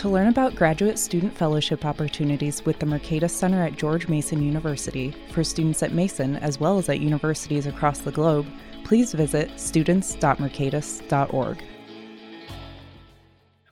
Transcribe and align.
To 0.00 0.08
learn 0.08 0.26
about 0.28 0.54
graduate 0.54 0.98
student 0.98 1.36
fellowship 1.36 1.84
opportunities 1.84 2.64
with 2.64 2.78
the 2.78 2.86
Mercatus 2.86 3.32
Center 3.32 3.62
at 3.62 3.76
George 3.76 4.08
Mason 4.08 4.42
University 4.42 5.14
for 5.30 5.44
students 5.44 5.82
at 5.82 5.92
Mason 5.92 6.36
as 6.36 6.58
well 6.58 6.78
as 6.78 6.88
at 6.88 7.00
universities 7.00 7.66
across 7.66 7.98
the 7.98 8.10
globe, 8.10 8.46
please 8.82 9.12
visit 9.12 9.50
students.mercatus.org. 9.60 11.62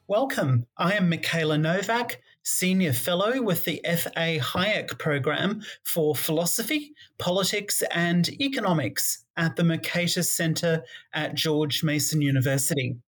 Welcome. 0.07 0.67
I 0.77 0.93
am 0.93 1.11
Mikayla 1.11 1.59
Novak, 1.59 2.21
Senior 2.43 2.93
Fellow 2.93 3.41
with 3.41 3.65
the 3.65 3.83
F.A. 3.87 4.39
Hayek 4.39 4.99
Program 4.99 5.63
for 5.85 6.15
Philosophy, 6.15 6.93
Politics, 7.19 7.83
and 7.95 8.29
Economics 8.39 9.25
at 9.39 9.57
the 9.57 9.63
Mercatus 9.63 10.27
Center 10.27 10.85
at 11.15 11.35
George 11.35 11.83
Mason 11.83 12.21
University. 12.21 12.99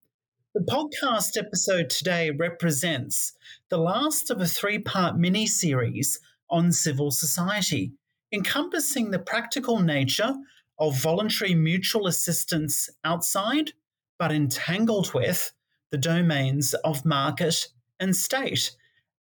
The 0.52 0.62
podcast 0.62 1.36
episode 1.38 1.90
today 1.90 2.32
represents 2.32 3.34
the 3.68 3.78
last 3.78 4.32
of 4.32 4.40
a 4.40 4.48
three 4.48 4.80
part 4.80 5.16
mini 5.16 5.46
series 5.46 6.18
on 6.50 6.72
civil 6.72 7.12
society, 7.12 7.92
encompassing 8.32 9.12
the 9.12 9.20
practical 9.20 9.78
nature 9.78 10.34
of 10.76 11.00
voluntary 11.00 11.54
mutual 11.54 12.08
assistance 12.08 12.90
outside, 13.04 13.74
but 14.18 14.32
entangled 14.32 15.14
with, 15.14 15.52
the 15.92 15.98
domains 15.98 16.74
of 16.74 17.04
market 17.04 17.68
and 18.00 18.16
state, 18.16 18.72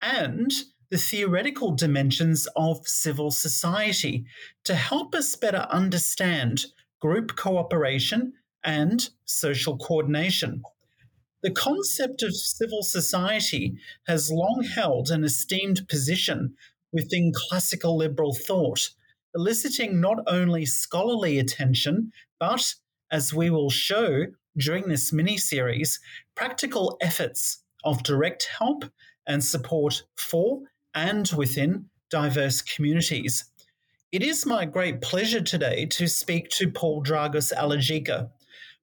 and 0.03 0.53
the 0.91 0.99
theoretical 0.99 1.71
dimensions 1.71 2.47
of 2.55 2.87
civil 2.87 3.31
society 3.31 4.27
to 4.65 4.75
help 4.75 5.15
us 5.15 5.35
better 5.37 5.67
understand 5.71 6.67
group 7.01 7.35
cooperation 7.35 8.35
and 8.63 9.09
social 9.25 9.79
coordination. 9.79 10.63
The 11.45 11.51
concept 11.51 12.23
of 12.23 12.35
civil 12.35 12.83
society 12.83 13.77
has 14.07 14.31
long 14.33 14.63
held 14.63 15.11
an 15.11 15.25
esteemed 15.25 15.87
position 15.91 16.55
within 16.91 17.35
classical 17.35 17.99
liberal 17.99 18.33
thought, 18.33 18.89
eliciting 19.35 20.01
not 20.01 20.21
only 20.27 20.65
scholarly 20.65 21.39
attention, 21.39 22.13
but, 22.41 22.77
as 23.11 23.35
we 23.35 23.51
will 23.51 23.69
show 23.69 24.29
during 24.57 24.89
this 24.89 25.13
mini 25.13 25.37
series, 25.37 26.01
practical 26.35 26.97
efforts 27.03 27.63
of 27.85 28.03
direct 28.03 28.49
help 28.59 28.87
and 29.27 29.45
support 29.45 30.03
for 30.17 30.63
and 30.95 31.31
within 31.37 31.91
diverse 32.09 32.63
communities. 32.63 33.45
It 34.13 34.23
is 34.23 34.47
my 34.47 34.65
great 34.65 35.03
pleasure 35.03 35.43
today 35.43 35.85
to 35.91 36.09
speak 36.09 36.49
to 36.53 36.71
Paul 36.71 37.05
Dragos 37.05 37.53
Aligica. 37.53 38.31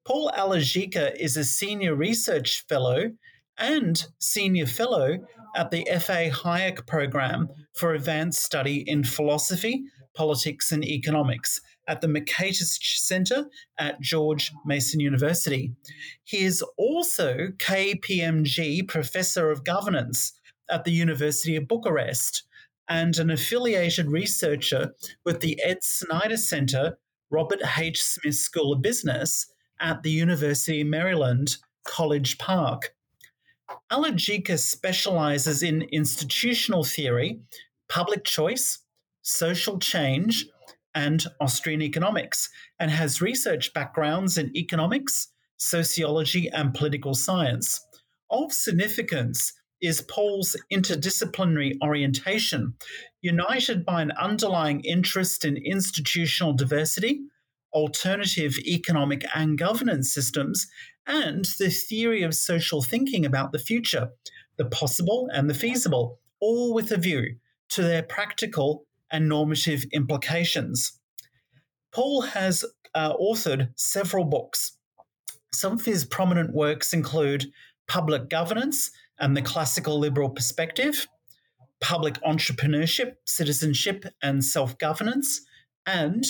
Paul 0.05 0.31
Aligica 0.35 1.15
is 1.15 1.37
a 1.37 1.43
senior 1.43 1.93
research 1.93 2.65
fellow 2.67 3.11
and 3.57 4.03
senior 4.19 4.65
fellow 4.65 5.19
at 5.55 5.69
the 5.69 5.87
F.A. 5.87 6.31
Hayek 6.31 6.87
program 6.87 7.49
for 7.73 7.93
advanced 7.93 8.43
study 8.43 8.83
in 8.87 9.03
philosophy, 9.03 9.83
politics, 10.15 10.71
and 10.71 10.83
economics 10.83 11.61
at 11.87 12.01
the 12.01 12.07
Mercatus 12.07 12.79
Center 12.81 13.45
at 13.77 14.01
George 14.01 14.51
Mason 14.65 14.99
University. 14.99 15.71
He 16.23 16.45
is 16.45 16.63
also 16.77 17.49
KPMG 17.57 18.87
Professor 18.87 19.51
of 19.51 19.63
Governance 19.63 20.33
at 20.69 20.83
the 20.83 20.91
University 20.91 21.55
of 21.55 21.67
Bucharest 21.67 22.43
and 22.89 23.17
an 23.19 23.29
affiliated 23.29 24.07
researcher 24.07 24.93
with 25.25 25.41
the 25.41 25.61
Ed 25.63 25.83
Snider 25.83 26.37
Center, 26.37 26.97
Robert 27.29 27.61
H. 27.77 28.01
Smith 28.01 28.35
School 28.35 28.73
of 28.73 28.81
Business 28.81 29.47
at 29.81 30.03
the 30.03 30.11
University 30.11 30.81
of 30.81 30.87
Maryland, 30.87 31.57
College 31.83 32.37
Park. 32.37 32.93
Aligica 33.91 34.57
specializes 34.57 35.63
in 35.63 35.83
institutional 35.91 36.83
theory, 36.83 37.41
public 37.89 38.23
choice, 38.23 38.79
social 39.21 39.79
change, 39.79 40.45
and 40.93 41.25
Austrian 41.39 41.81
economics, 41.81 42.49
and 42.79 42.91
has 42.91 43.21
research 43.21 43.73
backgrounds 43.73 44.37
in 44.37 44.55
economics, 44.55 45.29
sociology, 45.57 46.49
and 46.49 46.73
political 46.73 47.13
science. 47.13 47.85
Of 48.29 48.53
significance 48.53 49.53
is 49.81 50.01
Paul's 50.01 50.55
interdisciplinary 50.71 51.73
orientation, 51.83 52.75
united 53.21 53.85
by 53.85 54.01
an 54.01 54.11
underlying 54.11 54.81
interest 54.81 55.43
in 55.43 55.57
institutional 55.57 56.53
diversity, 56.53 57.21
alternative 57.73 58.57
economic 58.59 59.23
and 59.33 59.57
governance 59.57 60.13
systems, 60.13 60.67
and 61.07 61.45
the 61.59 61.69
theory 61.69 62.23
of 62.23 62.35
social 62.35 62.81
thinking 62.81 63.25
about 63.25 63.51
the 63.51 63.59
future, 63.59 64.09
the 64.57 64.65
possible 64.65 65.29
and 65.33 65.49
the 65.49 65.53
feasible, 65.53 66.19
all 66.39 66.73
with 66.73 66.91
a 66.91 66.97
view 66.97 67.35
to 67.69 67.81
their 67.81 68.03
practical 68.03 68.85
and 69.11 69.27
normative 69.27 69.85
implications. 69.91 70.99
Paul 71.91 72.21
has 72.21 72.63
uh, 72.95 73.13
authored 73.13 73.69
several 73.75 74.25
books. 74.25 74.77
Some 75.53 75.73
of 75.73 75.85
his 75.85 76.05
prominent 76.05 76.53
works 76.53 76.93
include 76.93 77.51
Public 77.87 78.29
Governance 78.29 78.91
and 79.19 79.35
the 79.35 79.41
Classical 79.41 79.99
Liberal 79.99 80.29
Perspective, 80.29 81.07
Public 81.81 82.21
Entrepreneurship, 82.21 83.15
Citizenship, 83.25 84.05
and 84.21 84.43
Self 84.43 84.77
Governance, 84.77 85.41
and 85.85 86.23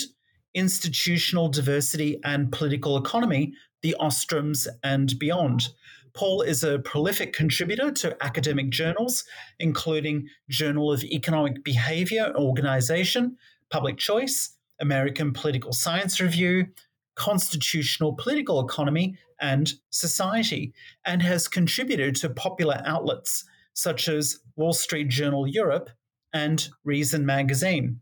institutional 0.54 1.48
diversity 1.48 2.18
and 2.24 2.52
political 2.52 2.96
economy, 2.96 3.54
the 3.82 3.96
Ostroms 4.00 4.66
and 4.82 5.18
beyond. 5.18 5.68
Paul 6.14 6.42
is 6.42 6.62
a 6.62 6.78
prolific 6.78 7.32
contributor 7.32 7.90
to 7.90 8.22
academic 8.22 8.70
journals, 8.70 9.24
including 9.58 10.28
Journal 10.48 10.92
of 10.92 11.02
Economic 11.04 11.64
Behavior 11.64 12.32
Organization, 12.36 13.38
Public 13.70 13.96
Choice, 13.96 14.56
American 14.80 15.32
Political 15.32 15.72
Science 15.72 16.20
Review, 16.20 16.66
Constitutional 17.14 18.14
Political 18.14 18.60
Economy, 18.60 19.16
and 19.40 19.72
Society, 19.90 20.72
and 21.04 21.22
has 21.22 21.48
contributed 21.48 22.14
to 22.16 22.30
popular 22.30 22.82
outlets 22.84 23.44
such 23.74 24.08
as 24.08 24.40
Wall 24.56 24.72
Street 24.72 25.08
Journal 25.08 25.46
Europe 25.46 25.90
and 26.32 26.68
Reason 26.84 27.24
Magazine. 27.24 28.00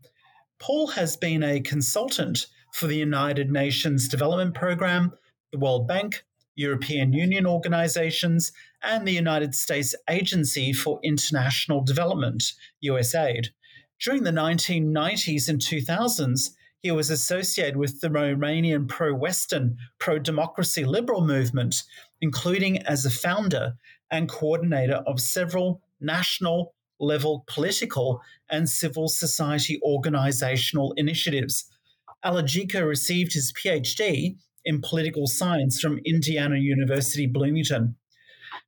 Paul 0.61 0.89
has 0.89 1.17
been 1.17 1.41
a 1.41 1.59
consultant 1.59 2.45
for 2.71 2.85
the 2.85 2.95
United 2.95 3.49
Nations 3.49 4.07
Development 4.07 4.53
Programme, 4.53 5.11
the 5.51 5.57
World 5.57 5.87
Bank, 5.87 6.23
European 6.55 7.13
Union 7.13 7.47
organizations, 7.47 8.51
and 8.83 9.07
the 9.07 9.11
United 9.11 9.55
States 9.55 9.95
Agency 10.07 10.71
for 10.71 10.99
International 11.03 11.83
Development, 11.83 12.43
USAID. 12.85 13.47
During 13.99 14.21
the 14.21 14.29
1990s 14.29 15.49
and 15.49 15.59
2000s, 15.59 16.51
he 16.83 16.91
was 16.91 17.09
associated 17.09 17.77
with 17.77 17.99
the 17.99 18.09
Romanian 18.09 18.87
pro 18.87 19.15
Western, 19.15 19.77
pro 19.97 20.19
democracy 20.19 20.85
liberal 20.85 21.25
movement, 21.25 21.81
including 22.21 22.77
as 22.83 23.03
a 23.03 23.09
founder 23.09 23.73
and 24.11 24.29
coordinator 24.29 25.01
of 25.07 25.19
several 25.19 25.81
national 25.99 26.75
level 27.01 27.43
political 27.47 28.21
and 28.49 28.69
civil 28.69 29.09
society 29.09 29.79
organizational 29.83 30.93
initiatives. 30.95 31.65
Aligica 32.23 32.87
received 32.87 33.33
his 33.33 33.51
PhD 33.51 34.37
in 34.63 34.81
political 34.81 35.27
science 35.27 35.81
from 35.81 35.99
Indiana 36.05 36.57
University 36.57 37.25
Bloomington. 37.25 37.95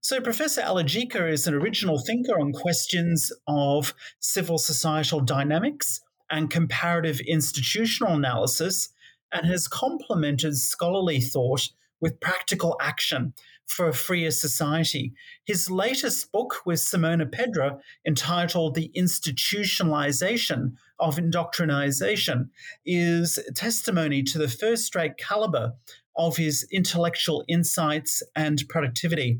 So, 0.01 0.19
Professor 0.19 0.61
Aligica 0.61 1.31
is 1.31 1.47
an 1.47 1.53
original 1.53 1.99
thinker 1.99 2.39
on 2.39 2.51
questions 2.51 3.31
of 3.47 3.93
civil 4.19 4.57
societal 4.57 5.21
dynamics 5.21 6.01
and 6.29 6.49
comparative 6.49 7.19
institutional 7.21 8.13
analysis 8.13 8.89
and 9.31 9.45
has 9.45 9.67
complemented 9.67 10.57
scholarly 10.57 11.21
thought 11.21 11.69
with 12.01 12.19
practical 12.19 12.75
action 12.81 13.33
for 13.67 13.87
a 13.87 13.93
freer 13.93 14.31
society. 14.31 15.13
His 15.45 15.69
latest 15.69 16.31
book 16.31 16.57
with 16.65 16.79
Simona 16.79 17.29
Pedra, 17.29 17.79
entitled 18.07 18.75
The 18.75 18.91
Institutionalization 18.95 20.73
of 20.99 21.17
Indoctrination, 21.17 22.49
is 22.85 23.39
testimony 23.55 24.23
to 24.23 24.37
the 24.37 24.47
first 24.47 24.95
rate 24.95 25.17
caliber 25.17 25.73
of 26.15 26.37
his 26.37 26.67
intellectual 26.71 27.43
insights 27.47 28.21
and 28.35 28.63
productivity. 28.69 29.39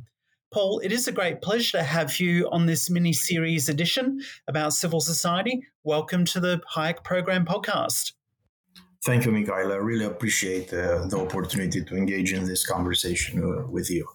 Paul, 0.53 0.79
it 0.83 0.91
is 0.91 1.07
a 1.07 1.11
great 1.11 1.41
pleasure 1.41 1.77
to 1.77 1.83
have 1.83 2.19
you 2.19 2.47
on 2.51 2.67
this 2.67 2.89
mini 2.89 3.13
series 3.13 3.69
edition 3.69 4.19
about 4.47 4.73
civil 4.73 4.99
society. 4.99 5.61
Welcome 5.83 6.25
to 6.25 6.39
the 6.39 6.61
Hayek 6.75 7.03
Program 7.03 7.45
podcast. 7.45 8.13
Thank 9.05 9.25
you, 9.25 9.31
Mikhail. 9.31 9.71
I 9.71 9.75
really 9.75 10.05
appreciate 10.05 10.73
uh, 10.73 11.05
the 11.07 11.17
opportunity 11.19 11.83
to 11.83 11.95
engage 11.97 12.31
in 12.31 12.45
this 12.45 12.65
conversation 12.65 13.43
uh, 13.43 13.67
with 13.69 13.91
you. 13.91 14.07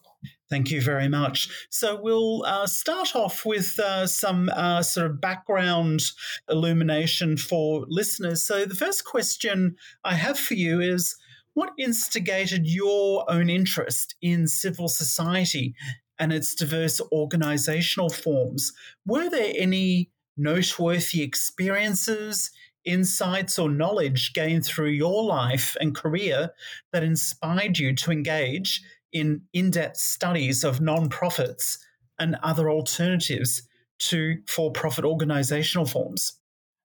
Thank 0.49 0.70
you 0.70 0.81
very 0.81 1.08
much. 1.08 1.50
So 1.69 2.00
we'll 2.00 2.43
uh, 2.46 2.67
start 2.67 3.14
off 3.14 3.44
with 3.44 3.79
uh, 3.79 4.06
some 4.06 4.49
uh, 4.49 4.82
sort 4.82 5.06
of 5.06 5.20
background 5.20 6.00
illumination 6.49 7.37
for 7.37 7.85
listeners. 7.88 8.43
So 8.43 8.64
the 8.64 8.75
first 8.75 9.05
question 9.05 9.76
I 10.05 10.14
have 10.14 10.38
for 10.38 10.55
you 10.55 10.81
is 10.81 11.17
what 11.52 11.73
instigated 11.79 12.67
your 12.67 13.31
own 13.31 13.50
interest 13.50 14.14
in 14.23 14.46
civil 14.46 14.88
society 14.88 15.75
and 16.19 16.32
its 16.32 16.55
diverse 16.55 16.99
organizational 17.12 18.08
forms? 18.08 18.73
Were 19.05 19.29
there 19.29 19.52
any 19.55 20.11
noteworthy 20.38 21.23
experiences, 21.23 22.50
insights, 22.85 23.59
or 23.59 23.69
knowledge 23.69 24.33
gained 24.33 24.65
through 24.65 24.91
your 24.91 25.25
life 25.25 25.77
and 25.81 25.95
career 25.95 26.51
that 26.93 27.03
inspired 27.03 27.79
you 27.79 27.95
to 27.97 28.11
engage 28.11 28.83
in 29.13 29.43
in 29.53 29.71
depth 29.71 29.97
studies 29.97 30.65
of 30.65 30.81
non-profits 30.81 31.79
and 32.19 32.37
other 32.43 32.71
alternatives 32.71 33.63
to 33.99 34.37
for 34.47 34.71
profit 34.73 35.05
organizational 35.05 35.87
forms? 35.87 36.39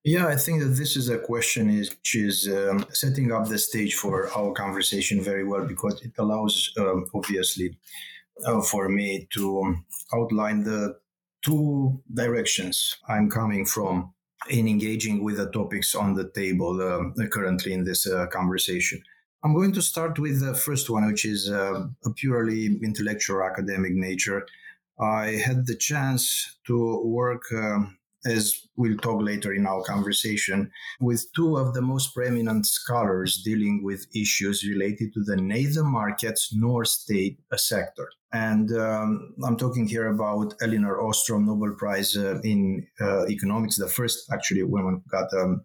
Yeah, 0.03 0.27
I 0.27 0.35
think 0.35 0.59
that 0.61 0.75
this 0.75 0.97
is 0.97 1.07
a 1.07 1.17
question 1.17 1.67
which 1.77 2.15
is 2.15 2.49
um, 2.49 2.85
setting 2.91 3.31
up 3.31 3.47
the 3.47 3.57
stage 3.57 3.95
for 3.95 4.29
our 4.37 4.51
conversation 4.51 5.23
very 5.23 5.45
well 5.45 5.65
because 5.65 6.01
it 6.03 6.11
allows, 6.17 6.73
um, 6.77 7.05
obviously, 7.15 7.77
uh, 8.45 8.61
for 8.61 8.89
me 8.89 9.27
to 9.33 9.75
outline 10.13 10.63
the 10.63 10.97
two 11.41 12.01
directions 12.13 12.97
I'm 13.07 13.29
coming 13.29 13.65
from 13.65 14.13
in 14.49 14.67
engaging 14.67 15.23
with 15.23 15.37
the 15.37 15.49
topics 15.51 15.95
on 15.95 16.15
the 16.15 16.29
table 16.29 16.81
uh, 16.81 17.27
currently 17.27 17.73
in 17.73 17.83
this 17.83 18.07
uh, 18.07 18.27
conversation. 18.27 19.01
I'm 19.43 19.53
going 19.53 19.73
to 19.73 19.81
start 19.81 20.19
with 20.19 20.39
the 20.39 20.53
first 20.53 20.89
one, 20.89 21.05
which 21.05 21.25
is 21.25 21.49
uh, 21.49 21.87
a 22.05 22.13
purely 22.15 22.79
intellectual 22.81 23.43
academic 23.43 23.93
nature. 23.93 24.47
I 24.99 25.41
had 25.45 25.65
the 25.65 25.75
chance 25.75 26.57
to 26.67 27.01
work, 27.03 27.43
um, 27.51 27.97
as 28.25 28.67
we'll 28.75 28.97
talk 28.97 29.21
later 29.21 29.53
in 29.53 29.65
our 29.65 29.83
conversation, 29.83 30.71
with 30.99 31.25
two 31.35 31.57
of 31.57 31.73
the 31.73 31.81
most 31.81 32.13
preeminent 32.13 32.65
scholars 32.65 33.41
dealing 33.43 33.83
with 33.83 34.05
issues 34.15 34.63
related 34.63 35.13
to 35.13 35.23
the 35.23 35.35
neither 35.35 35.83
markets 35.83 36.53
nor 36.53 36.85
state 36.85 37.39
sector. 37.55 38.09
And 38.31 38.71
um, 38.75 39.35
I'm 39.45 39.57
talking 39.57 39.87
here 39.87 40.07
about 40.07 40.55
Elinor 40.61 41.01
Ostrom, 41.01 41.45
Nobel 41.45 41.75
Prize 41.77 42.17
uh, 42.17 42.39
in 42.43 42.87
uh, 42.99 43.27
Economics, 43.27 43.77
the 43.77 43.87
first 43.87 44.31
actually 44.31 44.63
woman 44.63 45.03
got 45.09 45.31
um, 45.33 45.63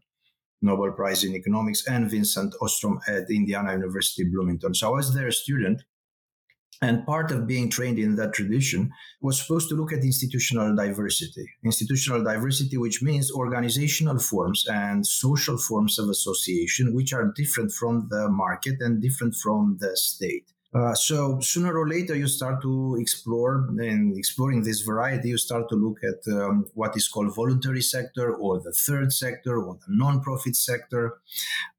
Nobel 0.60 0.92
Prize 0.92 1.24
in 1.24 1.34
Economics, 1.34 1.86
and 1.86 2.10
Vincent 2.10 2.54
Ostrom 2.60 3.00
at 3.06 3.30
Indiana 3.30 3.72
University 3.72 4.24
Bloomington. 4.24 4.74
So 4.74 4.88
I 4.88 4.90
was 4.90 5.14
there 5.14 5.28
a 5.28 5.32
student. 5.32 5.82
And 6.80 7.04
part 7.04 7.32
of 7.32 7.46
being 7.46 7.70
trained 7.70 7.98
in 7.98 8.14
that 8.16 8.34
tradition 8.34 8.92
was 9.20 9.40
supposed 9.40 9.68
to 9.70 9.74
look 9.74 9.92
at 9.92 10.04
institutional 10.04 10.76
diversity. 10.76 11.44
Institutional 11.64 12.22
diversity, 12.22 12.76
which 12.76 13.02
means 13.02 13.32
organizational 13.32 14.20
forms 14.20 14.64
and 14.68 15.04
social 15.04 15.58
forms 15.58 15.98
of 15.98 16.08
association, 16.08 16.94
which 16.94 17.12
are 17.12 17.32
different 17.34 17.72
from 17.72 18.06
the 18.10 18.28
market 18.28 18.76
and 18.80 19.02
different 19.02 19.34
from 19.34 19.78
the 19.80 19.96
state. 19.96 20.52
Uh, 20.74 20.94
so 20.94 21.40
sooner 21.40 21.76
or 21.78 21.88
later, 21.88 22.14
you 22.14 22.28
start 22.28 22.60
to 22.60 22.96
explore, 23.00 23.66
and 23.78 24.16
exploring 24.16 24.62
this 24.62 24.82
variety, 24.82 25.30
you 25.30 25.38
start 25.38 25.66
to 25.68 25.74
look 25.74 25.96
at 26.04 26.20
um, 26.32 26.66
what 26.74 26.94
is 26.94 27.08
called 27.08 27.34
voluntary 27.34 27.80
sector, 27.80 28.34
or 28.34 28.60
the 28.60 28.72
third 28.72 29.10
sector, 29.10 29.58
or 29.58 29.74
the 29.74 29.86
non-profit 29.88 30.54
sector, 30.54 31.16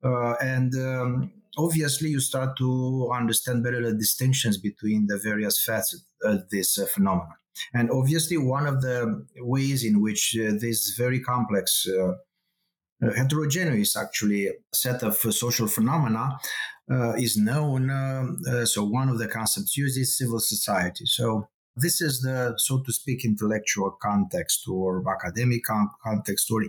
uh, 0.04 0.34
and 0.42 0.74
um, 0.76 1.32
obviously 1.58 2.10
you 2.10 2.20
start 2.20 2.58
to 2.58 3.12
understand 3.14 3.64
better 3.64 3.82
the 3.82 3.98
distinctions 3.98 4.58
between 4.58 5.08
the 5.08 5.18
various 5.18 5.64
facets 5.64 6.06
of 6.24 6.50
this 6.50 6.78
uh, 6.78 6.86
phenomenon. 6.86 7.34
And 7.74 7.92
obviously, 7.92 8.38
one 8.38 8.68
of 8.68 8.82
the 8.82 9.26
ways 9.38 9.84
in 9.84 10.02
which 10.02 10.38
uh, 10.40 10.54
this 10.60 10.96
very 10.98 11.20
complex 11.20 11.86
uh, 11.88 12.14
uh, 13.02 13.14
heterogeneous 13.16 13.96
actually 13.98 14.50
set 14.74 15.04
of 15.04 15.16
social 15.16 15.68
phenomena 15.68 16.38
uh, 16.92 17.14
is 17.14 17.38
known. 17.38 17.90
Uh, 17.90 18.66
so 18.66 18.84
one 18.84 19.10
of 19.10 19.20
the 19.20 19.28
concepts 19.28 19.78
used 19.78 19.98
is 19.98 20.18
civil 20.18 20.40
society. 20.40 21.06
So 21.06 21.48
this 21.76 22.02
is 22.02 22.22
the, 22.22 22.56
so 22.58 22.82
to 22.82 22.92
speak, 22.92 23.24
intellectual 23.24 23.98
context 24.02 24.68
or 24.68 25.04
academic 25.10 25.62
context, 26.04 26.50
or 26.52 26.66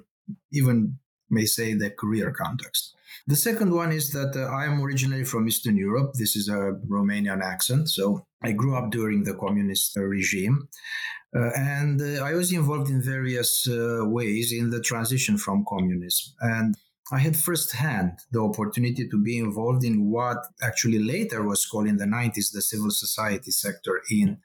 even 0.53 0.99
may 1.31 1.47
say 1.47 1.75
the 1.75 1.91
career 1.91 2.31
context. 2.32 2.94
The 3.27 3.37
second 3.37 3.73
one 3.73 3.93
is 3.93 4.11
that 4.12 4.35
uh, 4.37 4.47
I 4.47 4.65
am 4.65 4.82
originally 4.82 5.25
from 5.25 5.47
Eastern 5.47 5.77
Europe. 5.77 6.15
This 6.15 6.37
is 6.37 6.49
a 6.49 6.79
Romanian 6.88 7.43
accent. 7.43 7.91
So 7.91 8.27
I 8.43 8.53
grew 8.53 8.77
up 8.77 8.91
during 8.91 9.25
the 9.25 9.35
communist 9.35 9.97
regime. 9.97 10.69
Uh, 11.35 11.50
and 11.56 12.00
uh, 12.03 12.25
I 12.25 12.32
was 12.35 12.53
involved 12.53 12.91
in 12.91 13.03
various 13.03 13.69
uh, 13.69 14.00
ways 14.03 14.53
in 14.53 14.71
the 14.71 14.81
transition 14.81 15.38
from 15.38 15.65
communism. 15.69 16.35
And 16.41 16.77
I 17.12 17.19
had 17.19 17.37
firsthand 17.37 18.21
the 18.31 18.41
opportunity 18.41 19.09
to 19.09 19.19
be 19.21 19.39
involved 19.39 19.85
in 19.85 20.11
what 20.11 20.39
actually 20.62 21.01
later 21.01 21.43
was 21.43 21.67
called 21.67 21.89
in 21.89 21.97
the 21.97 22.05
90s 22.05 22.53
the 22.53 22.62
civil 22.62 22.91
society 22.91 23.51
sector 23.51 24.01
in 24.11 24.39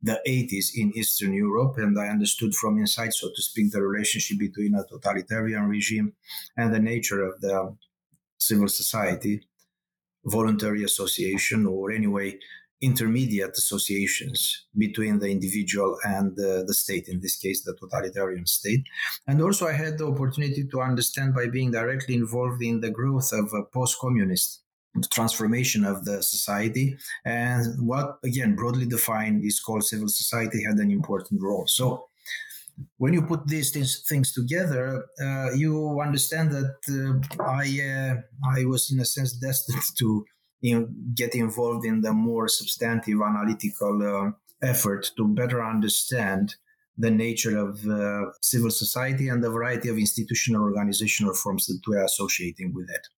the 0.00 0.20
80s 0.26 0.66
in 0.76 0.92
Eastern 0.96 1.32
Europe. 1.32 1.78
And 1.78 1.98
I 1.98 2.08
understood 2.08 2.54
from 2.54 2.78
inside, 2.78 3.12
so 3.12 3.28
to 3.34 3.42
speak, 3.42 3.72
the 3.72 3.82
relationship 3.82 4.38
between 4.38 4.74
a 4.76 4.84
totalitarian 4.84 5.68
regime 5.68 6.12
and 6.56 6.72
the 6.72 6.78
nature 6.78 7.24
of 7.24 7.40
the 7.40 7.76
civil 8.38 8.68
society, 8.68 9.48
voluntary 10.24 10.84
association, 10.84 11.66
or 11.66 11.90
anyway, 11.90 12.38
intermediate 12.82 13.52
associations 13.56 14.66
between 14.76 15.20
the 15.20 15.30
individual 15.30 15.96
and 16.04 16.36
the, 16.36 16.64
the 16.66 16.74
state, 16.74 17.08
in 17.08 17.20
this 17.20 17.36
case, 17.36 17.62
the 17.62 17.76
totalitarian 17.76 18.44
state. 18.44 18.82
And 19.26 19.40
also, 19.40 19.68
I 19.68 19.72
had 19.72 19.98
the 19.98 20.06
opportunity 20.06 20.64
to 20.64 20.80
understand 20.80 21.34
by 21.34 21.46
being 21.46 21.70
directly 21.70 22.14
involved 22.14 22.62
in 22.62 22.80
the 22.80 22.90
growth 22.90 23.32
of 23.32 23.52
a 23.54 23.62
post 23.72 23.98
communist 24.00 24.62
transformation 25.10 25.86
of 25.86 26.04
the 26.04 26.22
society 26.22 26.94
and 27.24 27.64
what 27.86 28.18
again 28.24 28.54
broadly 28.54 28.84
defined 28.84 29.42
is 29.42 29.58
called 29.58 29.82
civil 29.82 30.06
society 30.06 30.62
had 30.62 30.76
an 30.76 30.90
important 30.90 31.40
role 31.40 31.64
so 31.66 32.04
when 32.98 33.12
you 33.12 33.22
put 33.22 33.46
these 33.46 33.70
things, 33.70 34.02
things 34.08 34.32
together, 34.32 35.04
uh, 35.20 35.52
you 35.52 36.00
understand 36.00 36.50
that 36.52 36.76
uh, 36.88 37.42
I 37.42 37.64
uh, 37.80 38.58
I 38.58 38.64
was 38.64 38.90
in 38.90 39.00
a 39.00 39.04
sense 39.04 39.32
destined 39.32 39.82
to 39.98 40.24
in, 40.62 41.12
get 41.14 41.34
involved 41.34 41.84
in 41.84 42.00
the 42.00 42.12
more 42.12 42.48
substantive 42.48 43.20
analytical 43.20 43.94
uh, 44.02 44.66
effort 44.66 45.10
to 45.16 45.26
better 45.26 45.64
understand 45.64 46.54
the 46.98 47.10
nature 47.10 47.58
of 47.58 47.86
uh, 47.86 48.30
civil 48.40 48.70
society 48.70 49.28
and 49.28 49.42
the 49.42 49.50
variety 49.50 49.88
of 49.88 49.98
institutional 49.98 50.62
organizational 50.62 51.34
forms 51.34 51.66
that 51.66 51.80
we 51.88 51.96
are 51.96 52.04
associating 52.04 52.72
with 52.74 52.88
it. 52.90 53.08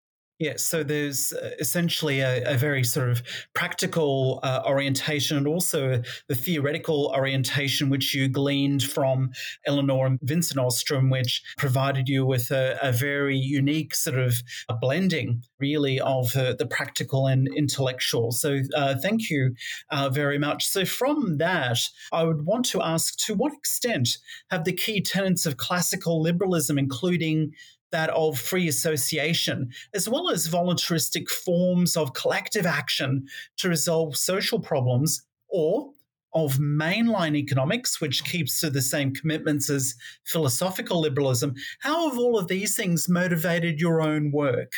Yes, 0.41 0.65
so 0.65 0.83
there's 0.83 1.33
uh, 1.33 1.51
essentially 1.61 2.19
a, 2.19 2.55
a, 2.55 2.57
very 2.57 2.83
sort 2.83 3.09
of 3.09 3.23
practical 3.55 4.41
uh, 4.43 4.63
orientation 4.67 5.37
and 5.37 5.47
also 5.47 6.03
the 6.29 6.35
theoretical 6.35 7.13
orientation 7.15 7.89
which 7.89 8.13
you 8.17 8.27
gleaned 8.29 8.83
from 8.83 9.31
Elinor 9.65 10.07
and 10.07 10.19
Vincent 10.23 10.59
Ostrom, 10.59 11.09
which 11.09 11.41
provided 11.57 12.09
you 12.09 12.27
with 12.27 12.51
a, 12.51 12.77
a 12.83 12.91
very 12.91 13.39
unique 13.39 13.95
sort 13.95 14.19
of 14.19 14.43
blending, 14.81 15.45
really, 15.61 16.01
of 16.01 16.35
uh, 16.35 16.55
the 16.59 16.67
practical 16.67 17.29
and 17.29 17.47
intellectual. 17.57 18.33
So 18.33 18.61
uh, 18.75 18.97
thank 19.01 19.31
you 19.31 19.55
uh, 19.91 20.09
very 20.09 20.39
much. 20.39 20.67
So 20.67 20.85
from 20.85 21.39
that, 21.39 21.79
I 22.13 22.25
would 22.25 22.45
want 22.45 22.65
to 22.67 22.83
ask 22.83 23.17
to 23.27 23.35
what 23.35 23.53
extent 23.53 24.19
have 24.51 24.65
the 24.65 24.73
key 24.73 25.01
tenets 25.01 25.47
of 25.47 25.59
classical 25.59 26.21
liberalism, 26.21 26.77
including 26.77 27.53
that 27.95 28.11
of 28.11 28.37
free 28.37 28.67
association, 28.67 29.71
as 29.95 30.09
well 30.09 30.29
as 30.29 30.49
voluntaristic 30.49 31.31
forms 31.31 31.97
of 31.97 32.13
collective 32.13 32.67
action 32.67 33.25
to 33.57 33.69
resolve 33.69 34.17
social 34.17 34.59
problems, 34.59 35.23
or 35.49 35.93
of 36.33 36.55
mainline 36.55 37.37
economics, 37.37 38.01
which 38.01 38.25
keeps 38.25 38.59
to 38.59 38.69
the 38.69 38.83
same 38.83 39.15
commitments 39.15 39.71
as 39.71 39.95
philosophical 40.25 41.01
liberalism. 41.01 41.55
How 41.79 42.09
have 42.11 42.19
all 42.19 42.37
of 42.37 42.49
these 42.49 42.75
things 42.75 43.09
motivated 43.09 43.81
your 43.81 44.03
own 44.03 44.33
work? 44.33 44.73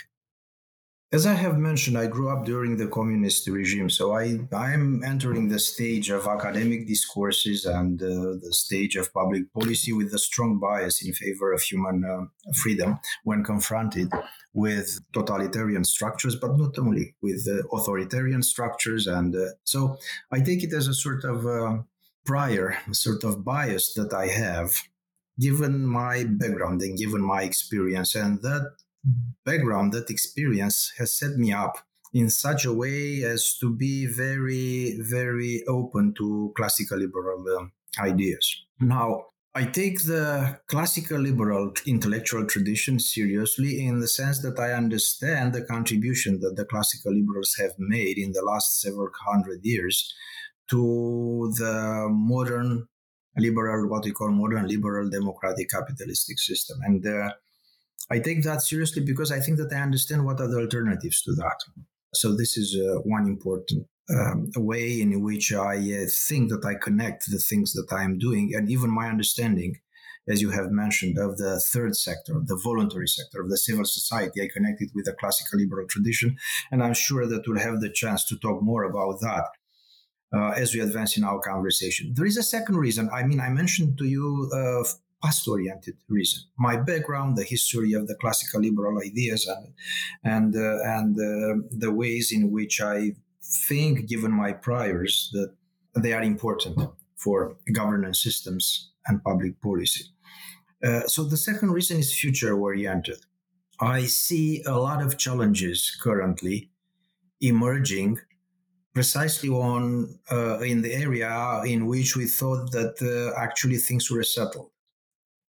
As 1.13 1.25
I 1.25 1.35
have 1.35 1.57
mentioned, 1.57 1.97
I 1.97 2.09
grew 2.09 2.29
up 2.31 2.45
during 2.45 2.77
the 2.77 2.89
communist 2.89 3.47
regime, 3.47 3.89
so 3.89 4.13
I 4.13 4.41
I'm 4.53 5.05
entering 5.05 5.49
the 5.49 5.61
stage 5.61 6.11
of 6.11 6.27
academic 6.27 6.89
discourses 6.89 7.65
and 7.65 8.03
uh, 8.03 8.35
the 8.43 8.51
stage 8.51 8.97
of 8.97 9.15
public 9.15 9.53
policy 9.53 9.93
with 9.93 10.13
a 10.13 10.19
strong 10.19 10.59
bias 10.59 11.07
in 11.07 11.15
favor 11.15 11.53
of 11.53 11.63
human 11.63 12.05
uh, 12.05 12.53
freedom 12.55 12.99
when 13.23 13.45
confronted 13.45 14.11
with 14.53 14.99
totalitarian 15.13 15.85
structures, 15.85 16.35
but 16.35 16.59
not 16.59 16.77
only 16.77 17.15
with 17.23 17.47
uh, 17.49 17.63
authoritarian 17.77 18.43
structures. 18.43 19.07
And 19.07 19.37
uh, 19.37 19.51
so 19.63 19.99
I 20.33 20.41
take 20.41 20.65
it 20.65 20.73
as 20.73 20.89
a 20.89 20.95
sort 20.95 21.23
of 21.23 21.47
uh, 21.47 21.83
prior, 22.25 22.79
sort 22.91 23.23
of 23.23 23.45
bias 23.45 23.95
that 23.95 24.13
I 24.13 24.27
have, 24.27 24.83
given 25.39 25.87
my 25.87 26.25
background 26.25 26.83
and 26.83 26.99
given 26.99 27.23
my 27.23 27.43
experience, 27.43 28.17
and 28.17 28.43
that 28.43 28.73
background, 29.45 29.93
that 29.93 30.11
experience 30.11 30.93
has 30.99 31.19
set 31.19 31.37
me 31.37 31.53
up 31.53 31.79
in 32.13 32.31
such 32.31 32.65
a 32.65 32.73
way 32.73 33.23
as 33.25 33.57
to 33.59 33.75
be 33.75 34.07
very, 34.07 34.99
very 35.01 35.63
open 35.69 36.15
to 36.15 36.53
classical 36.57 36.99
liberal 36.99 37.45
um, 37.59 37.73
ideas. 37.99 38.65
Now, 38.81 39.27
I 39.55 39.65
take 39.65 40.05
the 40.05 40.61
classical 40.67 41.19
liberal 41.19 41.73
intellectual 41.87 42.45
tradition 42.47 42.99
seriously 42.99 43.87
in 43.87 44.01
the 44.01 44.09
sense 44.09 44.41
that 44.43 44.59
I 44.59 44.73
understand 44.73 45.55
the 45.55 45.63
contribution 45.63 46.41
that 46.41 46.57
the 46.57 46.67
classical 46.67 47.15
liberals 47.15 47.55
have 47.59 47.73
made 47.79 48.19
in 48.19 48.33
the 48.33 48.43
last 48.43 48.83
several 48.83 49.09
hundred 49.27 49.61
years 49.65 50.15
to 50.69 51.55
the 51.57 52.07
modern 52.11 52.87
liberal, 53.39 53.89
what 53.89 54.05
we 54.05 54.13
call 54.13 54.31
modern 54.31 54.67
liberal 54.67 55.09
democratic 55.09 55.71
capitalistic 55.71 56.39
system. 56.39 56.79
And 56.83 57.07
uh, 57.07 57.33
I 58.11 58.19
take 58.21 58.43
that 58.45 58.63
seriously 58.63 59.03
because 59.03 59.33
I 59.33 59.41
think 59.41 59.59
that 59.59 59.73
I 59.73 59.81
understand 59.81 60.25
what 60.25 60.41
are 60.41 60.49
the 60.49 60.59
alternatives 60.59 61.23
to 61.23 61.33
that. 61.35 61.59
So 62.15 62.35
this 62.35 62.57
is 62.57 62.77
uh, 62.77 63.01
one 63.01 63.27
important 63.27 63.87
um, 64.09 64.51
way 64.57 65.01
in 65.01 65.21
which 65.23 65.53
I 65.53 65.77
uh, 65.77 66.07
think 66.29 66.51
that 66.51 66.65
I 66.65 66.75
connect 66.75 67.31
the 67.31 67.39
things 67.39 67.73
that 67.73 67.93
I 67.93 68.05
am 68.05 68.19
doing 68.19 68.53
and 68.55 68.71
even 68.71 68.91
my 68.91 69.09
understanding, 69.09 69.81
as 70.29 70.41
you 70.41 70.51
have 70.51 70.71
mentioned, 70.71 71.19
of 71.19 71.39
the 71.39 71.59
third 71.59 71.97
sector, 71.97 72.41
the 72.45 72.61
voluntary 72.63 73.09
sector, 73.09 73.41
of 73.43 73.51
the 73.51 73.59
civil 73.59 73.85
society. 73.85 74.43
I 74.43 74.49
connect 74.53 74.81
it 74.81 74.91
with 74.95 75.07
the 75.07 75.13
classical 75.15 75.59
liberal 75.59 75.87
tradition, 75.89 76.37
and 76.71 76.83
I'm 76.83 76.95
sure 76.95 77.27
that 77.27 77.47
we'll 77.47 77.59
have 77.59 77.81
the 77.81 77.91
chance 77.91 78.25
to 78.27 78.39
talk 78.39 78.63
more 78.63 78.85
about 78.85 79.21
that. 79.21 79.47
Uh, 80.35 80.51
as 80.51 80.75
we 80.75 80.81
advance 80.81 81.17
in 81.17 81.23
our 81.25 81.39
conversation, 81.39 82.13
there 82.15 82.27
is 82.27 82.37
a 82.37 82.43
second 82.43 82.77
reason. 82.77 83.09
I 83.13 83.23
mean, 83.23 83.41
I 83.41 83.49
mentioned 83.49 83.97
to 83.99 84.05
you 84.05 84.51
uh, 84.53 84.83
past 85.27 85.49
oriented 85.49 85.97
reason. 86.09 86.43
My 86.59 86.77
background, 86.77 87.37
the 87.37 87.45
history 87.45 87.93
of 87.95 88.07
the 88.07 88.15
classical 88.15 88.61
liberal 88.61 89.01
ideas, 89.01 89.47
and 89.55 89.67
and 90.35 90.57
uh, 90.57 90.99
and 90.99 91.13
uh, 91.17 91.67
the 91.85 91.93
ways 91.93 92.33
in 92.33 92.51
which 92.51 92.81
I 92.81 92.99
think, 93.69 94.07
given 94.07 94.33
my 94.33 94.53
priors, 94.53 95.31
that 95.33 95.51
they 96.03 96.13
are 96.13 96.23
important 96.23 96.77
for 97.17 97.57
governance 97.73 98.23
systems 98.23 98.93
and 99.07 99.23
public 99.23 99.61
policy. 99.61 100.05
Uh, 100.85 101.03
so 101.07 101.25
the 101.25 101.37
second 101.37 101.71
reason 101.73 101.99
is 101.99 102.19
future 102.23 102.55
oriented. 102.59 103.21
I 103.81 104.05
see 104.05 104.63
a 104.67 104.79
lot 104.79 105.03
of 105.03 105.19
challenges 105.19 105.79
currently 106.03 106.71
emerging 107.41 108.19
precisely 108.97 109.51
on 109.51 110.19
uh, 110.33 110.59
in 110.61 110.81
the 110.81 110.95
area 110.95 111.63
in 111.67 111.87
which 111.87 112.17
we 112.17 112.25
thought 112.25 112.73
that 112.73 112.95
uh, 113.03 113.39
actually 113.39 113.77
things 113.77 114.11
were 114.11 114.23
settled, 114.23 114.71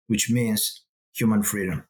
which 0.07 0.29
means 0.29 0.83
human 1.13 1.43
freedom 1.43 1.83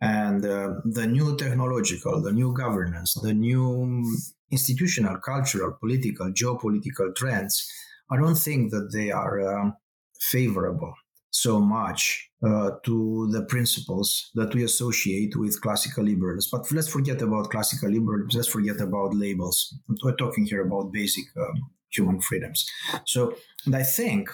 and 0.00 0.44
uh, 0.44 0.74
the 0.84 1.06
new 1.06 1.36
technological, 1.36 2.22
the 2.22 2.32
new 2.32 2.52
governance, 2.52 3.14
the 3.14 3.34
new 3.34 4.04
institutional, 4.50 5.18
cultural, 5.18 5.76
political, 5.80 6.30
geopolitical 6.32 7.14
trends, 7.14 7.70
I 8.10 8.16
don't 8.16 8.36
think 8.36 8.70
that 8.70 8.90
they 8.92 9.10
are 9.10 9.40
um, 9.40 9.76
favorable 10.20 10.94
so 11.30 11.60
much 11.60 12.30
uh, 12.42 12.70
to 12.84 13.28
the 13.32 13.42
principles 13.42 14.30
that 14.34 14.54
we 14.54 14.64
associate 14.64 15.36
with 15.36 15.60
classical 15.60 16.04
liberals. 16.04 16.48
But 16.50 16.70
let's 16.72 16.88
forget 16.88 17.20
about 17.20 17.50
classical 17.50 17.90
liberals, 17.90 18.34
Let's 18.34 18.48
forget 18.48 18.80
about 18.80 19.14
labels. 19.14 19.76
We're 20.02 20.16
talking 20.16 20.46
here 20.46 20.62
about 20.64 20.92
basic 20.92 21.24
um, 21.36 21.70
human 21.90 22.20
freedoms. 22.20 22.66
So, 23.04 23.36
and 23.66 23.76
I 23.76 23.82
think 23.82 24.30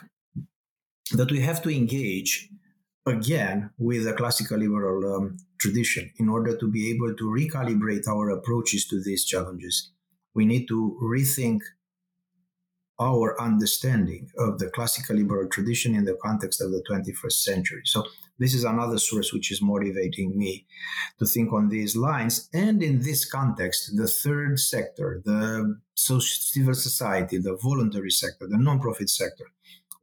that 1.12 1.30
we 1.32 1.40
have 1.40 1.62
to 1.62 1.70
engage 1.70 2.48
again 3.06 3.70
with 3.78 4.04
the 4.04 4.12
classical 4.14 4.58
liberal 4.58 5.16
um, 5.16 5.36
tradition 5.58 6.10
in 6.18 6.28
order 6.28 6.56
to 6.56 6.70
be 6.70 6.90
able 6.90 7.14
to 7.14 7.24
recalibrate 7.24 8.08
our 8.08 8.30
approaches 8.30 8.86
to 8.86 9.02
these 9.02 9.24
challenges. 9.24 9.90
We 10.34 10.46
need 10.46 10.66
to 10.68 10.98
rethink 11.02 11.60
our 13.00 13.40
understanding 13.40 14.30
of 14.38 14.58
the 14.58 14.70
classical 14.70 15.16
liberal 15.16 15.48
tradition 15.48 15.94
in 15.94 16.04
the 16.04 16.16
context 16.22 16.60
of 16.60 16.70
the 16.70 16.82
21st 16.88 17.32
century. 17.32 17.82
So, 17.84 18.04
this 18.38 18.54
is 18.54 18.64
another 18.64 18.98
source 18.98 19.32
which 19.32 19.52
is 19.52 19.62
motivating 19.62 20.36
me 20.36 20.66
to 21.20 21.26
think 21.26 21.52
on 21.52 21.68
these 21.68 21.94
lines. 21.94 22.48
And 22.52 22.82
in 22.82 23.00
this 23.00 23.24
context, 23.24 23.96
the 23.96 24.08
third 24.08 24.58
sector, 24.58 25.22
the 25.24 25.80
social, 25.94 26.42
civil 26.42 26.74
society, 26.74 27.38
the 27.38 27.56
voluntary 27.62 28.10
sector, 28.10 28.48
the 28.48 28.58
non-profit 28.58 29.08
sector, 29.08 29.44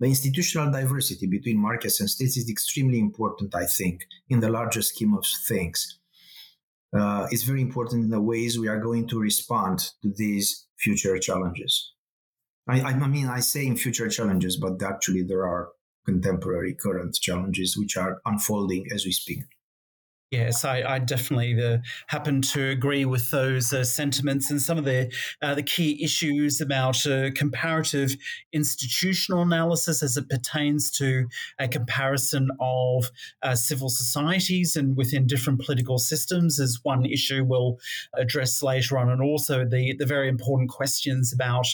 the 0.02 0.08
institutional 0.08 0.72
diversity 0.72 1.28
between 1.28 1.62
markets 1.62 2.00
and 2.00 2.10
states 2.10 2.36
is 2.36 2.50
extremely 2.50 2.98
important, 2.98 3.54
I 3.54 3.68
think, 3.68 4.08
in 4.30 4.40
the 4.40 4.50
larger 4.50 4.82
scheme 4.82 5.14
of 5.14 5.24
things. 5.48 6.00
Uh, 6.92 7.28
it's 7.30 7.44
very 7.44 7.62
important 7.62 8.06
in 8.06 8.10
the 8.10 8.20
ways 8.20 8.58
we 8.58 8.68
are 8.68 8.80
going 8.80 9.08
to 9.10 9.20
respond 9.20 9.92
to 10.02 10.12
these 10.12 10.66
future 10.80 11.20
challenges. 11.20 11.94
I, 12.68 12.82
I 12.82 13.08
mean, 13.08 13.28
I 13.28 13.42
say 13.42 13.68
in 13.68 13.78
future 13.78 14.10
challenges, 14.10 14.58
but 14.58 14.82
actually 14.82 15.22
there 15.22 15.46
are 15.46 15.70
contemporary 16.04 16.74
current 16.74 17.14
challenges 17.22 17.78
which 17.78 17.96
are 17.96 18.22
unfolding 18.26 18.88
as 18.92 19.06
we 19.06 19.12
speak. 19.12 19.44
Yes, 20.32 20.64
I, 20.64 20.82
I 20.84 21.00
definitely 21.00 21.62
uh, 21.62 21.80
happen 22.08 22.42
to 22.54 22.70
agree 22.70 23.04
with 23.04 23.32
those 23.32 23.74
uh, 23.74 23.84
sentiments 23.84 24.50
and 24.50 24.62
some 24.62 24.78
of 24.78 24.86
the 24.86 25.14
uh, 25.42 25.56
the 25.56 25.62
key 25.62 26.02
issues 26.02 26.62
about 26.62 27.06
uh, 27.06 27.32
comparative 27.36 28.16
institutional 28.54 29.42
analysis 29.42 30.02
as 30.02 30.16
it 30.16 30.30
pertains 30.30 30.90
to 30.92 31.28
a 31.60 31.68
comparison 31.68 32.50
of 32.62 33.12
uh, 33.44 33.56
civil 33.56 33.90
societies 33.90 34.78
and 34.78 34.96
within 34.96 35.28
different 35.28 35.60
political 35.66 35.98
systems 35.98 36.60
is 36.60 36.80
one 36.84 37.06
issue 37.06 37.44
we'll 37.44 37.78
address 38.16 38.64
later 38.64 38.98
on, 38.98 39.10
and 39.10 39.22
also 39.22 39.66
the 39.66 39.94
the 40.00 40.06
very 40.06 40.30
important 40.30 40.70
questions 40.70 41.34
about 41.34 41.68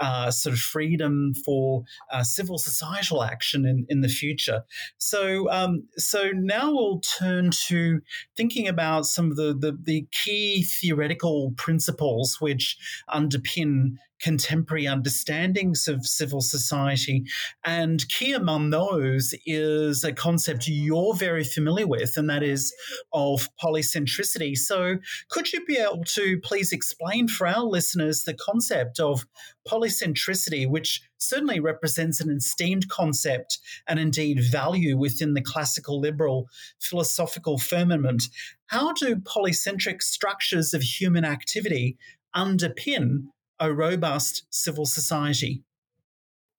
uh, 0.00 0.32
sort 0.32 0.52
of 0.52 0.58
freedom 0.58 1.32
for 1.44 1.84
civil 2.22 2.58
societal 2.58 3.22
action 3.22 3.64
in, 3.64 3.86
in 3.88 4.00
the 4.00 4.08
future. 4.08 4.64
So 4.98 5.48
um, 5.48 5.84
so 5.96 6.30
now 6.34 6.72
we'll 6.72 6.98
turn 7.00 7.52
to 7.68 7.99
thinking 8.36 8.68
about 8.68 9.06
some 9.06 9.30
of 9.30 9.36
the, 9.36 9.54
the, 9.54 9.76
the 9.82 10.06
key 10.12 10.62
theoretical 10.62 11.52
principles 11.56 12.36
which 12.40 12.76
underpin 13.08 13.96
contemporary 14.20 14.86
understandings 14.86 15.88
of 15.88 16.06
civil 16.06 16.40
society. 16.40 17.24
And 17.64 18.06
key 18.08 18.32
among 18.32 18.70
those 18.70 19.34
is 19.46 20.04
a 20.04 20.12
concept 20.12 20.68
you're 20.68 21.14
very 21.14 21.44
familiar 21.44 21.86
with, 21.86 22.16
and 22.16 22.28
that 22.30 22.42
is 22.42 22.72
of 23.12 23.48
polycentricity. 23.62 24.56
So, 24.56 24.96
could 25.30 25.52
you 25.52 25.64
be 25.64 25.76
able 25.76 26.04
to 26.14 26.38
please 26.42 26.72
explain 26.72 27.28
for 27.28 27.46
our 27.46 27.64
listeners 27.64 28.22
the 28.24 28.34
concept 28.34 29.00
of 29.00 29.24
polycentricity, 29.66 30.68
which 30.68 31.00
certainly 31.20 31.60
represents 31.60 32.20
an 32.20 32.30
esteemed 32.30 32.88
concept 32.88 33.58
and 33.86 33.98
indeed 33.98 34.42
value 34.42 34.96
within 34.96 35.34
the 35.34 35.42
classical 35.42 36.00
liberal 36.00 36.48
philosophical 36.80 37.58
firmament? 37.58 38.24
How 38.66 38.92
do 38.92 39.16
polycentric 39.16 40.02
structures 40.02 40.74
of 40.74 40.82
human 40.82 41.24
activity 41.24 41.96
underpin 42.34 43.26
a 43.58 43.72
robust 43.72 44.44
civil 44.50 44.86
society? 44.86 45.62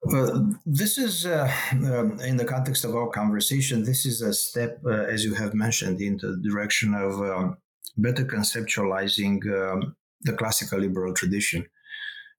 Uh, 0.09 0.39
this 0.65 0.97
is, 0.97 1.25
uh, 1.25 1.51
um, 1.73 2.19
in 2.21 2.37
the 2.37 2.45
context 2.45 2.83
of 2.83 2.95
our 2.95 3.09
conversation, 3.09 3.83
this 3.83 4.05
is 4.05 4.21
a 4.21 4.33
step, 4.33 4.79
uh, 4.85 4.89
as 4.89 5.23
you 5.23 5.35
have 5.35 5.53
mentioned, 5.53 6.01
in 6.01 6.17
the 6.17 6.37
direction 6.41 6.95
of 6.95 7.21
um, 7.21 7.57
better 7.97 8.25
conceptualizing 8.25 9.39
um, 9.53 9.95
the 10.21 10.33
classical 10.33 10.79
liberal 10.79 11.13
tradition. 11.13 11.65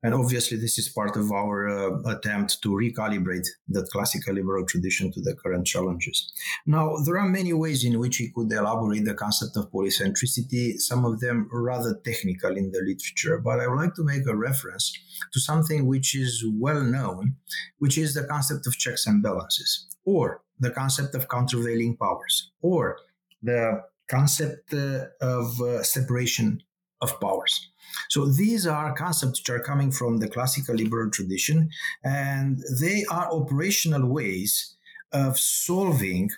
And 0.05 0.15
obviously, 0.15 0.57
this 0.57 0.79
is 0.79 0.89
part 0.89 1.17
of 1.17 1.31
our 1.31 1.69
uh, 1.69 2.01
attempt 2.11 2.61
to 2.63 2.71
recalibrate 2.71 3.47
that 3.69 3.89
classical 3.93 4.35
liberal 4.35 4.67
tradition 4.67 5.13
to 5.13 5.21
the 5.21 5.37
current 5.37 5.65
challenges. 5.65 6.33
Now, 6.67 6.97
there 7.05 7.19
are 7.19 7.29
many 7.29 7.53
ways 7.53 7.85
in 7.85 8.01
which 8.01 8.19
we 8.19 8.33
could 8.35 8.53
elaborate 8.53 9.05
the 9.05 9.15
concept 9.15 9.57
of 9.57 9.71
polycentricity, 9.71 10.79
some 10.79 11.05
of 11.05 11.21
them 11.21 11.49
rather 11.53 12.01
technical 12.05 12.57
in 12.57 12.73
the 12.73 12.81
literature, 12.81 13.39
but 13.39 13.61
I 13.61 13.69
would 13.69 13.79
like 13.79 13.95
to 13.95 14.05
make 14.05 14.27
a 14.27 14.37
reference 14.37 14.93
to 15.33 15.41
something 15.41 15.87
which 15.87 16.17
is 16.17 16.45
well 16.59 16.83
known, 16.83 17.37
which 17.79 17.97
is 17.97 18.15
the 18.15 18.25
concept 18.25 18.67
of 18.67 18.77
checks 18.77 19.07
and 19.07 19.23
balances, 19.23 19.87
or 20.05 20.43
the 20.59 20.71
concept 20.71 21.15
of 21.15 21.29
countervailing 21.29 21.97
powers, 21.97 22.51
or 22.61 22.99
the 23.41 23.83
concept 24.09 24.75
uh, 24.75 25.07
of 25.21 25.61
uh, 25.61 25.83
separation 25.83 26.61
of 27.03 27.21
powers. 27.21 27.69
So 28.09 28.27
these 28.27 28.67
are 28.67 28.95
concepts 28.95 29.41
which 29.41 29.51
are 29.51 29.61
coming 29.61 29.91
from 29.91 30.19
the 30.19 30.29
classical 30.29 30.75
liberal 30.75 31.11
tradition, 31.11 31.69
and 32.05 32.63
they 32.81 33.05
are 33.11 33.33
operational 33.33 34.07
ways 34.07 34.77
of 35.13 35.39
solving 35.39 36.31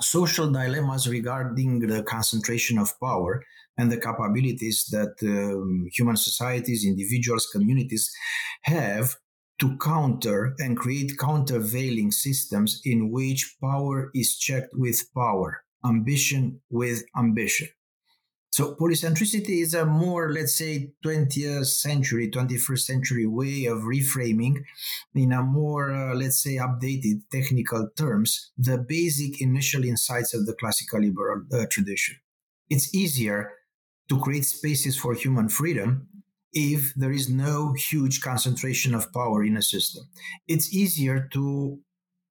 social 0.00 0.50
dilemmas 0.50 1.08
regarding 1.08 1.80
the 1.80 2.02
concentration 2.02 2.78
of 2.78 2.98
power 2.98 3.44
and 3.76 3.90
the 3.90 4.00
capabilities 4.00 4.86
that 4.90 5.14
um, 5.22 5.88
human 5.92 6.16
societies, 6.16 6.84
individuals, 6.84 7.46
communities 7.52 8.12
have 8.62 9.16
to 9.60 9.76
counter 9.78 10.54
and 10.58 10.76
create 10.76 11.16
countervailing 11.18 12.10
systems 12.10 12.80
in 12.84 13.10
which 13.10 13.56
power 13.60 14.10
is 14.14 14.36
checked 14.36 14.74
with 14.74 15.00
power, 15.14 15.64
ambition 15.84 16.60
with 16.70 17.04
ambition. 17.16 17.68
So 18.54 18.76
polycentricity 18.76 19.62
is 19.62 19.74
a 19.74 19.84
more, 19.84 20.30
let's 20.30 20.56
say, 20.56 20.92
20th 21.04 21.66
century, 21.66 22.30
21st 22.30 22.78
century 22.78 23.26
way 23.26 23.64
of 23.64 23.78
reframing 23.78 24.62
in 25.12 25.32
a 25.32 25.42
more, 25.42 25.92
uh, 25.92 26.14
let's 26.14 26.40
say, 26.40 26.58
updated 26.58 27.22
technical 27.32 27.88
terms, 27.98 28.52
the 28.56 28.78
basic 28.78 29.40
initial 29.40 29.82
insights 29.82 30.34
of 30.34 30.46
the 30.46 30.54
classical 30.54 31.00
liberal 31.00 31.42
uh, 31.52 31.66
tradition. 31.68 32.14
It's 32.70 32.94
easier 32.94 33.50
to 34.08 34.20
create 34.20 34.44
spaces 34.44 34.96
for 34.96 35.14
human 35.14 35.48
freedom 35.48 36.06
if 36.52 36.94
there 36.94 37.10
is 37.10 37.28
no 37.28 37.72
huge 37.72 38.20
concentration 38.20 38.94
of 38.94 39.12
power 39.12 39.42
in 39.42 39.56
a 39.56 39.62
system. 39.62 40.04
It's 40.46 40.72
easier 40.72 41.28
to 41.32 41.80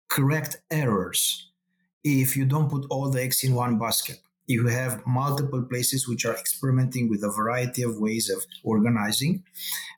correct 0.08 0.62
errors 0.72 1.52
if 2.02 2.38
you 2.38 2.46
don't 2.46 2.70
put 2.70 2.86
all 2.90 3.10
the 3.10 3.22
eggs 3.22 3.44
in 3.44 3.56
one 3.56 3.78
basket 3.78 4.20
you 4.46 4.68
have 4.68 5.02
multiple 5.06 5.64
places 5.64 6.08
which 6.08 6.26
are 6.26 6.36
experimenting 6.36 7.10
with 7.10 7.24
a 7.24 7.32
variety 7.32 7.82
of 7.82 7.98
ways 8.00 8.30
of 8.30 8.44
organizing 8.64 9.44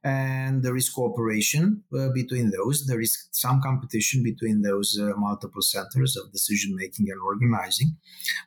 and 0.04 0.62
there 0.62 0.78
is 0.78 0.90
cooperation 0.90 1.84
uh, 1.98 2.10
between 2.14 2.52
those. 2.52 2.86
There 2.86 3.02
is 3.02 3.28
some 3.32 3.60
competition 3.62 4.22
between 4.22 4.62
those 4.62 5.00
uh, 5.02 5.14
multiple 5.18 5.64
centers 5.64 6.16
of 6.16 6.32
decision 6.32 6.76
making 6.76 7.08
and 7.10 7.20
organizing 7.22 7.98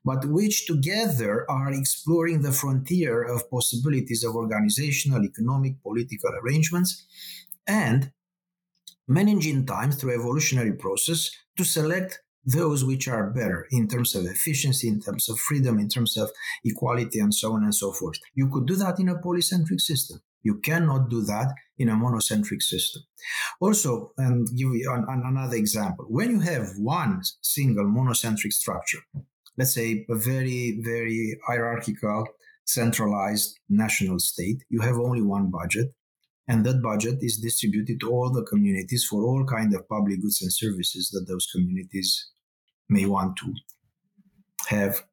but 0.04 0.24
which 0.24 0.66
together 0.66 1.50
are 1.50 1.72
exploring 1.72 2.42
the 2.42 2.52
frontier 2.52 3.22
of 3.22 3.50
possibilities 3.50 4.22
of 4.22 4.36
organizational 4.36 5.24
economic 5.24 5.82
political 5.82 6.30
arrangements 6.42 7.06
and 7.66 8.12
managing 9.08 9.66
time 9.66 9.90
through 9.90 10.14
evolutionary 10.14 10.72
process 10.72 11.30
to 11.56 11.64
select 11.64 12.20
those 12.48 12.82
which 12.82 13.08
are 13.08 13.30
better 13.30 13.66
in 13.70 13.88
terms 13.88 14.14
of 14.14 14.24
efficiency, 14.24 14.88
in 14.88 15.00
terms 15.00 15.28
of 15.28 15.38
freedom, 15.38 15.78
in 15.78 15.88
terms 15.88 16.16
of 16.16 16.30
equality, 16.64 17.18
and 17.20 17.34
so 17.34 17.52
on 17.52 17.62
and 17.62 17.74
so 17.74 17.92
forth. 17.92 18.18
You 18.34 18.48
could 18.48 18.66
do 18.66 18.76
that 18.76 18.98
in 18.98 19.10
a 19.10 19.16
polycentric 19.16 19.80
system. 19.80 20.22
You 20.42 20.54
cannot 20.60 21.10
do 21.10 21.22
that 21.24 21.52
in 21.76 21.90
a 21.90 21.94
monocentric 21.94 22.62
system. 22.62 23.02
Also, 23.60 24.12
and 24.16 24.46
give 24.56 24.72
you 24.72 24.90
an, 24.90 25.04
an, 25.08 25.22
another 25.26 25.56
example. 25.56 26.06
When 26.08 26.30
you 26.30 26.40
have 26.40 26.68
one 26.78 27.20
single 27.42 27.84
monocentric 27.84 28.52
structure, 28.52 29.00
let's 29.58 29.74
say 29.74 30.06
a 30.08 30.14
very, 30.14 30.80
very 30.82 31.38
hierarchical, 31.46 32.26
centralized 32.64 33.58
national 33.68 34.20
state, 34.20 34.64
you 34.70 34.80
have 34.80 34.96
only 34.96 35.20
one 35.20 35.50
budget, 35.50 35.88
and 36.46 36.64
that 36.64 36.82
budget 36.82 37.18
is 37.20 37.36
distributed 37.36 38.00
to 38.00 38.10
all 38.10 38.30
the 38.30 38.44
communities 38.44 39.04
for 39.04 39.22
all 39.22 39.44
kind 39.44 39.74
of 39.74 39.86
public 39.86 40.22
goods 40.22 40.40
and 40.40 40.52
services 40.52 41.10
that 41.10 41.26
those 41.28 41.46
communities 41.54 42.30
may 42.88 43.06
want 43.06 43.36
to 43.36 43.54
have 44.68 45.04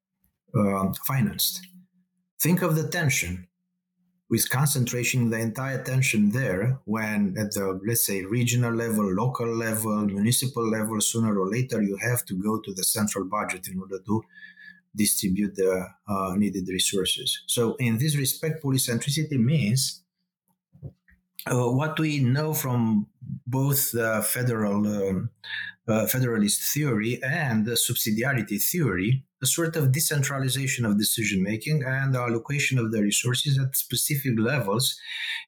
uh, 0.57 0.91
financed. 1.05 1.67
Think 2.41 2.61
of 2.61 2.75
the 2.75 2.87
tension 2.87 3.47
with 4.29 4.49
concentration 4.49 5.29
the 5.29 5.39
entire 5.39 5.83
tension 5.83 6.31
there 6.31 6.79
when 6.85 7.35
at 7.37 7.51
the 7.51 7.79
let's 7.85 8.05
say 8.05 8.23
regional 8.23 8.73
level 8.73 9.05
local 9.13 9.47
level 9.47 9.97
municipal 10.05 10.67
level 10.67 10.99
sooner 10.99 11.37
or 11.39 11.47
later 11.47 11.81
you 11.81 11.97
have 11.97 12.25
to 12.25 12.33
go 12.33 12.59
to 12.59 12.73
the 12.73 12.83
central 12.83 13.25
budget 13.25 13.67
in 13.67 13.79
order 13.79 13.99
to 13.99 14.23
distribute 14.95 15.55
the 15.55 15.87
uh, 16.07 16.33
needed 16.35 16.67
resources 16.67 17.43
so 17.45 17.75
in 17.75 17.97
this 17.97 18.17
respect 18.17 18.63
polycentricity 18.63 19.37
means 19.37 20.01
uh, 21.51 21.69
what 21.71 21.99
we 21.99 22.19
know 22.19 22.53
from 22.53 23.07
both 23.47 23.91
the 23.91 24.25
federal 24.27 24.87
um, 24.87 25.29
uh, 25.87 26.07
federalist 26.07 26.73
theory 26.73 27.21
and 27.23 27.65
the 27.65 27.73
subsidiarity 27.73 28.61
theory, 28.61 29.23
a 29.43 29.45
sort 29.45 29.75
of 29.75 29.91
decentralization 29.91 30.85
of 30.85 30.97
decision 30.97 31.43
making 31.43 31.83
and 31.83 32.15
allocation 32.15 32.79
of 32.79 32.91
the 32.91 33.01
resources 33.01 33.59
at 33.59 33.75
specific 33.75 34.33
levels 34.39 34.99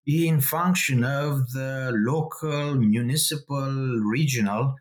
in 0.06 0.40
function 0.40 1.04
of 1.04 1.52
the 1.52 1.92
local, 1.96 2.76
municipal, 2.76 4.00
regional 4.06 4.76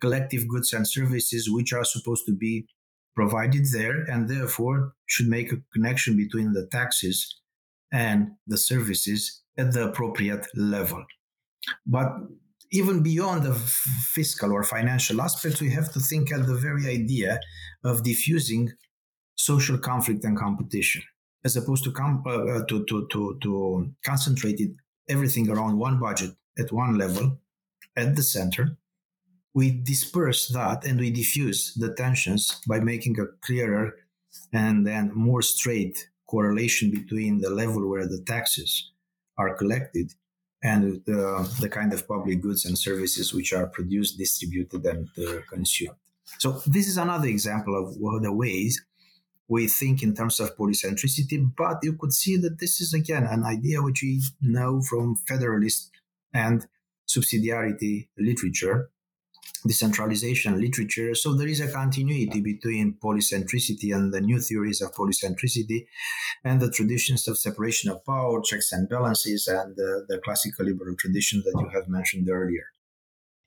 collective 0.00 0.46
goods 0.46 0.72
and 0.72 0.86
services 0.86 1.50
which 1.50 1.72
are 1.72 1.84
supposed 1.84 2.24
to 2.26 2.32
be 2.32 2.66
provided 3.16 3.64
there 3.72 4.02
and 4.02 4.28
therefore 4.28 4.92
should 5.06 5.26
make 5.26 5.50
a 5.50 5.62
connection 5.72 6.16
between 6.16 6.52
the 6.52 6.66
taxes 6.66 7.40
and 7.90 8.28
the 8.46 8.58
services 8.58 9.42
at 9.58 9.72
the 9.72 9.88
appropriate 9.88 10.46
level. 10.54 11.04
But 11.86 12.12
even 12.70 13.02
beyond 13.02 13.42
the 13.42 13.54
fiscal 13.54 14.52
or 14.52 14.62
financial 14.62 15.20
aspects, 15.20 15.60
we 15.60 15.70
have 15.70 15.92
to 15.92 16.00
think 16.00 16.32
at 16.32 16.46
the 16.46 16.54
very 16.54 16.86
idea 16.86 17.40
of 17.84 18.04
diffusing 18.04 18.70
social 19.34 19.78
conflict 19.78 20.24
and 20.24 20.38
competition, 20.38 21.02
as 21.44 21.56
opposed 21.56 21.84
to 21.84 21.92
com- 21.92 22.22
uh, 22.26 22.30
uh 22.30 22.64
to, 22.66 22.84
to, 22.86 23.06
to, 23.10 23.38
to 23.42 23.92
concentrate 24.04 24.60
everything 25.08 25.48
around 25.48 25.78
one 25.78 25.98
budget 25.98 26.32
at 26.58 26.72
one 26.72 26.98
level 26.98 27.38
at 27.96 28.16
the 28.16 28.22
center. 28.22 28.76
We 29.54 29.70
disperse 29.70 30.48
that 30.48 30.84
and 30.84 31.00
we 31.00 31.10
diffuse 31.10 31.74
the 31.74 31.94
tensions 31.94 32.60
by 32.68 32.80
making 32.80 33.18
a 33.18 33.26
clearer 33.44 33.94
and 34.52 34.86
then 34.86 35.10
more 35.14 35.42
straight 35.42 36.10
correlation 36.28 36.90
between 36.90 37.40
the 37.40 37.50
level 37.50 37.88
where 37.88 38.06
the 38.06 38.22
taxes 38.26 38.92
are 39.38 39.54
collected 39.54 40.12
and 40.62 41.00
the, 41.06 41.48
the 41.60 41.68
kind 41.68 41.92
of 41.92 42.06
public 42.06 42.42
goods 42.42 42.64
and 42.64 42.76
services 42.76 43.32
which 43.32 43.52
are 43.52 43.68
produced, 43.68 44.18
distributed, 44.18 44.84
and 44.84 45.08
uh, 45.16 45.40
consumed. 45.48 45.94
So, 46.38 46.60
this 46.66 46.88
is 46.88 46.98
another 46.98 47.28
example 47.28 47.78
of 47.78 48.22
the 48.22 48.32
ways 48.32 48.84
we 49.46 49.66
think 49.66 50.02
in 50.02 50.14
terms 50.14 50.40
of 50.40 50.56
polycentricity, 50.56 51.50
but 51.56 51.78
you 51.82 51.94
could 51.94 52.12
see 52.12 52.36
that 52.36 52.58
this 52.58 52.80
is 52.80 52.92
again 52.92 53.24
an 53.24 53.44
idea 53.44 53.80
which 53.80 54.02
we 54.02 54.20
know 54.42 54.82
from 54.82 55.16
federalist 55.16 55.90
and 56.34 56.66
subsidiarity 57.08 58.08
literature 58.18 58.90
decentralization 59.66 60.60
literature. 60.60 61.14
So 61.14 61.34
there 61.34 61.48
is 61.48 61.60
a 61.60 61.70
continuity 61.70 62.40
between 62.40 62.96
polycentricity 63.02 63.94
and 63.94 64.12
the 64.12 64.20
new 64.20 64.40
theories 64.40 64.80
of 64.80 64.92
polycentricity 64.94 65.86
and 66.44 66.60
the 66.60 66.70
traditions 66.70 67.26
of 67.28 67.38
separation 67.38 67.90
of 67.90 68.04
power, 68.04 68.40
checks 68.42 68.72
and 68.72 68.88
balances, 68.88 69.48
and 69.48 69.76
the, 69.76 70.06
the 70.08 70.18
classical 70.18 70.64
liberal 70.64 70.96
tradition 70.96 71.42
that 71.44 71.60
you 71.60 71.68
have 71.74 71.88
mentioned 71.88 72.28
earlier. 72.30 72.66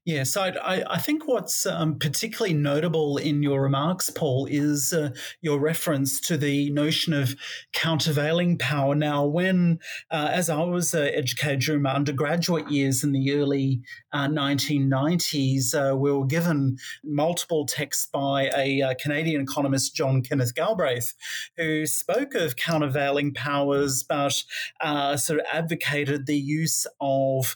Yes, 0.03 0.31
so 0.31 0.41
I, 0.41 0.83
I 0.89 0.97
think 0.97 1.27
what's 1.27 1.67
um, 1.67 1.99
particularly 1.99 2.55
notable 2.55 3.17
in 3.17 3.43
your 3.43 3.61
remarks, 3.61 4.09
Paul, 4.09 4.47
is 4.49 4.93
uh, 4.93 5.11
your 5.41 5.59
reference 5.59 6.19
to 6.21 6.37
the 6.37 6.71
notion 6.71 7.13
of 7.13 7.35
countervailing 7.71 8.57
power. 8.57 8.95
Now, 8.95 9.25
when, 9.25 9.77
uh, 10.09 10.29
as 10.31 10.49
I 10.49 10.63
was 10.63 10.95
uh, 10.95 11.01
educated 11.13 11.59
during 11.59 11.83
my 11.83 11.93
undergraduate 11.93 12.71
years 12.71 13.03
in 13.03 13.11
the 13.11 13.31
early 13.35 13.81
1990s, 14.11 15.75
uh, 15.75 15.91
uh, 15.91 15.95
we 15.95 16.11
were 16.11 16.25
given 16.25 16.77
multiple 17.03 17.67
texts 17.67 18.07
by 18.11 18.49
a 18.57 18.81
uh, 18.81 18.93
Canadian 18.99 19.41
economist, 19.41 19.95
John 19.95 20.23
Kenneth 20.23 20.55
Galbraith, 20.55 21.13
who 21.57 21.85
spoke 21.85 22.33
of 22.33 22.55
countervailing 22.55 23.35
powers, 23.35 24.01
but 24.01 24.33
sort 25.19 25.39
of 25.39 25.45
advocated 25.53 26.25
the 26.25 26.37
use 26.37 26.87
of 26.99 27.55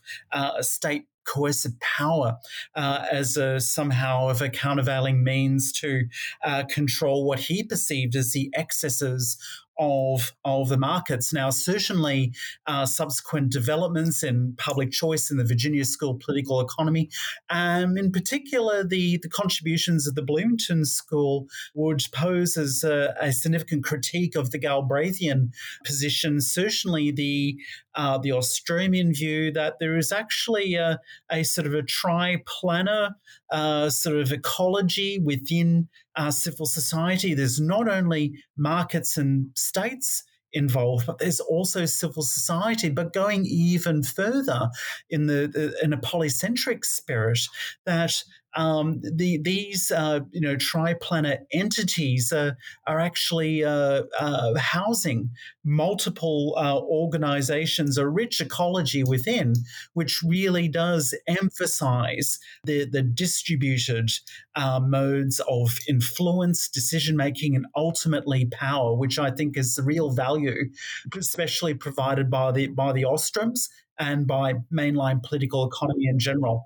state 0.62 1.08
coercive 1.26 1.80
power 1.80 2.38
uh, 2.76 3.06
as 3.12 3.38
a, 3.38 3.60
somehow 3.60 4.30
of 4.30 4.42
a 4.42 4.50
countervailing 4.50 5.24
means 5.24 5.72
to 5.74 6.04
uh, 6.44 6.64
control 6.70 7.26
what 7.26 7.40
he 7.40 7.64
perceived 7.64 8.16
as 8.16 8.32
the 8.32 8.52
excesses 8.56 9.38
of 9.78 10.34
of 10.44 10.70
the 10.70 10.78
markets. 10.78 11.34
Now, 11.34 11.50
certainly, 11.50 12.34
uh, 12.66 12.86
subsequent 12.86 13.52
developments 13.52 14.24
in 14.24 14.56
public 14.58 14.92
choice 14.92 15.30
in 15.30 15.38
the 15.38 15.44
Virginia 15.44 15.86
School 15.86 16.20
political 16.24 16.62
economy, 16.62 17.10
um, 17.50 17.98
in 17.98 18.12
particular, 18.12 18.84
the 18.84 19.18
the 19.18 19.30
contributions 19.30 20.08
of 20.08 20.16
the 20.16 20.22
Bloomington 20.22 20.86
School 20.86 21.48
would 21.74 22.02
pose 22.14 22.58
as 22.58 22.84
a, 22.84 23.14
a 23.20 23.32
significant 23.32 23.84
critique 23.84 24.36
of 24.36 24.52
the 24.52 24.60
Galbraithian 24.60 25.50
position. 25.84 26.42
Certainly, 26.42 27.12
the 27.12 27.58
uh, 27.96 28.18
the 28.18 28.32
Australian 28.32 29.14
view 29.14 29.52
that 29.52 29.76
there 29.80 29.98
is 29.98 30.12
actually 30.12 30.76
a, 30.76 31.00
a 31.32 31.44
sort 31.44 31.68
of 31.68 31.74
a 31.74 31.84
triplanar 31.84 33.12
uh, 33.52 33.90
sort 33.90 34.18
of 34.18 34.32
ecology 34.32 35.20
within 35.24 35.88
uh, 36.16 36.32
civil 36.32 36.66
society. 36.66 37.34
There's 37.34 37.60
not 37.60 37.88
only 37.88 38.34
markets 38.58 39.18
and 39.18 39.50
states 39.56 40.24
involved, 40.56 41.06
but 41.06 41.20
there's 41.20 41.42
also 41.42 41.86
civil 41.86 42.24
society. 42.24 42.90
But 42.90 43.14
going 43.14 43.46
even 43.46 44.04
further 44.04 44.70
in 45.10 45.28
the, 45.28 45.50
the 45.52 45.78
in 45.84 45.94
a 45.94 45.98
polycentric 45.98 46.86
spirit, 46.86 47.40
that 47.86 48.14
um, 48.56 49.02
the, 49.02 49.38
these 49.38 49.92
uh, 49.92 50.22
you 50.32 50.42
know 50.42 50.56
triplanar 50.56 51.40
entities 51.52 52.32
are, 52.32 52.58
are 52.88 53.00
actually 53.00 53.64
uh, 53.64 54.04
uh, 54.20 54.58
housing 54.58 55.30
multiple 55.64 56.54
uh, 56.58 56.80
organizations, 56.80 57.98
a 57.98 58.08
rich 58.08 58.40
ecology 58.40 59.04
within, 59.04 59.54
which 59.94 60.22
really 60.24 60.68
does 60.68 61.14
emphasize 61.28 62.40
the, 62.64 62.86
the 62.86 63.02
distributed 63.02 64.10
uh, 64.56 64.80
modes 64.80 65.42
of 65.50 65.80
influence, 65.90 66.70
decision 66.70 67.18
making, 67.18 67.56
and 67.56 67.66
ultimately 67.76 68.46
power, 68.46 68.96
which 68.96 69.20
I 69.20 69.32
think 69.32 69.58
is 69.58 69.76
the 69.76 69.84
real 69.84 70.12
value, 70.12 70.70
especially 71.18 71.74
provided 71.74 72.30
by 72.30 72.52
the 72.52 72.68
by 72.68 72.94
the 72.94 73.04
Ostroms 73.04 73.70
and 74.00 74.28
by 74.28 74.56
mainline 74.74 75.24
political 75.24 75.68
economy 75.68 76.08
in 76.08 76.20
general. 76.20 76.66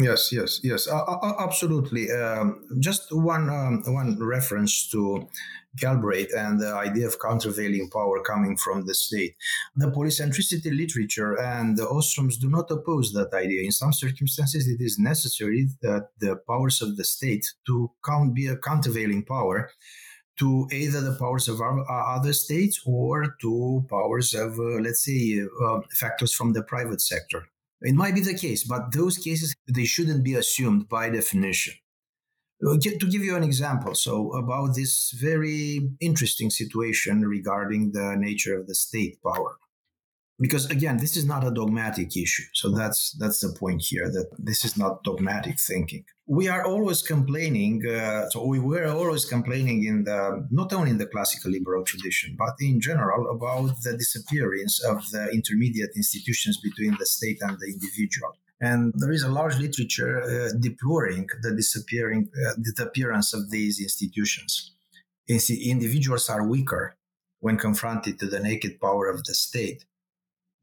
Yes, 0.00 0.30
yes, 0.30 0.60
yes, 0.62 0.86
uh, 0.86 1.02
uh, 1.02 1.34
absolutely. 1.40 2.08
Um, 2.12 2.64
just 2.78 3.08
one 3.10 3.50
um, 3.50 3.82
one 3.92 4.16
reference 4.20 4.88
to 4.90 5.26
Galbraith 5.76 6.32
and 6.36 6.60
the 6.60 6.72
idea 6.72 7.08
of 7.08 7.18
countervailing 7.18 7.90
power 7.90 8.22
coming 8.22 8.56
from 8.56 8.86
the 8.86 8.94
state. 8.94 9.34
The 9.74 9.90
polycentricity 9.90 10.70
literature 10.76 11.36
and 11.40 11.76
the 11.76 11.86
Ostroms 11.86 12.38
do 12.38 12.48
not 12.48 12.70
oppose 12.70 13.12
that 13.12 13.34
idea. 13.34 13.64
In 13.64 13.72
some 13.72 13.92
circumstances, 13.92 14.68
it 14.68 14.80
is 14.80 15.00
necessary 15.00 15.68
that 15.82 16.10
the 16.20 16.36
powers 16.46 16.80
of 16.80 16.96
the 16.96 17.04
state 17.04 17.46
to 17.66 17.90
count 18.04 18.34
be 18.34 18.46
a 18.46 18.56
countervailing 18.56 19.24
power 19.24 19.68
to 20.38 20.68
either 20.70 21.00
the 21.00 21.16
powers 21.18 21.48
of 21.48 21.60
other 21.60 22.32
states 22.32 22.80
or 22.86 23.34
to 23.40 23.84
powers 23.90 24.32
of, 24.34 24.58
uh, 24.60 24.78
let's 24.80 25.04
say, 25.04 25.42
uh, 25.64 25.80
factors 25.90 26.32
from 26.32 26.52
the 26.52 26.62
private 26.62 27.00
sector. 27.00 27.48
It 27.80 27.94
might 27.94 28.14
be 28.14 28.20
the 28.20 28.34
case, 28.34 28.64
but 28.64 28.92
those 28.92 29.18
cases, 29.18 29.54
they 29.68 29.84
shouldn't 29.84 30.24
be 30.24 30.34
assumed 30.34 30.88
by 30.88 31.10
definition. 31.10 31.74
Uh, 32.66 32.76
to 32.76 33.06
give 33.06 33.22
you 33.22 33.36
an 33.36 33.44
example, 33.44 33.94
so 33.94 34.32
about 34.32 34.74
this 34.74 35.12
very 35.12 35.88
interesting 36.00 36.50
situation 36.50 37.22
regarding 37.22 37.92
the 37.92 38.16
nature 38.18 38.58
of 38.58 38.66
the 38.66 38.74
state 38.74 39.18
power. 39.22 39.58
Because 40.40 40.66
again, 40.66 40.98
this 40.98 41.16
is 41.16 41.24
not 41.24 41.44
a 41.44 41.50
dogmatic 41.50 42.16
issue. 42.16 42.44
So 42.52 42.70
that's 42.70 43.12
that's 43.12 43.40
the 43.40 43.52
point 43.58 43.82
here 43.82 44.08
that 44.08 44.28
this 44.38 44.64
is 44.64 44.76
not 44.76 45.02
dogmatic 45.02 45.58
thinking. 45.58 46.04
We 46.26 46.46
are 46.46 46.64
always 46.64 47.02
complaining. 47.02 47.84
Uh, 47.84 48.28
so 48.30 48.46
we 48.46 48.60
were 48.60 48.86
always 48.86 49.24
complaining 49.24 49.84
in 49.84 50.04
the 50.04 50.46
not 50.50 50.72
only 50.72 50.90
in 50.90 50.98
the 50.98 51.06
classical 51.06 51.50
liberal 51.50 51.82
tradition, 51.82 52.36
but 52.38 52.54
in 52.60 52.80
general 52.80 53.30
about 53.36 53.82
the 53.82 53.96
disappearance 53.96 54.80
of 54.84 55.10
the 55.10 55.28
intermediate 55.30 55.90
institutions 55.96 56.60
between 56.62 56.96
the 57.00 57.06
state 57.06 57.38
and 57.40 57.58
the 57.58 57.66
individual. 57.66 58.32
And 58.60 58.92
there 58.96 59.12
is 59.12 59.24
a 59.24 59.30
large 59.30 59.56
literature 59.58 60.22
uh, 60.22 60.50
deploring 60.60 61.28
the 61.42 61.52
disappearing 61.54 62.28
uh, 62.46 62.54
disappearance 62.62 63.34
of 63.34 63.50
these 63.50 63.80
institutions. 63.80 64.72
Individuals 65.28 66.28
are 66.30 66.46
weaker 66.46 66.96
when 67.40 67.56
confronted 67.56 68.18
to 68.18 68.26
the 68.26 68.40
naked 68.40 68.80
power 68.80 69.08
of 69.08 69.24
the 69.24 69.34
state 69.34 69.84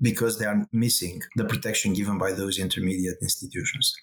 because 0.01 0.37
they 0.37 0.45
are 0.45 0.67
missing 0.73 1.21
the 1.37 1.45
protection 1.45 1.93
given 1.93 2.17
by 2.17 2.31
those 2.31 2.59
intermediate 2.59 3.17
institutions. 3.21 3.93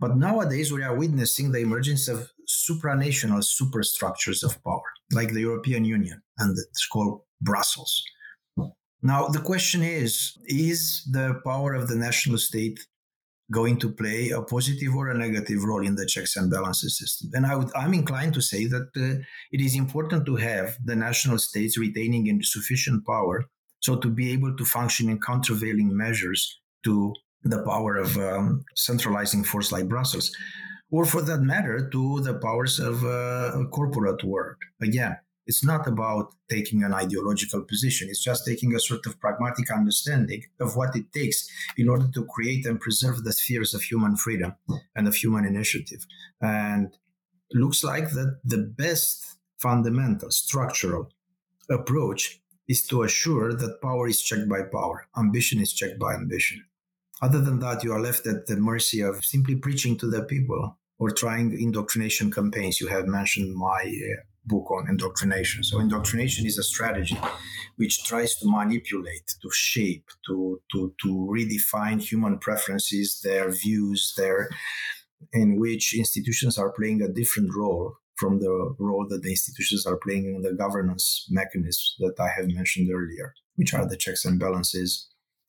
But 0.00 0.16
nowadays, 0.16 0.72
we 0.72 0.82
are 0.82 0.96
witnessing 0.96 1.52
the 1.52 1.58
emergence 1.58 2.08
of 2.08 2.30
supranational 2.48 3.44
superstructures 3.44 4.42
of 4.42 4.62
power, 4.64 4.82
like 5.12 5.32
the 5.32 5.40
European 5.40 5.84
Union 5.84 6.22
and 6.38 6.56
it's 6.58 6.86
called 6.86 7.20
Brussels. 7.40 8.02
Now, 9.02 9.26
the 9.26 9.40
question 9.40 9.82
is 9.82 10.38
is 10.46 11.04
the 11.10 11.40
power 11.44 11.74
of 11.74 11.88
the 11.88 11.96
national 11.96 12.38
state 12.38 12.78
going 13.50 13.76
to 13.78 13.90
play 13.90 14.30
a 14.30 14.40
positive 14.40 14.94
or 14.94 15.08
a 15.08 15.18
negative 15.18 15.62
role 15.64 15.84
in 15.84 15.96
the 15.96 16.06
checks 16.06 16.36
and 16.36 16.50
balances 16.50 16.98
system. 16.98 17.30
And 17.34 17.44
I 17.44 17.56
would, 17.56 17.70
I'm 17.76 17.92
inclined 17.92 18.34
to 18.34 18.40
say 18.40 18.66
that 18.66 18.88
uh, 18.96 19.22
it 19.50 19.60
is 19.60 19.74
important 19.74 20.24
to 20.26 20.36
have 20.36 20.78
the 20.82 20.96
national 20.96 21.38
states 21.38 21.76
retaining 21.76 22.40
sufficient 22.42 23.04
power 23.04 23.44
so 23.82 23.96
to 23.96 24.08
be 24.08 24.32
able 24.32 24.56
to 24.56 24.64
function 24.64 25.08
in 25.08 25.20
countervailing 25.20 25.94
measures 25.96 26.60
to 26.84 27.14
the 27.42 27.62
power 27.62 27.96
of 27.96 28.16
um, 28.16 28.64
centralizing 28.76 29.44
force 29.44 29.72
like 29.72 29.88
Brussels, 29.88 30.34
or 30.90 31.04
for 31.04 31.22
that 31.22 31.40
matter, 31.40 31.88
to 31.90 32.20
the 32.20 32.34
powers 32.34 32.78
of 32.78 33.04
uh, 33.04 33.64
corporate 33.70 34.22
world. 34.22 34.56
Again, 34.80 35.16
it's 35.46 35.64
not 35.64 35.88
about 35.88 36.34
taking 36.48 36.84
an 36.84 36.94
ideological 36.94 37.62
position. 37.62 38.08
It's 38.08 38.22
just 38.22 38.46
taking 38.46 38.74
a 38.74 38.80
sort 38.80 39.06
of 39.06 39.18
pragmatic 39.18 39.70
understanding 39.72 40.44
of 40.60 40.76
what 40.76 40.94
it 40.94 41.12
takes 41.12 41.48
in 41.76 41.88
order 41.88 42.06
to 42.14 42.24
create 42.26 42.64
and 42.66 42.80
preserve 42.80 43.24
the 43.24 43.32
spheres 43.32 43.74
of 43.74 43.82
human 43.82 44.16
freedom 44.16 44.54
and 44.94 45.08
of 45.08 45.16
human 45.16 45.44
initiative. 45.44 46.06
And 46.40 46.96
looks 47.52 47.82
like 47.82 48.10
that 48.10 48.40
the 48.44 48.58
best 48.58 49.38
fundamental 49.58 50.30
structural 50.30 51.10
approach 51.68 52.40
is 52.72 52.86
to 52.86 53.02
assure 53.02 53.48
that 53.60 53.82
power 53.82 54.06
is 54.08 54.20
checked 54.28 54.48
by 54.48 54.62
power, 54.78 54.98
ambition 55.24 55.58
is 55.60 55.72
checked 55.72 55.98
by 55.98 56.12
ambition. 56.14 56.58
Other 57.26 57.40
than 57.46 57.58
that, 57.60 57.84
you 57.84 57.92
are 57.92 58.06
left 58.08 58.26
at 58.26 58.46
the 58.46 58.56
mercy 58.56 59.00
of 59.00 59.24
simply 59.24 59.56
preaching 59.56 59.94
to 59.98 60.08
the 60.14 60.22
people 60.24 60.62
or 60.98 61.10
trying 61.10 61.48
indoctrination 61.66 62.30
campaigns. 62.38 62.80
You 62.80 62.88
have 62.88 63.06
mentioned 63.18 63.54
my 63.54 63.82
uh, 63.82 64.20
book 64.44 64.66
on 64.76 64.88
indoctrination. 64.88 65.62
So, 65.62 65.78
indoctrination 65.78 66.46
is 66.46 66.58
a 66.58 66.70
strategy 66.74 67.18
which 67.76 68.04
tries 68.04 68.32
to 68.38 68.50
manipulate, 68.58 69.26
to 69.42 69.50
shape, 69.52 70.06
to, 70.26 70.60
to, 70.72 70.94
to 71.02 71.08
redefine 71.36 71.98
human 72.10 72.38
preferences, 72.38 73.20
their 73.22 73.50
views, 73.50 74.14
their 74.16 74.50
in 75.32 75.48
which 75.60 75.94
institutions 76.02 76.58
are 76.58 76.72
playing 76.78 77.00
a 77.00 77.12
different 77.20 77.50
role 77.54 77.94
from 78.22 78.38
the 78.38 78.76
role 78.78 79.04
that 79.08 79.22
the 79.24 79.30
institutions 79.30 79.84
are 79.84 79.96
playing 79.96 80.26
in 80.26 80.42
the 80.42 80.54
governance 80.54 81.26
mechanisms 81.28 81.96
that 81.98 82.14
I 82.20 82.28
have 82.36 82.46
mentioned 82.46 82.88
earlier, 82.88 83.34
which 83.56 83.74
are 83.74 83.84
the 83.84 83.96
checks 83.96 84.24
and 84.24 84.38
balances, 84.38 85.08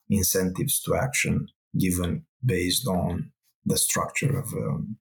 incentives 0.10 0.82
to 0.82 0.96
action 0.96 1.50
given 1.80 2.26
based 2.44 2.88
on 2.88 3.32
the 3.64 3.78
structure 3.78 4.40
of 4.40 4.52
um, 4.54 4.98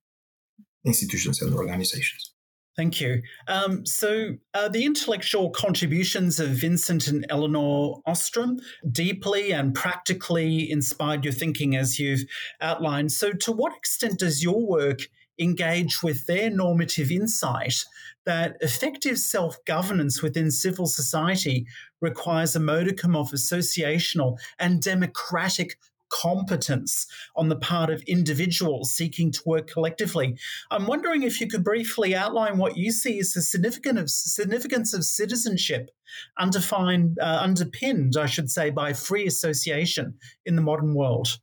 institutions 0.85 1.40
and 1.40 1.54
organizations. 1.54 2.35
Thank 2.76 3.00
you. 3.00 3.22
Um, 3.48 3.87
so, 3.87 4.37
uh, 4.54 4.68
the 4.68 4.85
intellectual 4.85 5.50
contributions 5.50 6.40
of 6.40 6.48
Vincent 6.50 7.06
and 7.06 7.24
Elinor 7.30 8.00
Ostrom 8.06 8.58
deeply 8.90 9.52
and 9.52 9.74
practically 9.74 10.70
inspired 10.70 11.24
your 11.24 11.35
thinking, 11.35 11.76
as 11.76 11.98
you've 11.98 12.24
outlined. 12.61 13.12
So, 13.12 13.32
to 13.32 13.52
what 13.52 13.76
extent 13.76 14.18
does 14.18 14.42
your 14.42 14.66
work 14.66 15.00
engage 15.38 16.02
with 16.02 16.26
their 16.26 16.50
normative 16.50 17.10
insight 17.10 17.84
that 18.24 18.56
effective 18.60 19.18
self 19.18 19.56
governance 19.64 20.22
within 20.22 20.50
civil 20.50 20.86
society 20.86 21.66
requires 22.00 22.54
a 22.54 22.60
modicum 22.60 23.16
of 23.16 23.30
associational 23.30 24.38
and 24.58 24.82
democratic 24.82 25.76
competence 26.12 27.06
on 27.34 27.48
the 27.48 27.56
part 27.56 27.90
of 27.90 28.02
individuals 28.02 28.94
seeking 28.94 29.32
to 29.32 29.42
work 29.46 29.66
collectively. 29.66 30.36
I'm 30.70 30.86
wondering 30.86 31.22
if 31.22 31.40
you 31.40 31.48
could 31.48 31.64
briefly 31.64 32.14
outline 32.14 32.58
what 32.58 32.76
you 32.76 32.92
see 32.92 33.18
as 33.18 33.32
the 33.32 33.40
significance 33.40 34.92
of 34.92 35.04
citizenship, 35.04 35.90
uh, 36.38 37.38
underpinned, 37.40 38.16
I 38.18 38.26
should 38.26 38.50
say, 38.50 38.70
by 38.70 38.92
free 38.92 39.26
association 39.26 40.14
in 40.44 40.54
the 40.54 40.62
modern 40.62 40.94
world. 40.94 41.38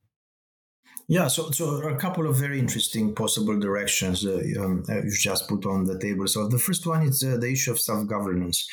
Yeah, 1.12 1.28
so 1.28 1.50
so 1.50 1.82
a 1.90 1.96
couple 1.96 2.28
of 2.28 2.36
very 2.36 2.60
interesting 2.60 3.16
possible 3.16 3.60
directions 3.60 4.24
uh, 4.24 4.44
um, 4.60 4.84
uh, 4.88 5.02
you've 5.02 5.18
just 5.18 5.50
put 5.50 5.66
on 5.66 5.86
the 5.86 5.98
table. 5.98 6.28
So 6.28 6.48
the 6.48 6.60
first 6.60 6.86
one 6.86 7.02
is 7.02 7.24
uh, 7.24 7.38
the 7.38 7.52
issue 7.52 7.72
of 7.72 7.80
self-governance. 7.80 8.68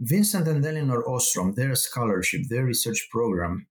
Vincent 0.00 0.48
and 0.48 0.66
Elinor 0.66 1.08
Ostrom, 1.08 1.54
their 1.54 1.76
scholarship, 1.76 2.40
their 2.48 2.64
research 2.64 3.08
program 3.12 3.68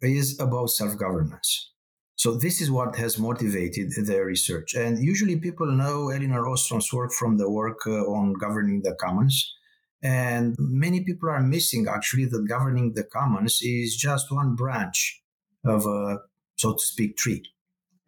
is 0.00 0.38
about 0.38 0.70
self-governance. 0.70 1.72
So 2.14 2.36
this 2.36 2.60
is 2.60 2.70
what 2.70 2.94
has 2.94 3.18
motivated 3.18 3.90
their 4.06 4.24
research. 4.24 4.74
And 4.74 5.02
usually 5.02 5.40
people 5.40 5.66
know 5.66 6.10
Elinor 6.10 6.46
Ostrom's 6.46 6.92
work 6.92 7.10
from 7.10 7.38
the 7.38 7.50
work 7.50 7.80
uh, 7.88 8.04
on 8.04 8.34
governing 8.34 8.82
the 8.82 8.94
commons. 9.00 9.52
And 10.00 10.54
many 10.60 11.02
people 11.02 11.28
are 11.28 11.42
missing 11.42 11.88
actually 11.88 12.26
that 12.26 12.46
governing 12.48 12.92
the 12.94 13.02
commons 13.02 13.58
is 13.62 13.96
just 13.96 14.30
one 14.30 14.54
branch 14.54 15.20
of 15.64 15.86
a 15.86 16.18
so 16.62 16.74
to 16.74 16.84
speak, 16.92 17.16
tree. 17.16 17.42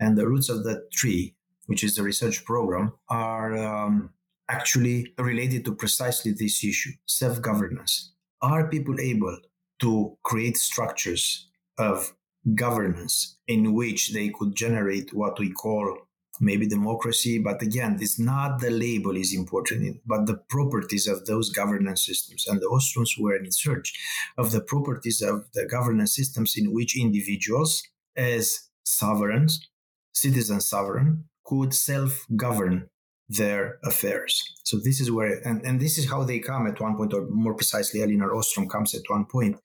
And 0.01 0.17
the 0.17 0.29
roots 0.29 0.49
of 0.49 0.65
that 0.65 0.91
tree, 0.93 1.35
which 1.67 1.83
is 1.83 1.97
the 1.97 2.03
research 2.03 2.45
program, 2.45 2.93
are 3.09 3.57
um, 3.57 4.11
actually 4.49 5.13
related 5.19 5.65
to 5.65 5.75
precisely 5.75 6.33
this 6.33 6.63
issue 6.65 6.93
self 7.07 7.43
governance. 7.43 8.13
Are 8.43 8.69
people 8.69 9.01
able 9.01 9.37
to 9.81 10.17
create 10.23 10.57
structures 10.57 11.49
of 11.79 12.15
governance 12.55 13.39
in 13.49 13.73
which 13.73 14.13
they 14.13 14.29
could 14.29 14.55
generate 14.55 15.13
what 15.13 15.39
we 15.39 15.51
call 15.51 15.99
maybe 16.41 16.67
democracy 16.67 17.39
but 17.39 17.63
again 17.63 17.97
it's 18.01 18.19
not 18.19 18.61
the 18.61 18.71
label 18.71 19.17
is 19.17 19.33
important 19.33 20.01
but 20.05 20.27
the 20.27 20.39
properties 20.49 21.07
of 21.07 21.25
those 21.27 21.49
governance 21.49 22.05
systems 22.05 22.45
and 22.49 22.61
the 22.61 22.71
ostroms 22.77 23.13
were 23.19 23.37
in 23.37 23.51
search 23.51 23.89
of 24.37 24.51
the 24.51 24.61
properties 24.61 25.23
of 25.23 25.47
the 25.55 25.65
governance 25.77 26.15
systems 26.15 26.55
in 26.57 26.73
which 26.73 26.99
individuals 26.99 27.83
as 28.17 28.69
sovereigns, 28.85 29.69
citizen 30.13 30.61
sovereign, 30.61 31.25
could 31.45 31.75
self 31.75 32.27
govern 32.37 32.89
their 33.29 33.79
affairs. 33.85 34.43
So 34.65 34.79
this 34.79 35.01
is 35.01 35.11
where, 35.11 35.41
and, 35.47 35.63
and 35.65 35.81
this 35.81 35.99
is 35.99 36.09
how 36.09 36.25
they 36.25 36.39
come 36.39 36.67
at 36.67 36.81
one 36.81 36.97
point, 36.97 37.15
or 37.15 37.27
more 37.31 37.55
precisely, 37.55 38.03
Elinor 38.03 38.35
Ostrom 38.35 38.69
comes 38.69 38.95
at 38.95 39.03
one 39.09 39.25
point 39.25 39.57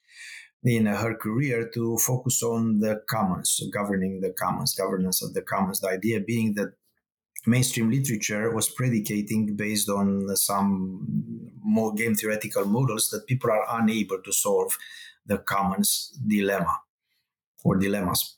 in 0.64 0.86
her 0.86 1.16
career 1.16 1.70
to 1.74 1.98
focus 1.98 2.44
on 2.44 2.80
the 2.80 3.02
commons, 3.08 3.52
so 3.52 3.68
governing 3.70 4.22
the 4.22 4.32
commons, 4.32 4.76
governance 4.76 5.22
of 5.22 5.34
the 5.34 5.42
commons. 5.42 5.80
The 5.80 5.90
idea 5.90 6.20
being 6.20 6.54
that 6.56 6.74
mainstream 7.48 7.90
literature 7.90 8.54
was 8.54 8.70
predicating 8.70 9.56
based 9.56 9.90
on 9.90 10.36
some 10.36 11.52
more 11.62 11.94
game 11.94 12.16
theoretical 12.16 12.66
models 12.66 13.10
that 13.10 13.28
people 13.28 13.52
are 13.52 13.66
unable 13.80 14.22
to 14.22 14.34
solve 14.34 14.78
the 15.26 15.38
commons 15.38 16.18
dilemma 16.28 16.80
or 17.64 17.78
dilemmas. 17.78 18.36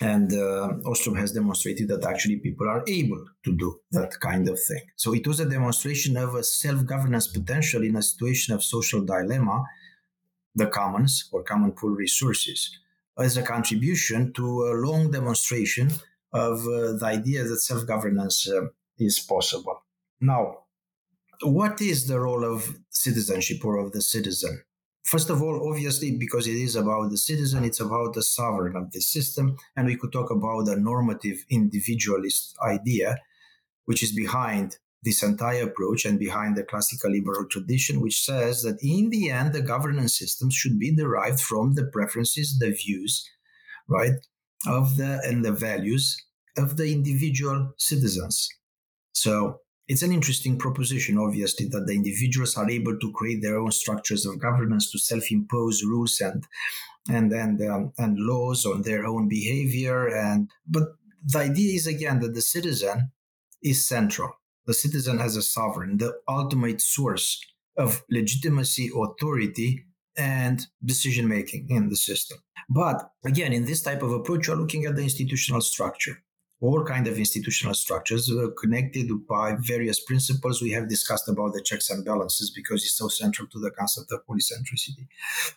And 0.00 0.32
uh, 0.32 0.78
Ostrom 0.86 1.16
has 1.16 1.32
demonstrated 1.32 1.88
that 1.88 2.06
actually 2.06 2.36
people 2.36 2.68
are 2.68 2.82
able 2.88 3.22
to 3.44 3.54
do 3.54 3.80
that 3.92 4.18
kind 4.20 4.48
of 4.48 4.58
thing. 4.58 4.80
So 4.96 5.12
it 5.14 5.26
was 5.26 5.40
a 5.40 5.48
demonstration 5.48 6.16
of 6.16 6.34
a 6.34 6.42
self 6.42 6.86
governance 6.86 7.26
potential 7.26 7.82
in 7.82 7.96
a 7.96 8.02
situation 8.02 8.54
of 8.54 8.64
social 8.64 9.02
dilemma, 9.04 9.62
the 10.54 10.68
commons 10.68 11.28
or 11.32 11.42
common 11.42 11.72
pool 11.72 11.90
resources, 11.90 12.78
as 13.18 13.36
a 13.36 13.42
contribution 13.42 14.32
to 14.32 14.44
a 14.44 14.74
long 14.74 15.10
demonstration 15.10 15.90
of 16.32 16.60
uh, 16.60 16.92
the 16.92 17.04
idea 17.04 17.44
that 17.44 17.60
self 17.60 17.86
governance 17.86 18.48
uh, 18.48 18.68
is 18.98 19.20
possible. 19.20 19.82
Now, 20.20 20.60
what 21.42 21.80
is 21.80 22.06
the 22.06 22.20
role 22.20 22.44
of 22.44 22.78
citizenship 22.90 23.64
or 23.64 23.78
of 23.78 23.92
the 23.92 24.02
citizen? 24.02 24.62
First 25.10 25.28
of 25.28 25.42
all, 25.42 25.68
obviously, 25.68 26.12
because 26.12 26.46
it 26.46 26.54
is 26.54 26.76
about 26.76 27.10
the 27.10 27.18
citizen, 27.18 27.64
it's 27.64 27.80
about 27.80 28.14
the 28.14 28.22
sovereign 28.22 28.76
of 28.76 28.92
the 28.92 29.00
system. 29.00 29.56
And 29.74 29.88
we 29.88 29.96
could 29.96 30.12
talk 30.12 30.30
about 30.30 30.66
the 30.66 30.76
normative 30.76 31.44
individualist 31.50 32.56
idea, 32.64 33.18
which 33.86 34.04
is 34.04 34.12
behind 34.12 34.78
this 35.02 35.24
entire 35.24 35.64
approach 35.64 36.04
and 36.04 36.16
behind 36.16 36.56
the 36.56 36.62
classical 36.62 37.10
liberal 37.10 37.44
tradition, 37.48 38.00
which 38.00 38.24
says 38.24 38.62
that 38.62 38.78
in 38.82 39.10
the 39.10 39.30
end, 39.30 39.52
the 39.52 39.62
governance 39.62 40.16
systems 40.16 40.54
should 40.54 40.78
be 40.78 40.94
derived 40.94 41.40
from 41.40 41.74
the 41.74 41.86
preferences, 41.86 42.56
the 42.60 42.70
views, 42.70 43.28
right, 43.88 44.14
of 44.68 44.96
the 44.96 45.20
and 45.24 45.44
the 45.44 45.50
values 45.50 46.24
of 46.56 46.76
the 46.76 46.92
individual 46.92 47.72
citizens. 47.78 48.48
So 49.12 49.58
it's 49.90 50.02
an 50.02 50.12
interesting 50.12 50.56
proposition, 50.56 51.18
obviously, 51.18 51.66
that 51.66 51.84
the 51.88 51.94
individuals 51.94 52.56
are 52.56 52.70
able 52.70 52.96
to 52.96 53.12
create 53.12 53.42
their 53.42 53.58
own 53.58 53.72
structures 53.72 54.24
of 54.24 54.38
governance 54.38 54.88
to 54.92 55.00
self-impose 55.00 55.82
rules 55.82 56.20
and 56.20 56.46
and 57.08 57.32
and 57.32 57.60
um, 57.68 57.92
and 57.98 58.16
laws 58.16 58.64
on 58.64 58.82
their 58.82 59.04
own 59.04 59.28
behavior. 59.28 60.06
And 60.06 60.48
but 60.64 60.94
the 61.24 61.40
idea 61.40 61.74
is 61.74 61.88
again 61.88 62.20
that 62.20 62.34
the 62.34 62.40
citizen 62.40 63.10
is 63.64 63.84
central. 63.84 64.30
The 64.66 64.74
citizen 64.74 65.18
has 65.18 65.34
a 65.34 65.42
sovereign, 65.42 65.98
the 65.98 66.12
ultimate 66.28 66.80
source 66.80 67.44
of 67.76 68.04
legitimacy, 68.08 68.90
authority, 68.94 69.86
and 70.16 70.64
decision 70.84 71.26
making 71.26 71.66
in 71.68 71.88
the 71.88 71.96
system. 71.96 72.38
But 72.68 73.10
again, 73.24 73.52
in 73.52 73.64
this 73.64 73.82
type 73.82 74.04
of 74.04 74.12
approach, 74.12 74.46
you're 74.46 74.54
looking 74.54 74.84
at 74.84 74.94
the 74.94 75.02
institutional 75.02 75.62
structure 75.62 76.22
all 76.60 76.84
kind 76.84 77.06
of 77.06 77.18
institutional 77.18 77.74
structures 77.74 78.30
uh, 78.30 78.48
connected 78.58 79.08
by 79.26 79.56
various 79.60 79.98
principles. 80.00 80.60
We 80.60 80.72
have 80.72 80.88
discussed 80.88 81.28
about 81.28 81.54
the 81.54 81.62
checks 81.62 81.88
and 81.90 82.04
balances 82.04 82.50
because 82.50 82.84
it's 82.84 82.98
so 82.98 83.08
central 83.08 83.48
to 83.48 83.58
the 83.58 83.70
concept 83.70 84.12
of 84.12 84.26
polycentricity. 84.26 85.06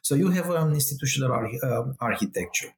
So 0.01 0.15
you 0.15 0.29
have 0.29 0.49
an 0.49 0.73
institutional 0.73 1.31
ar- 1.31 1.49
uh, 1.61 1.83
architecture. 1.99 2.73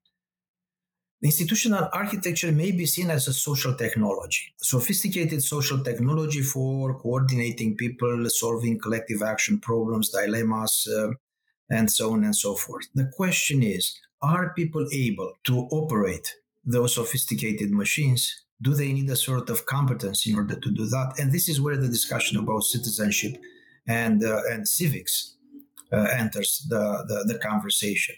Institutional 1.21 1.89
architecture 1.93 2.51
may 2.51 2.71
be 2.71 2.85
seen 2.85 3.09
as 3.09 3.27
a 3.27 3.33
social 3.33 3.73
technology, 3.73 4.53
sophisticated 4.57 5.41
social 5.41 5.83
technology 5.83 6.41
for 6.41 6.99
coordinating 6.99 7.75
people, 7.75 8.29
solving 8.29 8.77
collective 8.79 9.21
action 9.21 9.59
problems, 9.59 10.09
dilemmas, 10.09 10.87
uh, 10.87 11.11
and 11.69 11.89
so 11.91 12.13
on 12.13 12.23
and 12.23 12.35
so 12.35 12.55
forth. 12.55 12.87
The 12.93 13.11
question 13.15 13.63
is 13.63 13.97
are 14.21 14.53
people 14.53 14.87
able 14.91 15.33
to 15.45 15.67
operate 15.71 16.35
those 16.65 16.95
sophisticated 16.95 17.71
machines, 17.71 18.45
do 18.61 18.73
they 18.73 18.91
need 18.93 19.09
a 19.09 19.15
sort 19.15 19.49
of 19.49 19.65
competence 19.65 20.25
in 20.25 20.35
order 20.35 20.55
to 20.55 20.71
do 20.71 20.85
that? 20.85 21.13
And 21.19 21.31
this 21.31 21.47
is 21.49 21.61
where 21.61 21.77
the 21.77 21.87
discussion 21.87 22.37
about 22.37 22.63
citizenship 22.63 23.37
and 23.87 24.23
uh, 24.23 24.41
and 24.51 24.67
civics 24.67 25.37
uh, 25.91 26.07
enters 26.17 26.65
the, 26.69 27.05
the, 27.07 27.33
the 27.33 27.39
conversation, 27.39 28.15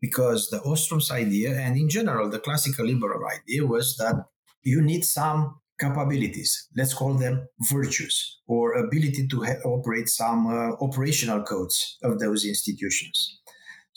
because 0.00 0.48
the 0.50 0.60
Ostrom's 0.60 1.10
idea 1.10 1.58
and 1.58 1.76
in 1.76 1.88
general 1.88 2.30
the 2.30 2.38
classical 2.38 2.86
liberal 2.86 3.22
idea 3.26 3.66
was 3.66 3.96
that 3.96 4.14
you 4.62 4.80
need 4.80 5.04
some 5.04 5.58
capabilities. 5.80 6.68
Let's 6.76 6.94
call 6.94 7.14
them 7.14 7.48
virtues 7.70 8.40
or 8.46 8.74
ability 8.74 9.28
to 9.28 9.42
ha- 9.44 9.62
operate 9.64 10.08
some 10.08 10.46
uh, 10.46 10.72
operational 10.84 11.42
codes 11.42 11.98
of 12.02 12.18
those 12.18 12.44
institutions 12.44 13.40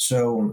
so 0.02 0.52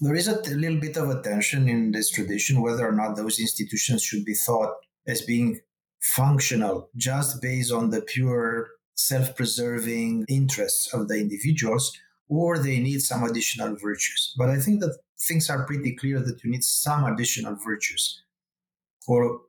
there 0.00 0.14
is 0.14 0.28
a 0.28 0.40
little 0.54 0.78
bit 0.78 0.96
of 0.96 1.10
a 1.10 1.20
tension 1.20 1.68
in 1.68 1.90
this 1.90 2.10
tradition 2.10 2.62
whether 2.62 2.86
or 2.86 2.92
not 2.92 3.16
those 3.16 3.40
institutions 3.40 4.04
should 4.04 4.24
be 4.24 4.34
thought 4.34 4.72
as 5.08 5.22
being 5.22 5.58
functional 6.00 6.90
just 6.96 7.42
based 7.42 7.72
on 7.72 7.90
the 7.90 8.02
pure 8.02 8.68
self 8.94 9.34
preserving 9.34 10.24
interests 10.28 10.94
of 10.94 11.08
the 11.08 11.18
individuals, 11.18 11.92
or 12.28 12.56
they 12.56 12.78
need 12.78 13.00
some 13.00 13.24
additional 13.24 13.74
virtues. 13.74 14.32
But 14.38 14.48
I 14.48 14.60
think 14.60 14.80
that 14.80 14.96
things 15.26 15.50
are 15.50 15.66
pretty 15.66 15.96
clear 15.96 16.20
that 16.20 16.44
you 16.44 16.50
need 16.52 16.62
some 16.62 17.04
additional 17.04 17.56
virtues 17.56 18.22
or 19.08 19.40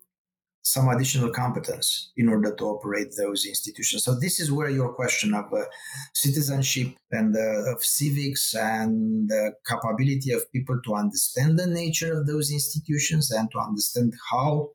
some 0.65 0.89
additional 0.89 1.29
competence 1.29 2.11
in 2.17 2.27
order 2.27 2.53
to 2.55 2.65
operate 2.65 3.13
those 3.17 3.45
institutions. 3.45 4.03
So 4.03 4.15
this 4.19 4.39
is 4.39 4.51
where 4.51 4.69
your 4.69 4.93
question 4.93 5.35
of 5.35 5.45
uh, 5.53 5.65
citizenship 6.13 6.87
and 7.11 7.35
uh, 7.35 7.71
of 7.71 7.85
civics 7.85 8.55
and 8.55 9.29
the 9.29 9.53
capability 9.69 10.31
of 10.31 10.51
people 10.51 10.81
to 10.85 10.95
understand 10.95 11.59
the 11.59 11.67
nature 11.67 12.19
of 12.19 12.25
those 12.25 12.51
institutions 12.51 13.29
and 13.29 13.49
to 13.51 13.59
understand 13.59 14.15
how 14.31 14.71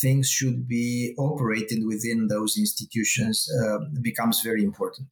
things 0.00 0.30
should 0.30 0.66
be 0.66 1.14
operated 1.18 1.84
within 1.84 2.28
those 2.28 2.56
institutions 2.56 3.46
uh, 3.62 3.78
becomes 4.00 4.40
very 4.40 4.64
important. 4.64 5.08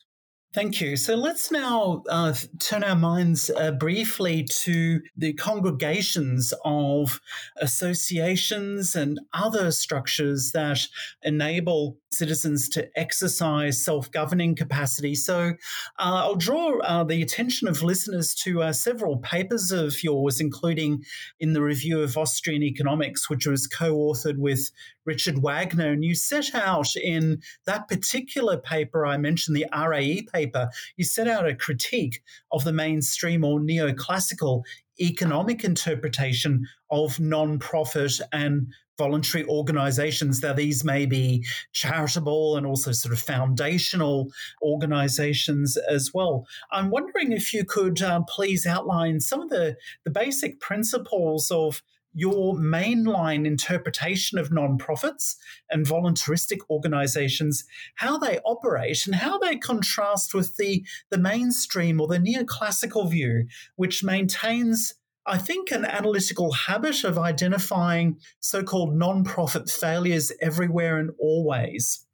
Thank 0.56 0.80
you. 0.80 0.96
So 0.96 1.16
let's 1.16 1.50
now 1.50 2.02
uh, 2.08 2.32
turn 2.58 2.82
our 2.82 2.96
minds 2.96 3.50
uh, 3.50 3.72
briefly 3.72 4.44
to 4.62 5.02
the 5.14 5.34
congregations 5.34 6.54
of 6.64 7.20
associations 7.58 8.96
and 8.96 9.20
other 9.34 9.70
structures 9.70 10.52
that 10.52 10.78
enable 11.22 11.98
citizens 12.10 12.70
to 12.70 12.88
exercise 12.98 13.84
self 13.84 14.10
governing 14.10 14.56
capacity. 14.56 15.14
So 15.14 15.50
uh, 15.98 16.22
I'll 16.24 16.36
draw 16.36 16.78
uh, 16.80 17.04
the 17.04 17.20
attention 17.20 17.68
of 17.68 17.82
listeners 17.82 18.34
to 18.36 18.62
uh, 18.62 18.72
several 18.72 19.18
papers 19.18 19.70
of 19.72 20.02
yours, 20.02 20.40
including 20.40 21.04
in 21.38 21.52
the 21.52 21.60
Review 21.60 22.00
of 22.00 22.16
Austrian 22.16 22.62
Economics, 22.62 23.28
which 23.28 23.46
was 23.46 23.66
co 23.66 23.94
authored 23.94 24.38
with 24.38 24.70
Richard 25.04 25.42
Wagner. 25.42 25.92
And 25.92 26.04
you 26.04 26.14
set 26.14 26.54
out 26.54 26.96
in 26.96 27.42
that 27.66 27.88
particular 27.88 28.56
paper 28.56 29.06
I 29.06 29.18
mentioned, 29.18 29.56
the 29.56 29.66
RAE 29.76 30.22
paper 30.22 30.45
paper, 30.46 30.70
you 30.96 31.04
set 31.04 31.28
out 31.28 31.48
a 31.48 31.54
critique 31.54 32.22
of 32.52 32.64
the 32.64 32.72
mainstream 32.72 33.44
or 33.44 33.60
neoclassical 33.60 34.62
economic 35.00 35.64
interpretation 35.64 36.66
of 36.90 37.20
non-profit 37.20 38.20
and 38.32 38.66
voluntary 38.98 39.44
organizations. 39.46 40.42
Now, 40.42 40.54
these 40.54 40.82
may 40.82 41.04
be 41.04 41.44
charitable 41.72 42.56
and 42.56 42.66
also 42.66 42.92
sort 42.92 43.12
of 43.12 43.18
foundational 43.18 44.32
organizations 44.62 45.76
as 45.76 46.12
well. 46.14 46.46
I'm 46.72 46.90
wondering 46.90 47.32
if 47.32 47.52
you 47.52 47.64
could 47.64 48.00
uh, 48.00 48.22
please 48.26 48.66
outline 48.66 49.20
some 49.20 49.42
of 49.42 49.50
the, 49.50 49.76
the 50.04 50.10
basic 50.10 50.60
principles 50.60 51.50
of 51.50 51.82
your 52.16 52.54
mainline 52.56 53.46
interpretation 53.46 54.38
of 54.38 54.48
nonprofits 54.48 55.36
and 55.70 55.86
voluntaristic 55.86 56.60
organizations, 56.70 57.64
how 57.96 58.16
they 58.16 58.38
operate 58.38 59.06
and 59.06 59.16
how 59.16 59.38
they 59.38 59.54
contrast 59.56 60.32
with 60.32 60.56
the, 60.56 60.82
the 61.10 61.18
mainstream 61.18 62.00
or 62.00 62.08
the 62.08 62.18
neoclassical 62.18 63.08
view, 63.08 63.46
which 63.76 64.02
maintains 64.02 64.94
I 65.28 65.38
think, 65.38 65.72
an 65.72 65.84
analytical 65.84 66.52
habit 66.52 67.02
of 67.02 67.18
identifying 67.18 68.20
so 68.38 68.62
called 68.62 68.94
non-profit 68.94 69.68
failures 69.68 70.30
everywhere 70.40 70.98
and 70.98 71.10
always. 71.18 72.06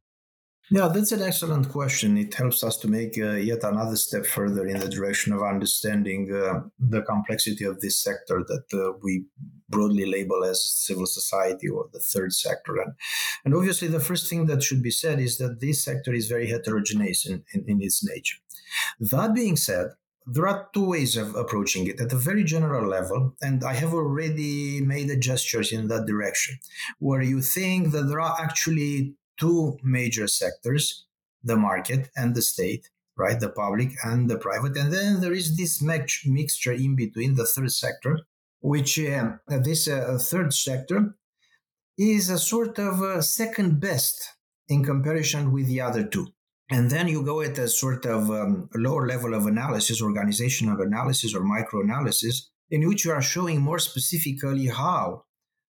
Yeah, 0.70 0.88
that's 0.88 1.12
an 1.12 1.20
excellent 1.20 1.68
question. 1.68 2.16
It 2.16 2.32
helps 2.32 2.64
us 2.64 2.78
to 2.78 2.88
make 2.88 3.18
uh, 3.18 3.32
yet 3.32 3.62
another 3.62 3.96
step 3.96 4.24
further 4.24 4.66
in 4.66 4.78
the 4.78 4.88
direction 4.88 5.34
of 5.34 5.42
understanding 5.42 6.32
uh, 6.32 6.60
the 6.78 7.02
complexity 7.02 7.64
of 7.64 7.80
this 7.80 8.02
sector 8.02 8.42
that 8.48 8.64
uh, 8.72 8.96
we 9.02 9.26
broadly 9.72 10.06
label 10.06 10.44
as 10.44 10.62
civil 10.62 11.06
society 11.06 11.68
or 11.68 11.88
the 11.92 11.98
third 12.12 12.32
sector. 12.32 12.74
And, 12.82 12.92
and 13.44 13.54
obviously, 13.54 13.88
the 13.88 14.06
first 14.08 14.28
thing 14.28 14.46
that 14.46 14.62
should 14.62 14.82
be 14.82 14.92
said 15.02 15.18
is 15.18 15.38
that 15.38 15.60
this 15.60 15.82
sector 15.82 16.12
is 16.12 16.28
very 16.28 16.48
heterogeneous 16.48 17.26
in, 17.26 17.42
in, 17.52 17.64
in 17.66 17.82
its 17.82 18.04
nature. 18.12 18.38
That 19.00 19.34
being 19.34 19.56
said, 19.56 19.86
there 20.24 20.46
are 20.46 20.68
two 20.72 20.86
ways 20.94 21.16
of 21.16 21.34
approaching 21.34 21.88
it 21.88 22.00
at 22.00 22.12
a 22.12 22.24
very 22.28 22.44
general 22.44 22.86
level, 22.88 23.34
and 23.42 23.64
I 23.64 23.74
have 23.74 23.92
already 23.92 24.80
made 24.80 25.08
the 25.08 25.16
gestures 25.16 25.72
in 25.72 25.88
that 25.88 26.06
direction, 26.06 26.58
where 27.00 27.22
you 27.22 27.40
think 27.42 27.90
that 27.90 28.04
there 28.04 28.20
are 28.20 28.36
actually 28.40 29.16
two 29.40 29.78
major 29.82 30.28
sectors 30.28 31.06
the 31.44 31.56
market 31.56 32.08
and 32.16 32.34
the 32.34 32.42
state, 32.42 32.90
right? 33.16 33.40
The 33.40 33.50
public 33.50 33.90
and 34.04 34.30
the 34.30 34.38
private. 34.38 34.76
And 34.76 34.92
then 34.92 35.20
there 35.20 35.32
is 35.32 35.56
this 35.56 35.82
mixture 35.82 36.72
in 36.72 36.96
between, 36.96 37.34
the 37.34 37.46
third 37.46 37.72
sector, 37.72 38.20
which 38.62 38.98
uh, 38.98 39.32
this 39.48 39.88
uh, 39.88 40.16
third 40.20 40.54
sector 40.54 41.16
is 41.98 42.30
a 42.30 42.38
sort 42.38 42.78
of 42.78 43.02
a 43.02 43.22
second 43.22 43.80
best 43.80 44.16
in 44.68 44.84
comparison 44.84 45.52
with 45.52 45.66
the 45.66 45.80
other 45.80 46.04
two. 46.04 46.28
And 46.70 46.90
then 46.90 47.08
you 47.08 47.22
go 47.22 47.42
at 47.42 47.58
a 47.58 47.68
sort 47.68 48.06
of 48.06 48.30
um, 48.30 48.70
lower 48.74 49.06
level 49.06 49.34
of 49.34 49.46
analysis, 49.46 50.00
organizational 50.00 50.80
analysis 50.80 51.34
or 51.34 51.42
micro 51.42 51.82
analysis, 51.82 52.50
in 52.70 52.88
which 52.88 53.04
you 53.04 53.10
are 53.10 53.20
showing 53.20 53.60
more 53.60 53.78
specifically 53.78 54.68
how 54.68 55.24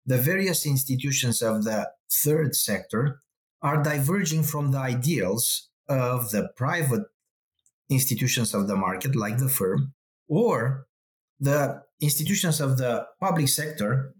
the 0.05 0.17
various 0.17 0.65
institutions 0.65 1.41
of 1.41 1.63
the 1.63 1.89
third 2.11 2.55
sector 2.55 3.21
are 3.61 3.83
diverging 3.83 4.43
from 4.43 4.71
the 4.71 4.77
ideals 4.77 5.69
of 5.87 6.31
the 6.31 6.49
private 6.57 7.03
institutions 7.89 8.53
of 8.53 8.67
the 8.67 8.75
market, 8.75 9.15
like 9.15 9.37
the 9.37 9.47
firm, 9.47 9.93
or 10.27 10.87
the 11.39 11.81
institutions 12.01 12.59
of 12.61 12.77
the 12.77 13.05
public 13.19 13.47
sector, 13.47 14.13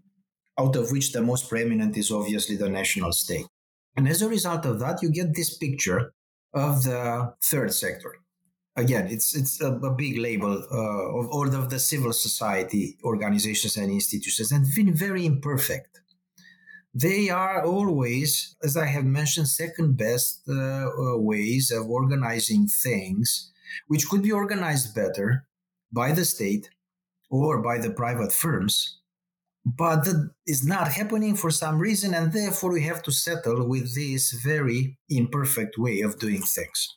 out 0.58 0.76
of 0.76 0.90
which 0.90 1.12
the 1.12 1.22
most 1.22 1.48
preeminent 1.48 1.96
is 1.96 2.10
obviously 2.10 2.56
the 2.56 2.68
national 2.68 3.12
state. 3.12 3.46
And 3.96 4.08
as 4.08 4.22
a 4.22 4.28
result 4.28 4.64
of 4.66 4.78
that, 4.80 5.02
you 5.02 5.10
get 5.10 5.34
this 5.34 5.56
picture 5.56 6.12
of 6.54 6.84
the 6.84 7.34
third 7.42 7.72
sector. 7.72 8.16
Again, 8.76 9.08
it's 9.08 9.34
it's 9.34 9.60
a, 9.60 9.72
a 9.72 9.94
big 9.94 10.16
label 10.18 10.52
uh, 10.72 11.18
of 11.18 11.28
all 11.30 11.54
of 11.54 11.70
the 11.70 11.78
civil 11.78 12.12
society 12.12 12.96
organizations 13.04 13.76
and 13.76 13.90
institutions, 13.90 14.52
and 14.52 14.64
been 14.74 14.94
very 14.94 15.26
imperfect. 15.26 16.00
They 16.94 17.30
are 17.30 17.64
always, 17.64 18.56
as 18.62 18.76
I 18.76 18.86
have 18.86 19.04
mentioned, 19.04 19.48
second 19.48 19.96
best 19.96 20.42
uh, 20.48 20.88
uh, 20.88 21.16
ways 21.18 21.70
of 21.70 21.88
organizing 21.88 22.66
things, 22.66 23.52
which 23.86 24.08
could 24.08 24.22
be 24.22 24.32
organized 24.32 24.94
better 24.94 25.46
by 25.92 26.12
the 26.12 26.24
state 26.24 26.70
or 27.30 27.62
by 27.62 27.78
the 27.78 27.90
private 27.90 28.32
firms 28.32 29.00
but 29.64 30.04
that 30.04 30.30
is 30.46 30.64
not 30.64 30.92
happening 30.92 31.36
for 31.36 31.50
some 31.50 31.78
reason, 31.78 32.14
and 32.14 32.32
therefore 32.32 32.72
we 32.72 32.82
have 32.82 33.02
to 33.02 33.12
settle 33.12 33.68
with 33.68 33.94
this 33.94 34.32
very 34.32 34.98
imperfect 35.08 35.76
way 35.78 36.00
of 36.00 36.18
doing 36.18 36.42
things. 36.42 36.96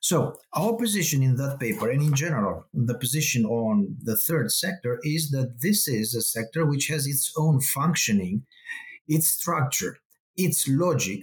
So, 0.00 0.36
our 0.54 0.76
position 0.76 1.22
in 1.24 1.34
that 1.36 1.58
paper, 1.58 1.90
and 1.90 2.00
in 2.00 2.14
general, 2.14 2.66
the 2.72 2.96
position 2.96 3.44
on 3.44 3.96
the 4.00 4.16
third 4.16 4.52
sector, 4.52 5.00
is 5.02 5.30
that 5.30 5.56
this 5.60 5.88
is 5.88 6.14
a 6.14 6.22
sector 6.22 6.64
which 6.64 6.86
has 6.86 7.08
its 7.08 7.32
own 7.36 7.60
functioning, 7.60 8.46
its 9.08 9.26
structure, 9.26 9.98
its 10.36 10.68
logic, 10.68 11.22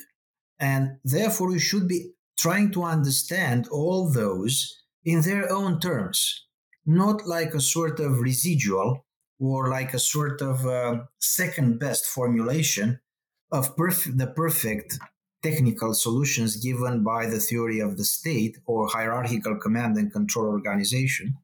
and 0.60 0.98
therefore 1.06 1.48
we 1.48 1.60
should 1.60 1.88
be 1.88 2.12
trying 2.38 2.72
to 2.72 2.84
understand 2.84 3.70
all 3.70 4.10
those 4.10 4.84
in 5.06 5.22
their 5.22 5.50
own 5.50 5.80
terms, 5.80 6.46
not 6.86 7.28
like 7.28 7.54
a 7.54 7.62
sort 7.62 8.00
of 8.00 8.20
residual 8.20 9.06
or 9.40 9.70
like 9.70 9.94
a 9.94 10.00
sort 10.00 10.42
of 10.42 10.66
uh, 10.66 11.02
second 11.20 11.80
best 11.80 12.06
formulation 12.06 13.00
of 13.52 13.76
perf- 13.76 14.18
the 14.18 14.28
perfect 14.28 15.00
technical 15.42 15.94
solutions 15.94 16.56
given 16.58 17.04
by 17.04 17.26
the 17.26 17.40
theory 17.40 17.80
of 17.80 17.98
the 17.98 18.04
state 18.04 18.58
or 18.66 18.88
hierarchical 18.88 19.56
command 19.58 19.98
and 19.98 20.14
control 20.14 20.46
organization 20.46 21.36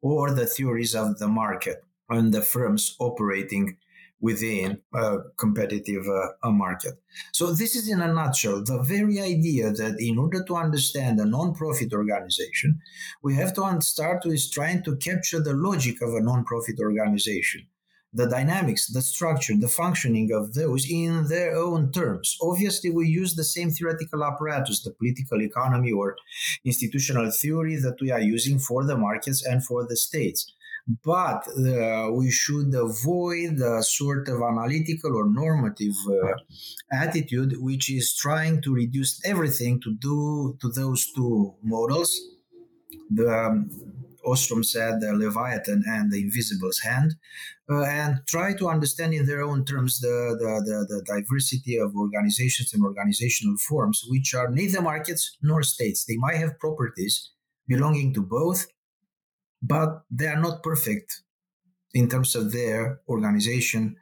or 0.00 0.30
the 0.30 0.46
theories 0.46 0.94
of 0.94 1.18
the 1.18 1.28
market 1.28 1.84
and 2.08 2.32
the 2.32 2.42
firms 2.42 2.96
operating 3.00 3.76
within 4.22 4.78
a 4.94 5.18
competitive 5.36 6.06
uh, 6.08 6.50
market. 6.50 6.94
So, 7.32 7.52
this 7.52 7.74
is 7.76 7.90
in 7.90 8.00
a 8.00 8.10
nutshell 8.10 8.62
the 8.64 8.80
very 8.80 9.20
idea 9.20 9.72
that 9.72 9.96
in 9.98 10.16
order 10.16 10.42
to 10.44 10.56
understand 10.56 11.18
a 11.18 11.26
non-profit 11.26 11.92
organization, 11.92 12.80
we 13.22 13.34
have 13.34 13.52
to 13.54 13.80
start 13.82 14.24
with 14.24 14.50
trying 14.50 14.84
to 14.84 14.96
capture 14.96 15.40
the 15.40 15.52
logic 15.52 16.00
of 16.00 16.14
a 16.14 16.22
non-profit 16.22 16.76
organization. 16.80 17.66
The 18.14 18.28
dynamics, 18.28 18.88
the 18.88 19.00
structure, 19.00 19.54
the 19.56 19.68
functioning 19.68 20.30
of 20.32 20.52
those 20.52 20.88
in 20.88 21.28
their 21.28 21.56
own 21.56 21.90
terms. 21.92 22.36
Obviously, 22.42 22.90
we 22.90 23.08
use 23.08 23.34
the 23.34 23.42
same 23.42 23.70
theoretical 23.70 24.22
apparatus, 24.22 24.82
the 24.82 24.90
political 24.90 25.40
economy 25.40 25.92
or 25.92 26.16
institutional 26.62 27.30
theory 27.30 27.76
that 27.76 27.96
we 28.02 28.10
are 28.10 28.20
using 28.20 28.58
for 28.58 28.84
the 28.84 28.98
markets 28.98 29.42
and 29.44 29.64
for 29.64 29.86
the 29.86 29.96
states 29.96 30.52
but 31.04 31.46
uh, 31.48 32.10
we 32.12 32.30
should 32.30 32.74
avoid 32.74 33.56
the 33.56 33.82
sort 33.82 34.28
of 34.28 34.42
analytical 34.42 35.16
or 35.16 35.28
normative 35.28 35.94
uh, 36.08 36.34
attitude 36.92 37.54
which 37.58 37.90
is 37.90 38.14
trying 38.16 38.60
to 38.60 38.74
reduce 38.74 39.20
everything 39.24 39.80
to 39.80 39.94
do 40.00 40.56
to 40.60 40.68
those 40.70 41.10
two 41.14 41.54
models 41.62 42.20
the 43.10 43.28
um, 43.28 43.70
Ostrom 44.24 44.62
said 44.62 45.00
the 45.00 45.12
Leviathan 45.12 45.82
and 45.86 46.12
the 46.12 46.20
Invisible's 46.20 46.80
hand, 46.80 47.14
uh, 47.70 47.82
and 47.82 48.20
try 48.28 48.54
to 48.54 48.68
understand 48.68 49.14
in 49.14 49.26
their 49.26 49.42
own 49.42 49.64
terms 49.64 50.00
the, 50.00 50.36
the, 50.38 50.62
the, 50.64 50.86
the, 50.88 51.02
diversity 51.04 51.76
of 51.76 51.94
organizations 51.96 52.72
and 52.72 52.84
organizational 52.84 53.56
forms, 53.56 54.02
which 54.08 54.34
are 54.34 54.50
neither 54.50 54.80
markets 54.80 55.36
nor 55.42 55.62
states. 55.62 56.04
They 56.04 56.16
might 56.16 56.36
have 56.36 56.58
properties 56.58 57.30
belonging 57.66 58.14
to 58.14 58.22
both, 58.22 58.66
but 59.62 60.02
they 60.10 60.26
are 60.26 60.40
not 60.40 60.62
perfect 60.62 61.22
in 61.94 62.08
terms 62.08 62.34
of 62.34 62.52
their 62.52 63.00
organization 63.08 63.96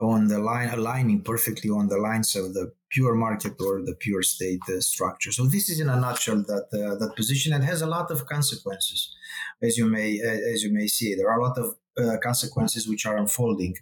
on 0.00 0.26
the 0.26 0.38
line 0.38 0.68
aligning 0.70 1.22
perfectly 1.22 1.70
on 1.70 1.88
the 1.88 1.96
lines 1.96 2.34
of 2.34 2.54
the 2.54 2.72
pure 2.90 3.14
market 3.14 3.54
or 3.60 3.80
the 3.82 3.94
pure 3.94 4.22
state 4.22 4.60
uh, 4.68 4.80
structure. 4.80 5.30
So 5.32 5.46
this 5.46 5.70
is 5.70 5.80
in 5.80 5.88
a 5.88 5.98
nutshell 5.98 6.42
that 6.42 6.66
uh, 6.72 6.96
that 6.96 7.14
position 7.16 7.52
and 7.52 7.64
has 7.64 7.82
a 7.82 7.86
lot 7.86 8.10
of 8.10 8.26
consequences 8.26 9.14
as 9.62 9.78
you 9.78 9.86
may 9.86 10.20
uh, 10.20 10.52
as 10.52 10.62
you 10.64 10.72
may 10.72 10.88
see. 10.88 11.14
There 11.14 11.30
are 11.30 11.40
a 11.40 11.44
lot 11.44 11.58
of 11.58 11.76
uh, 11.96 12.16
consequences 12.22 12.88
which 12.88 13.06
are 13.06 13.16
unfolding 13.16 13.74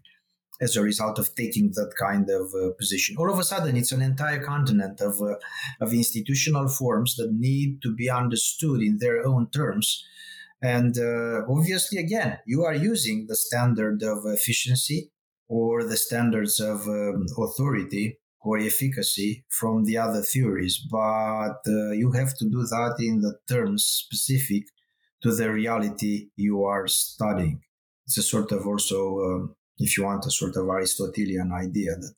as 0.61 0.77
a 0.77 0.83
result 0.83 1.19
of 1.19 1.35
taking 1.35 1.73
that 1.73 1.95
kind 1.99 2.29
of 2.29 2.53
uh, 2.55 2.73
position. 2.79 3.16
All 3.19 3.33
of 3.33 3.38
a 3.38 3.45
sudden 3.45 3.77
it's 3.77 3.93
an 3.93 4.03
entire 4.03 4.43
continent 4.45 5.01
of 5.01 5.21
uh, 5.23 5.37
of 5.81 5.95
institutional 5.95 6.69
forms 6.69 7.16
that 7.16 7.33
need 7.33 7.81
to 7.83 7.95
be 7.95 8.11
understood 8.11 8.83
in 8.83 8.99
their 8.99 9.27
own 9.27 9.49
terms 9.51 10.05
and 10.62 10.96
uh, 10.99 11.42
obviously, 11.49 11.99
again, 11.99 12.38
you 12.46 12.64
are 12.64 12.75
using 12.75 13.27
the 13.29 13.37
standard 13.37 14.03
of 14.03 14.18
efficiency 14.27 15.11
or 15.49 15.85
the 15.85 15.96
standards 15.96 16.61
of 16.61 16.87
um, 16.87 17.27
authority 17.38 18.18
or 18.42 18.59
efficacy 18.59 19.44
from 19.49 19.85
the 19.85 19.99
other 19.99 20.23
theories, 20.23 20.79
but 20.90 21.59
uh, 21.66 21.90
you 21.92 22.12
have 22.12 22.37
to 22.38 22.44
do 22.49 22.62
that 22.62 22.96
in 22.99 23.20
the 23.20 23.35
terms 23.49 23.85
specific 23.85 24.64
to 25.23 25.35
the 25.35 25.51
reality 25.51 26.29
you 26.37 26.64
are 26.64 26.87
studying. 26.87 27.61
It's 28.07 28.18
a 28.18 28.23
sort 28.23 28.53
of 28.53 28.66
also, 28.66 29.18
um, 29.20 29.57
if 29.79 29.96
you 29.96 30.05
want, 30.05 30.27
a 30.27 30.31
sort 30.31 30.57
of 30.57 30.68
Aristotelian 30.68 31.53
idea 31.53 31.94
that 31.96 32.14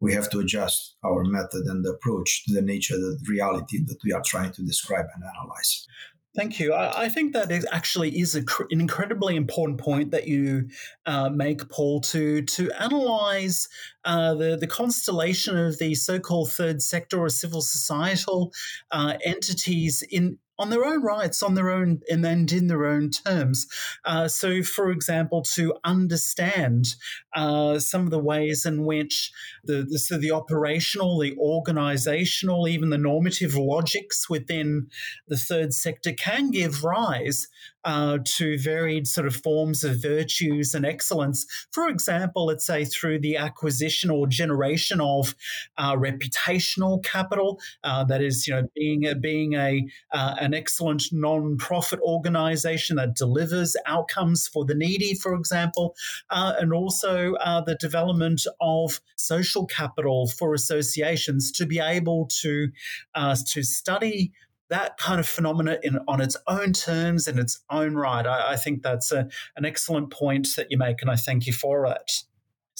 we 0.00 0.12
have 0.12 0.28
to 0.30 0.40
adjust 0.40 0.96
our 1.04 1.22
method 1.24 1.64
and 1.66 1.86
approach 1.86 2.44
to 2.44 2.52
the 2.52 2.62
nature 2.62 2.96
of 2.96 3.00
the 3.00 3.18
reality 3.28 3.78
that 3.84 3.98
we 4.04 4.12
are 4.12 4.22
trying 4.26 4.52
to 4.52 4.62
describe 4.62 5.06
and 5.14 5.22
analyze. 5.22 5.86
Thank 6.34 6.58
you. 6.58 6.72
I, 6.72 7.02
I 7.02 7.08
think 7.10 7.34
that 7.34 7.52
actually 7.72 8.18
is 8.18 8.34
a, 8.34 8.40
an 8.70 8.80
incredibly 8.80 9.36
important 9.36 9.78
point 9.78 10.12
that 10.12 10.26
you 10.26 10.68
uh, 11.04 11.28
make, 11.28 11.68
Paul, 11.68 12.00
to 12.02 12.40
to 12.42 12.70
analyze 12.72 13.68
uh, 14.06 14.34
the 14.34 14.56
the 14.56 14.66
constellation 14.66 15.58
of 15.58 15.78
the 15.78 15.94
so-called 15.94 16.50
third 16.50 16.80
sector 16.80 17.18
or 17.18 17.28
civil 17.28 17.60
societal 17.60 18.52
uh, 18.90 19.14
entities 19.22 20.02
in 20.10 20.38
on 20.62 20.70
their 20.70 20.84
own 20.84 21.02
rights, 21.02 21.42
on 21.42 21.54
their 21.54 21.70
own, 21.70 22.00
and, 22.08 22.24
and 22.24 22.52
in 22.52 22.68
their 22.68 22.86
own 22.86 23.10
terms. 23.10 23.66
Uh, 24.04 24.28
so, 24.28 24.62
for 24.62 24.92
example, 24.92 25.42
to 25.42 25.74
understand 25.82 26.86
uh, 27.34 27.80
some 27.80 28.02
of 28.02 28.10
the 28.10 28.18
ways 28.20 28.64
in 28.64 28.84
which 28.84 29.32
the, 29.64 29.82
the, 29.82 29.98
so 29.98 30.16
the 30.16 30.30
operational, 30.30 31.18
the 31.18 31.36
organizational, 31.36 32.68
even 32.68 32.90
the 32.90 32.96
normative 32.98 33.56
logics 33.56 34.30
within 34.30 34.86
the 35.26 35.36
third 35.36 35.74
sector 35.74 36.12
can 36.12 36.52
give 36.52 36.84
rise 36.84 37.48
uh, 37.84 38.18
to 38.24 38.58
varied 38.58 39.06
sort 39.06 39.26
of 39.26 39.36
forms 39.36 39.84
of 39.84 40.00
virtues 40.00 40.74
and 40.74 40.86
excellence. 40.86 41.46
For 41.72 41.88
example, 41.88 42.46
let's 42.46 42.66
say 42.66 42.84
through 42.84 43.20
the 43.20 43.36
acquisition 43.36 44.10
or 44.10 44.26
generation 44.26 45.00
of 45.00 45.34
uh, 45.78 45.94
reputational 45.96 47.02
capital, 47.04 47.60
uh, 47.84 48.04
that 48.04 48.22
is, 48.22 48.46
you 48.46 48.54
know, 48.54 48.68
being 48.74 49.06
a, 49.06 49.14
being 49.14 49.54
a 49.54 49.86
uh, 50.12 50.36
an 50.40 50.54
excellent 50.54 51.04
non-profit 51.12 52.00
organization 52.00 52.96
that 52.96 53.16
delivers 53.16 53.76
outcomes 53.86 54.46
for 54.46 54.64
the 54.64 54.74
needy, 54.74 55.14
for 55.14 55.34
example, 55.34 55.94
uh, 56.30 56.54
and 56.58 56.72
also 56.72 57.34
uh, 57.34 57.60
the 57.60 57.74
development 57.76 58.46
of 58.60 59.00
social 59.16 59.66
capital 59.66 60.28
for 60.28 60.54
associations 60.54 61.50
to 61.52 61.66
be 61.66 61.78
able 61.78 62.26
to 62.26 62.68
to 63.46 63.62
study 63.62 64.32
that 64.72 64.96
kind 64.96 65.20
of 65.20 65.28
phenomena 65.28 65.78
in, 65.82 65.98
on 66.08 66.22
its 66.22 66.34
own 66.48 66.72
terms 66.72 67.28
in 67.28 67.38
its 67.38 67.60
own 67.68 67.94
right. 67.94 68.26
I, 68.26 68.52
I 68.52 68.56
think 68.56 68.82
that's 68.82 69.12
a, 69.12 69.28
an 69.54 69.66
excellent 69.66 70.10
point 70.10 70.48
that 70.56 70.70
you 70.70 70.78
make, 70.78 71.02
and 71.02 71.10
I 71.10 71.16
thank 71.16 71.46
you 71.46 71.52
for 71.52 71.84
it. 71.86 72.24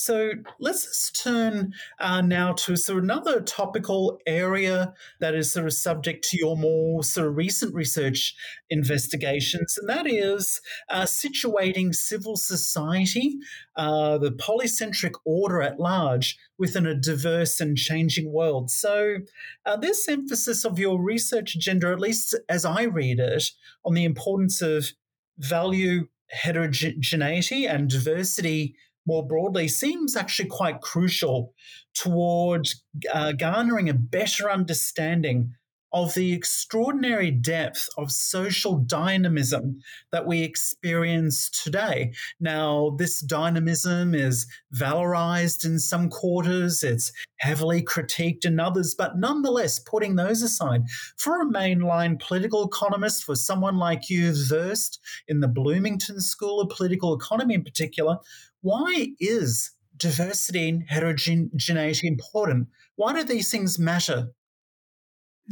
So 0.02 0.32
let's 0.58 1.12
turn 1.12 1.74
uh, 2.00 2.22
now 2.22 2.54
to 2.54 2.72
of 2.72 2.96
another 2.96 3.40
topical 3.40 4.18
area 4.26 4.94
that 5.20 5.36
is 5.36 5.52
sort 5.52 5.66
of 5.66 5.74
subject 5.74 6.28
to 6.30 6.36
your 6.36 6.56
more 6.56 7.04
sort 7.04 7.28
of 7.28 7.36
recent 7.36 7.72
research 7.72 8.34
investigations, 8.68 9.78
and 9.78 9.88
that 9.88 10.08
is 10.08 10.60
uh, 10.90 11.02
situating 11.02 11.94
civil 11.94 12.36
society, 12.36 13.36
uh, 13.76 14.18
the 14.18 14.32
polycentric 14.32 15.12
order 15.24 15.62
at 15.62 15.78
large, 15.78 16.36
within 16.58 16.84
a 16.84 16.96
diverse 16.96 17.60
and 17.60 17.76
changing 17.76 18.32
world. 18.32 18.72
So 18.72 19.18
uh, 19.64 19.76
this 19.76 20.08
emphasis 20.08 20.64
of 20.64 20.80
your 20.80 21.00
research 21.00 21.54
agenda, 21.54 21.92
at 21.92 22.00
least 22.00 22.36
as 22.48 22.64
I 22.64 22.82
read 22.82 23.20
it, 23.20 23.44
on 23.84 23.94
the 23.94 24.04
importance 24.04 24.60
of 24.62 24.94
value 25.38 26.08
heterogeneity 26.32 27.66
and 27.66 27.88
diversity 27.88 28.74
more 29.06 29.26
broadly 29.26 29.68
seems 29.68 30.16
actually 30.16 30.48
quite 30.48 30.80
crucial 30.80 31.52
towards 31.94 32.84
uh, 33.12 33.32
garnering 33.32 33.88
a 33.88 33.94
better 33.94 34.50
understanding 34.50 35.54
of 35.92 36.14
the 36.14 36.32
extraordinary 36.32 37.30
depth 37.30 37.88
of 37.98 38.10
social 38.10 38.76
dynamism 38.78 39.78
that 40.10 40.26
we 40.26 40.42
experience 40.42 41.50
today. 41.50 42.12
Now, 42.40 42.94
this 42.98 43.20
dynamism 43.20 44.14
is 44.14 44.46
valorized 44.74 45.64
in 45.64 45.78
some 45.78 46.08
quarters, 46.08 46.82
it's 46.82 47.12
heavily 47.38 47.82
critiqued 47.82 48.44
in 48.44 48.58
others, 48.58 48.94
but 48.96 49.18
nonetheless, 49.18 49.78
putting 49.78 50.16
those 50.16 50.42
aside, 50.42 50.82
for 51.16 51.40
a 51.40 51.46
mainline 51.46 52.20
political 52.20 52.64
economist, 52.64 53.24
for 53.24 53.34
someone 53.34 53.76
like 53.76 54.08
you 54.08 54.32
versed 54.48 55.00
in 55.28 55.40
the 55.40 55.48
Bloomington 55.48 56.20
School 56.20 56.60
of 56.60 56.70
Political 56.70 57.14
Economy 57.14 57.54
in 57.54 57.64
particular, 57.64 58.16
why 58.62 59.08
is 59.20 59.72
diversity 59.96 60.68
and 60.68 60.84
heterogeneity 60.88 62.06
important? 62.06 62.68
Why 62.96 63.12
do 63.12 63.24
these 63.24 63.50
things 63.50 63.78
matter? 63.78 64.28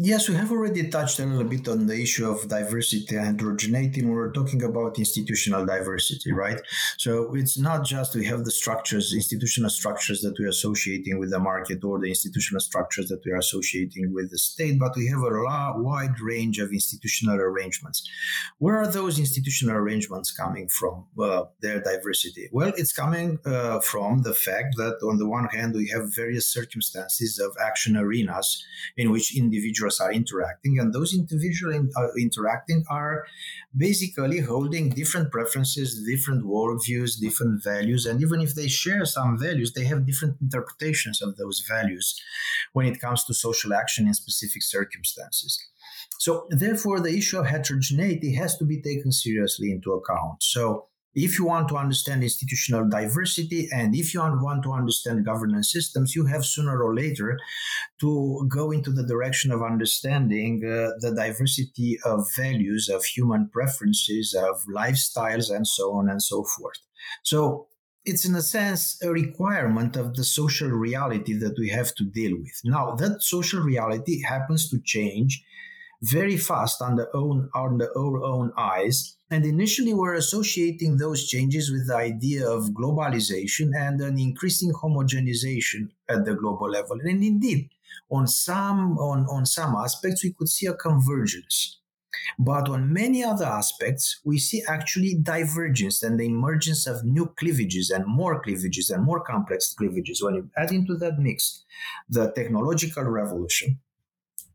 Yes, 0.03 0.31
we 0.31 0.35
have 0.37 0.51
already 0.51 0.89
touched 0.89 1.19
a 1.19 1.27
little 1.27 1.45
bit 1.45 1.69
on 1.69 1.87
the 1.87 2.01
issue 2.01 2.27
of 2.27 2.49
diversity 2.49 3.17
and 3.17 3.39
heterogeneity 3.39 4.03
we're 4.03 4.33
talking 4.33 4.63
about 4.63 4.99
institutional 4.99 5.67
diversity, 5.67 6.33
right? 6.33 6.59
So 6.97 7.35
it's 7.35 7.59
not 7.59 7.85
just 7.85 8.15
we 8.15 8.25
have 8.25 8.47
the 8.47 8.51
structures, 8.51 9.13
institutional 9.13 9.69
structures 9.69 10.23
that 10.23 10.39
we're 10.39 10.49
associating 10.49 11.19
with 11.19 11.31
the 11.31 11.39
market 11.39 11.85
or 11.85 12.01
the 12.01 12.09
institutional 12.09 12.61
structures 12.61 13.09
that 13.09 13.21
we 13.27 13.33
are 13.33 13.37
associating 13.37 14.15
with 14.15 14.31
the 14.31 14.39
state, 14.39 14.79
but 14.79 14.97
we 14.97 15.07
have 15.09 15.19
a 15.19 15.75
wide 15.77 16.19
range 16.19 16.59
of 16.61 16.73
institutional 16.73 17.37
arrangements. 17.37 18.09
Where 18.57 18.79
are 18.79 18.91
those 18.91 19.19
institutional 19.19 19.77
arrangements 19.77 20.31
coming 20.31 20.69
from, 20.69 21.09
uh, 21.21 21.43
their 21.61 21.83
diversity? 21.83 22.49
Well, 22.53 22.73
it's 22.75 22.95
coming 22.95 23.39
uh, 23.45 23.81
from 23.81 24.23
the 24.23 24.33
fact 24.33 24.77
that 24.79 24.97
on 25.03 25.19
the 25.19 25.29
one 25.29 25.49
hand, 25.49 25.75
we 25.75 25.89
have 25.89 26.17
various 26.17 26.47
circumstances 26.47 27.39
of 27.39 27.55
action 27.63 27.99
arenas 27.99 28.65
in 28.97 29.11
which 29.11 29.37
individuals 29.37 29.89
individuals 29.91 30.01
are 30.01 30.12
interacting, 30.12 30.78
and 30.78 30.93
those 30.93 31.14
individuals 31.14 31.74
in, 31.74 31.91
uh, 31.97 32.09
interacting 32.18 32.84
are 32.88 33.24
basically 33.76 34.41
holding 34.41 34.91
different 34.91 35.30
preferences, 35.30 36.05
different 36.07 36.45
worldviews, 36.45 37.18
different 37.20 37.62
values, 37.64 38.07
and 38.07 38.20
even 38.20 38.41
if 38.41 38.55
they 38.55 38.68
share 38.68 39.05
some 39.05 39.38
values, 39.38 39.72
they 39.72 39.86
have 39.86 40.07
different 40.07 40.36
interpretations 40.41 41.22
of 41.22 41.36
those 41.36 41.64
values 41.68 42.20
when 42.72 42.86
it 42.86 43.01
comes 43.01 43.24
to 43.24 43.34
social 43.34 43.72
action 43.74 44.07
in 44.07 44.14
specific 44.14 44.62
circumstances. 44.62 45.59
So, 46.18 46.47
therefore, 46.51 47.01
the 47.01 47.16
issue 47.16 47.38
of 47.38 47.47
heterogeneity 47.47 48.34
has 48.34 48.57
to 48.59 48.64
be 48.64 48.82
taken 48.82 49.11
seriously 49.12 49.70
into 49.70 49.93
account. 49.93 50.43
So, 50.43 50.89
if 51.15 51.39
you 51.39 51.45
want 51.45 51.69
to 51.69 51.77
understand 51.77 52.23
institutional 52.23 52.89
diversity 52.89 53.69
and 53.73 53.95
if 53.95 54.15
you 54.15 54.21
want 54.21 54.63
to 54.63 54.73
understand 54.73 55.25
governance 55.25 55.73
systems, 55.73 56.15
you 56.15 56.27
have 56.27 56.45
sooner 56.45 56.83
or 56.83 56.95
later 56.95 57.39
to 58.01 58.47
go 58.49 58.71
into 58.71 58.91
the 58.91 59.07
direction 59.07 59.51
of 59.51 59.63
understanding 59.63 60.63
uh, 60.65 60.91
the 61.01 61.13
diversity 61.15 61.99
of 62.05 62.29
values, 62.37 62.89
of 62.89 63.05
human 63.05 63.49
preferences, 63.49 64.35
of 64.35 64.63
lifestyles, 64.73 65.55
and 65.55 65.67
so 65.67 65.93
on 65.93 66.09
and 66.09 66.23
so 66.23 66.45
forth. 66.45 66.79
So 67.25 67.67
it's 68.05 68.25
in 68.25 68.35
a 68.35 68.43
sense 68.43 68.99
a 69.03 69.11
requirement 69.11 69.97
of 69.97 70.15
the 70.15 70.25
social 70.25 70.69
reality 70.69 71.35
that 71.35 71.59
we 71.59 71.69
have 71.69 71.95
to 71.97 72.05
deal 72.05 72.37
with. 72.37 72.61
Now, 72.65 72.95
that 72.95 73.23
social 73.23 73.61
reality 73.61 74.23
happens 74.23 74.71
to 74.71 74.81
change 74.85 75.45
very 76.03 76.37
fast 76.37 76.81
under, 76.83 77.09
own, 77.15 77.51
under 77.55 77.89
our 77.97 78.23
own 78.23 78.53
eyes 78.57 79.19
and 79.33 79.47
initially, 79.47 79.95
we're 79.95 80.15
associating 80.15 80.97
those 80.97 81.29
changes 81.29 81.71
with 81.71 81.87
the 81.87 81.95
idea 81.95 82.49
of 82.49 82.71
globalization 82.71 83.71
and 83.77 84.01
an 84.01 84.19
increasing 84.19 84.73
homogenization 84.73 85.91
at 86.09 86.25
the 86.25 86.35
global 86.35 86.69
level. 86.69 86.99
And 87.01 87.23
indeed, 87.23 87.71
on 88.11 88.27
some, 88.27 88.99
on, 88.99 89.27
on 89.27 89.47
some 89.47 89.77
aspects, 89.77 90.25
we 90.25 90.33
could 90.33 90.49
see 90.49 90.67
a 90.67 90.75
convergence. 90.75 91.79
But 92.41 92.69
on 92.69 92.93
many 92.93 93.23
other 93.23 93.45
aspects, 93.45 94.21
we 94.25 94.39
see 94.39 94.65
actually 94.69 95.15
divergence 95.15 96.03
and 96.03 96.19
the 96.19 96.27
emergence 96.27 96.89
of 96.89 97.05
new 97.05 97.33
cleavages 97.39 97.91
and 97.91 98.05
more 98.07 98.43
cleavages 98.43 98.91
and 98.91 99.05
more 99.05 99.21
complex 99.21 99.73
cleavages. 99.75 100.21
When 100.23 100.35
you 100.35 100.51
add 100.57 100.73
into 100.73 100.97
that 100.97 101.21
mix 101.21 101.65
the 102.09 102.33
technological 102.33 103.05
revolution, 103.05 103.79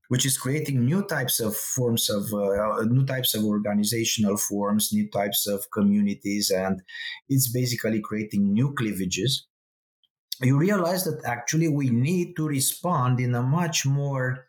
which 0.09 0.25
is 0.25 0.37
creating 0.37 0.85
new 0.85 1.05
types 1.07 1.39
of 1.39 1.55
forms 1.55 2.09
of 2.09 2.31
uh, 2.33 2.83
new 2.83 3.05
types 3.05 3.33
of 3.33 3.43
organizational 3.43 4.37
forms, 4.37 4.91
new 4.93 5.09
types 5.09 5.47
of 5.47 5.65
communities, 5.71 6.51
and 6.51 6.81
it's 7.29 7.51
basically 7.51 8.01
creating 8.01 8.53
new 8.53 8.73
cleavages. 8.73 9.47
You 10.41 10.57
realize 10.57 11.05
that 11.05 11.23
actually 11.25 11.69
we 11.69 11.89
need 11.89 12.35
to 12.35 12.47
respond 12.47 13.19
in 13.19 13.35
a 13.35 13.41
much 13.41 13.85
more 13.85 14.47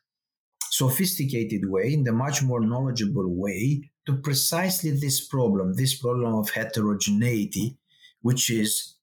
sophisticated 0.70 1.70
way, 1.70 1.94
in 1.94 2.06
a 2.08 2.12
much 2.12 2.42
more 2.42 2.60
knowledgeable 2.60 3.34
way 3.34 3.90
to 4.06 4.16
precisely 4.16 4.90
this 4.90 5.26
problem, 5.26 5.74
this 5.74 5.98
problem 5.98 6.34
of 6.34 6.50
heterogeneity, 6.50 7.78
which 8.20 8.50
is 8.50 8.96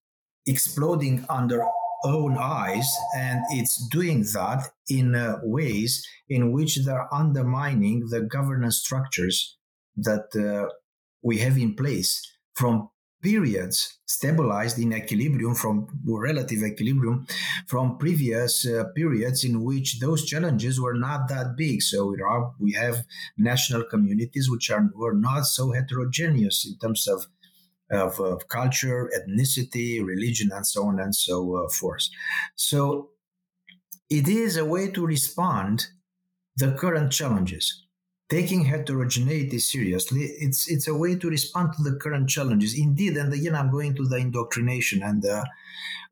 exploding 0.45 1.25
under 1.29 1.63
own 2.03 2.37
eyes, 2.37 2.87
and 3.15 3.41
it's 3.49 3.87
doing 3.87 4.21
that 4.33 4.69
in 4.89 5.15
uh, 5.15 5.39
ways 5.43 6.05
in 6.29 6.51
which 6.51 6.83
they're 6.85 7.13
undermining 7.13 8.07
the 8.09 8.21
governance 8.21 8.77
structures 8.77 9.57
that 9.95 10.27
uh, 10.35 10.69
we 11.21 11.37
have 11.37 11.57
in 11.57 11.75
place 11.75 12.21
from 12.53 12.89
periods 13.23 13.99
stabilized 14.05 14.77
in 14.77 14.93
equilibrium 14.93 15.55
from 15.55 15.87
relative 16.05 16.61
equilibrium 16.61 17.25
from 17.67 17.97
previous 17.97 18.67
uh, 18.67 18.83
periods 18.95 19.43
in 19.45 19.63
which 19.63 19.99
those 19.99 20.25
challenges 20.25 20.79
were 20.79 20.93
not 20.93 21.29
that 21.29 21.55
big. 21.55 21.81
So 21.81 22.13
we 22.59 22.73
have 22.73 23.05
national 23.37 23.85
communities 23.85 24.49
which 24.51 24.69
are 24.69 24.89
were 24.93 25.13
not 25.15 25.45
so 25.45 25.71
heterogeneous 25.71 26.67
in 26.67 26.77
terms 26.77 27.07
of 27.07 27.27
of, 27.93 28.19
of 28.19 28.47
culture, 28.47 29.09
ethnicity, 29.17 30.03
religion, 30.03 30.49
and 30.53 30.65
so 30.65 30.85
on 30.85 30.99
and 30.99 31.15
so 31.15 31.55
uh, 31.55 31.69
forth. 31.69 32.07
So 32.55 33.09
it 34.09 34.27
is 34.27 34.57
a 34.57 34.65
way 34.65 34.89
to 34.91 35.05
respond 35.05 35.87
the 36.55 36.73
current 36.73 37.11
challenges. 37.11 37.82
Taking 38.33 38.65
heterogeneity 38.65 39.59
seriously, 39.59 40.21
it's 40.45 40.67
it's 40.67 40.87
a 40.87 40.95
way 40.95 41.13
to 41.15 41.29
respond 41.29 41.73
to 41.73 41.83
the 41.83 41.97
current 41.97 42.27
challenges. 42.27 42.73
Indeed, 42.75 43.15
and 43.17 43.31
again, 43.31 43.53
I'm 43.53 43.69
going 43.69 43.93
to 43.95 44.07
the 44.07 44.17
indoctrination 44.17 45.03
and 45.03 45.23
uh, 45.23 45.43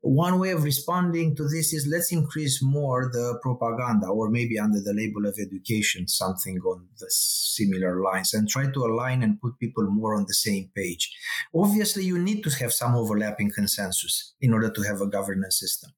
one 0.02 0.38
way 0.38 0.50
of 0.50 0.62
responding 0.62 1.34
to 1.36 1.44
this 1.44 1.72
is 1.72 1.88
let's 1.88 2.12
increase 2.12 2.62
more 2.62 3.10
the 3.12 3.40
propaganda, 3.42 4.06
or 4.06 4.30
maybe 4.30 4.56
under 4.56 4.80
the 4.80 4.92
label 4.92 5.26
of 5.26 5.36
education, 5.40 6.06
something 6.06 6.60
on 6.60 6.86
the 7.00 7.06
similar 7.08 8.00
lines, 8.00 8.34
and 8.34 8.48
try 8.48 8.70
to 8.70 8.84
align 8.84 9.24
and 9.24 9.40
put 9.40 9.58
people 9.58 9.90
more 9.90 10.14
on 10.14 10.26
the 10.28 10.34
same 10.34 10.70
page. 10.76 11.12
Obviously, 11.52 12.04
you 12.04 12.18
need 12.18 12.44
to 12.44 12.50
have 12.50 12.72
some 12.72 12.94
overlapping 12.94 13.50
consensus 13.50 14.34
in 14.40 14.52
order 14.52 14.70
to 14.70 14.82
have 14.82 15.00
a 15.00 15.08
governance 15.08 15.58
system. 15.58 15.90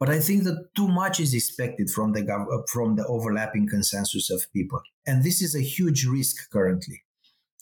But 0.00 0.10
I 0.10 0.18
think 0.20 0.44
that 0.44 0.74
too 0.74 0.88
much 0.88 1.20
is 1.20 1.34
expected 1.34 1.88
from 1.90 2.12
the 2.12 2.22
uh, 2.26 2.62
from 2.70 2.96
the 2.96 3.06
overlapping 3.06 3.68
consensus 3.68 4.30
of 4.30 4.52
people, 4.52 4.80
and 5.06 5.22
this 5.22 5.40
is 5.40 5.54
a 5.54 5.60
huge 5.62 6.04
risk 6.04 6.50
currently. 6.50 7.02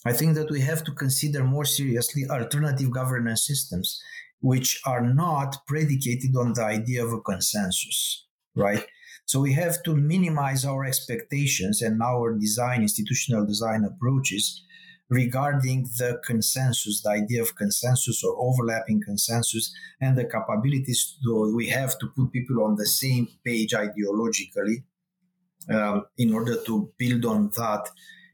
I 0.05 0.13
think 0.13 0.35
that 0.35 0.51
we 0.51 0.61
have 0.61 0.83
to 0.83 0.91
consider 0.91 1.43
more 1.43 1.63
seriously 1.63 2.25
alternative 2.29 2.91
governance 2.91 3.47
systems 3.47 4.01
which 4.41 4.81
are 4.85 5.01
not 5.01 5.65
predicated 5.65 6.35
on 6.35 6.51
the 6.53 6.63
idea 6.63 7.05
of 7.05 7.13
a 7.13 7.21
consensus, 7.21 8.25
right? 8.55 8.85
So 9.25 9.39
we 9.39 9.53
have 9.53 9.81
to 9.83 9.95
minimize 9.95 10.65
our 10.65 10.83
expectations 10.83 11.81
and 11.81 12.01
our 12.03 12.37
design, 12.37 12.81
institutional 12.81 13.45
design 13.45 13.85
approaches 13.85 14.61
regarding 15.13 15.83
the 15.97 16.19
consensus, 16.25 17.01
the 17.01 17.09
idea 17.09 17.41
of 17.41 17.55
consensus 17.55 18.23
or 18.23 18.35
overlapping 18.37 19.01
consensus, 19.01 19.73
and 20.01 20.17
the 20.17 20.25
capabilities 20.25 21.17
to, 21.23 21.55
we 21.55 21.67
have 21.67 21.97
to 21.99 22.07
put 22.15 22.31
people 22.31 22.63
on 22.63 22.75
the 22.75 22.85
same 22.85 23.27
page 23.45 23.73
ideologically 23.73 24.83
um, 25.71 26.05
in 26.17 26.33
order 26.33 26.55
to 26.63 26.91
build 26.97 27.25
on 27.25 27.49
that 27.55 27.89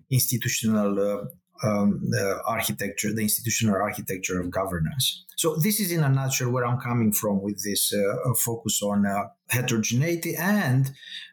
institutional 0.10 1.00
uh, 1.00 1.26
um, 1.64 2.02
the 2.10 2.42
architecture, 2.46 3.14
the 3.14 3.22
institutional 3.22 3.76
architecture 3.76 4.40
of 4.40 4.50
governance. 4.52 5.26
So 5.38 5.56
this 5.56 5.80
is 5.80 5.92
in 5.92 6.04
a 6.04 6.10
nutshell 6.10 6.52
where 6.52 6.66
I'm 6.66 6.80
coming 6.80 7.12
from 7.12 7.42
with 7.42 7.64
this 7.64 7.94
uh, 7.94 8.34
focus 8.36 8.82
on 8.82 9.06
uh, 9.06 9.26
heterogeneity, 9.50 10.36
and 10.36 10.92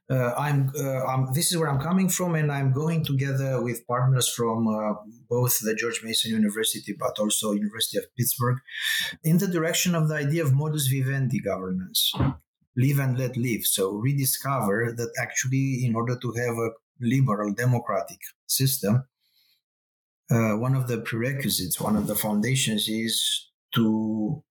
uh, 0.08 0.32
I'm, 0.38 0.70
uh, 0.78 1.04
I'm, 1.04 1.32
this 1.34 1.50
is 1.50 1.58
where 1.58 1.68
I'm 1.68 1.80
coming 1.80 2.08
from, 2.08 2.36
and 2.36 2.52
I'm 2.52 2.72
going 2.72 3.04
together 3.04 3.60
with 3.62 3.86
partners 3.86 4.28
from 4.28 4.68
uh, 4.68 4.94
both 5.28 5.58
the 5.58 5.74
George 5.74 6.00
Mason 6.04 6.30
University, 6.30 6.94
but 6.98 7.18
also 7.18 7.52
University 7.52 7.98
of 7.98 8.04
Pittsburgh, 8.16 8.58
in 9.24 9.38
the 9.38 9.48
direction 9.48 9.94
of 9.94 10.08
the 10.08 10.14
idea 10.14 10.44
of 10.44 10.54
modus 10.54 10.86
vivendi 10.86 11.40
governance. 11.40 12.12
Live 12.78 12.98
and 12.98 13.18
let 13.18 13.38
live. 13.38 13.64
So 13.64 13.92
rediscover 13.92 14.92
that 14.94 15.10
actually, 15.18 15.86
in 15.86 15.96
order 15.96 16.14
to 16.20 16.32
have 16.32 16.56
a 16.56 16.70
liberal 17.00 17.54
democratic 17.54 18.18
system, 18.46 19.04
uh, 20.30 20.56
one 20.56 20.74
of 20.74 20.88
the 20.88 20.98
prerequisites, 20.98 21.80
one 21.80 21.96
of 21.96 22.06
the 22.06 22.14
foundations 22.14 22.88
is 22.88 23.50
to 23.74 24.42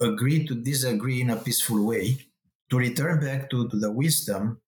agree 0.00 0.46
to 0.46 0.54
disagree 0.54 1.20
in 1.20 1.30
a 1.30 1.36
peaceful 1.36 1.84
way, 1.84 2.18
to 2.70 2.78
return 2.78 3.20
back 3.20 3.50
to, 3.50 3.68
to 3.68 3.78
the 3.78 3.90
wisdom 3.90 4.60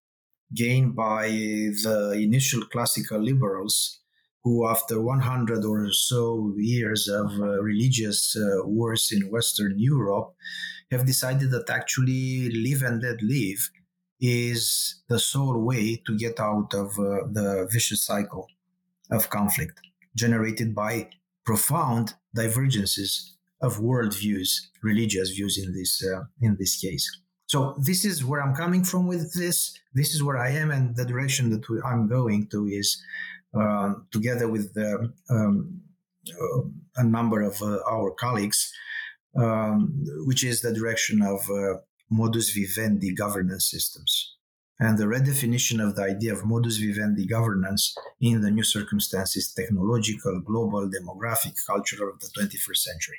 gained 0.54 0.96
by 0.96 1.28
the 1.28 2.18
initial 2.20 2.62
classical 2.66 3.20
liberals 3.20 4.00
who, 4.42 4.66
after 4.66 5.00
100 5.00 5.64
or 5.64 5.92
so 5.92 6.52
years 6.56 7.08
of 7.08 7.30
uh, 7.38 7.62
religious 7.62 8.36
uh, 8.36 8.66
wars 8.66 9.12
in 9.12 9.30
Western 9.30 9.78
Europe, 9.78 10.34
have 10.90 11.06
decided 11.06 11.50
that 11.52 11.70
actually 11.70 12.50
live 12.50 12.82
and 12.82 13.02
let 13.02 13.22
live 13.22 13.70
is 14.20 15.02
the 15.08 15.18
sole 15.18 15.62
way 15.62 15.96
to 16.06 16.18
get 16.18 16.40
out 16.40 16.74
of 16.74 16.98
uh, 16.98 17.28
the 17.30 17.68
vicious 17.70 18.02
cycle 18.02 18.46
of 19.11 19.30
conflict 19.30 19.80
generated 20.14 20.74
by 20.74 21.08
profound 21.44 22.14
divergences 22.34 23.36
of 23.61 23.78
worldviews, 23.78 24.50
religious 24.82 25.30
views 25.30 25.58
in 25.58 25.74
this 25.74 26.02
uh, 26.04 26.22
in 26.40 26.56
this 26.58 26.78
case. 26.78 27.06
So 27.46 27.74
this 27.78 28.04
is 28.04 28.24
where 28.24 28.40
I'm 28.42 28.54
coming 28.54 28.84
from 28.84 29.06
with 29.06 29.34
this. 29.34 29.76
This 29.92 30.14
is 30.14 30.22
where 30.22 30.38
I 30.38 30.50
am, 30.50 30.70
and 30.70 30.94
the 30.94 31.04
direction 31.04 31.50
that 31.50 31.68
we, 31.68 31.80
I'm 31.82 32.08
going 32.08 32.46
to 32.48 32.66
is 32.66 33.02
uh, 33.58 33.94
together 34.12 34.48
with 34.48 34.72
the, 34.74 35.12
um, 35.28 35.80
uh, 36.30 36.61
a 36.96 37.04
number 37.04 37.42
of 37.42 37.61
uh, 37.61 37.78
our 37.90 38.12
colleagues, 38.12 38.72
um, 39.36 40.04
which 40.26 40.44
is 40.44 40.61
the 40.61 40.72
direction 40.72 41.22
of 41.22 41.40
uh, 41.50 41.80
modus 42.08 42.50
vivendi 42.50 43.12
governance 43.12 43.68
systems 43.68 44.30
and 44.81 44.97
the 44.99 45.05
redefinition 45.05 45.87
of 45.87 45.95
the 45.95 46.03
idea 46.03 46.33
of 46.33 46.45
modus 46.45 46.78
vivendi 46.78 47.26
governance 47.26 47.95
in 48.20 48.41
the 48.41 48.51
new 48.51 48.64
circumstances, 48.64 49.53
technological, 49.53 50.41
global, 50.41 50.89
demographic, 50.89 51.55
cultural 51.66 52.11
of 52.11 52.20
the 52.20 52.31
21st 52.39 52.76
century. 52.76 53.18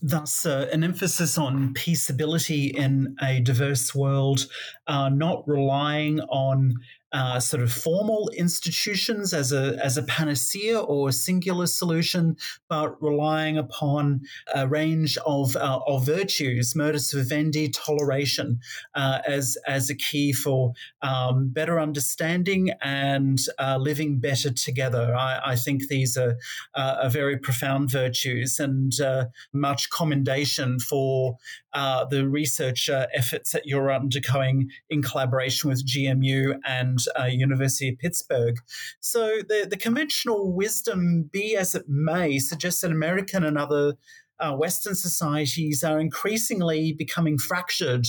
Thus, 0.00 0.46
uh, 0.46 0.68
an 0.72 0.82
emphasis 0.82 1.38
on 1.38 1.74
peaceability 1.74 2.74
in 2.74 3.14
a 3.22 3.38
diverse 3.40 3.94
world, 3.94 4.46
uh, 4.88 5.10
not 5.10 5.46
relying 5.46 6.20
on 6.22 6.74
uh, 7.12 7.38
sort 7.40 7.62
of 7.62 7.72
formal 7.72 8.30
institutions 8.36 9.32
as 9.32 9.52
a 9.52 9.78
as 9.82 9.96
a 9.96 10.02
panacea 10.02 10.78
or 10.78 11.08
a 11.08 11.12
singular 11.12 11.66
solution, 11.66 12.36
but 12.68 13.00
relying 13.02 13.58
upon 13.58 14.22
a 14.54 14.66
range 14.66 15.18
of 15.26 15.56
uh, 15.56 15.80
of 15.86 16.06
virtues, 16.06 16.74
modus 16.74 17.12
vivendi, 17.12 17.68
toleration, 17.68 18.60
uh, 18.94 19.20
as 19.26 19.56
as 19.66 19.90
a 19.90 19.94
key 19.94 20.32
for 20.32 20.72
um, 21.02 21.48
better 21.48 21.78
understanding 21.80 22.70
and 22.80 23.38
uh, 23.58 23.76
living 23.76 24.18
better 24.18 24.50
together. 24.50 25.14
I, 25.14 25.52
I 25.52 25.56
think 25.56 25.88
these 25.88 26.16
are, 26.16 26.36
uh, 26.74 26.96
are 27.02 27.10
very 27.10 27.36
profound 27.36 27.90
virtues 27.90 28.58
and 28.58 28.98
uh, 29.00 29.26
much 29.52 29.90
commendation 29.90 30.78
for 30.78 31.36
the 31.72 32.28
research 32.28 32.88
efforts 32.90 33.52
that 33.52 33.66
you're 33.66 33.92
undergoing 33.92 34.70
in 34.90 35.02
collaboration 35.02 35.70
with 35.70 35.86
GMU 35.86 36.58
and 36.66 36.98
uh, 37.18 37.24
University 37.24 37.88
of 37.88 37.98
Pittsburgh. 37.98 38.56
So 39.00 39.38
the, 39.48 39.66
the 39.68 39.76
conventional 39.76 40.52
wisdom, 40.52 41.28
be 41.32 41.56
as 41.56 41.74
it 41.74 41.88
may, 41.88 42.38
suggests 42.38 42.80
that 42.80 42.90
American 42.90 43.44
and 43.44 43.58
other 43.58 43.94
uh, 44.38 44.52
Western 44.52 44.94
societies 44.94 45.84
are 45.84 46.00
increasingly 46.00 46.92
becoming 46.92 47.38
fractured 47.38 48.06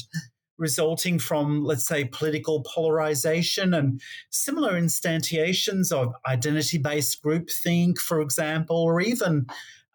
resulting 0.58 1.20
from, 1.20 1.64
let's 1.64 1.86
say, 1.86 2.06
political 2.06 2.64
polarization 2.64 3.74
and 3.74 4.00
similar 4.30 4.80
instantiations 4.80 5.92
of 5.92 6.14
identity 6.28 6.78
based 6.78 7.24
groupthink, 7.24 7.98
for 7.98 8.22
example, 8.22 8.78
or 8.78 9.02
even 9.02 9.46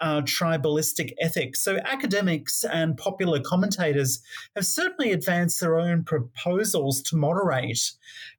uh, 0.01 0.23
tribalistic 0.23 1.13
ethics. 1.21 1.63
So, 1.63 1.79
academics 1.85 2.65
and 2.65 2.97
popular 2.97 3.41
commentators 3.41 4.21
have 4.55 4.67
certainly 4.67 5.13
advanced 5.13 5.61
their 5.61 5.79
own 5.79 6.05
proposals 6.05 7.03
to 7.03 7.17
moderate 7.17 7.93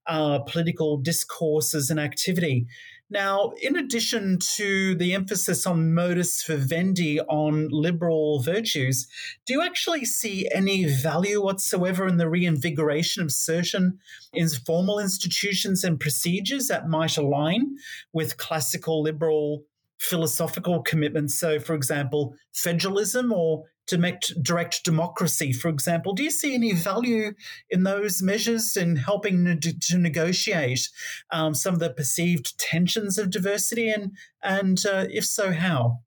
uh, 0.08 0.40
political 0.40 0.98
discourses 0.98 1.90
and 1.90 2.00
activity. 2.00 2.68
Now, 3.12 3.54
in 3.60 3.76
addition 3.76 4.38
to 4.58 4.94
the 4.94 5.14
emphasis 5.14 5.66
on 5.66 5.96
modus 5.96 6.44
vivendi 6.44 7.20
on 7.22 7.68
liberal 7.72 8.40
virtues, 8.44 9.08
do 9.48 9.54
you 9.54 9.64
actually 9.64 10.06
see 10.06 10.48
any 10.54 10.86
value 10.86 11.44
whatsoever 11.44 12.08
in 12.08 12.18
the 12.18 12.30
reinvigoration 12.30 13.24
of 13.24 13.32
certain 13.32 13.98
informal 14.32 15.00
institutions 15.00 15.84
and 15.84 16.00
procedures 16.00 16.68
that 16.68 16.88
might 16.88 17.18
align 17.18 17.78
with 18.14 18.38
classical 18.38 19.02
liberal 19.02 19.64
philosophical 20.00 20.82
commitments. 20.82 21.38
So, 21.38 21.60
for 21.60 21.76
example, 21.76 22.34
federalism 22.54 23.32
or 23.32 23.66
direct, 23.88 24.84
democracy, 24.84 25.52
for 25.52 25.70
example. 25.70 26.14
Do 26.14 26.24
you 26.24 26.32
see 26.32 26.54
any 26.54 26.74
value 26.74 27.34
in 27.70 27.84
those 27.84 28.22
measures 28.22 28.78
in 28.78 28.96
helping 28.96 29.60
to 29.60 29.98
negotiate 29.98 30.90
um, 31.32 31.56
some 31.56 31.74
of 31.74 31.80
the 31.80 31.90
perceived 31.90 32.58
tensions 32.60 33.18
of 33.18 33.32
diversity? 33.32 33.90
And, 33.90 34.12
and 34.44 34.84
uh, 34.86 35.06
if 35.10 35.26
so, 35.26 35.52
how? 35.52 36.02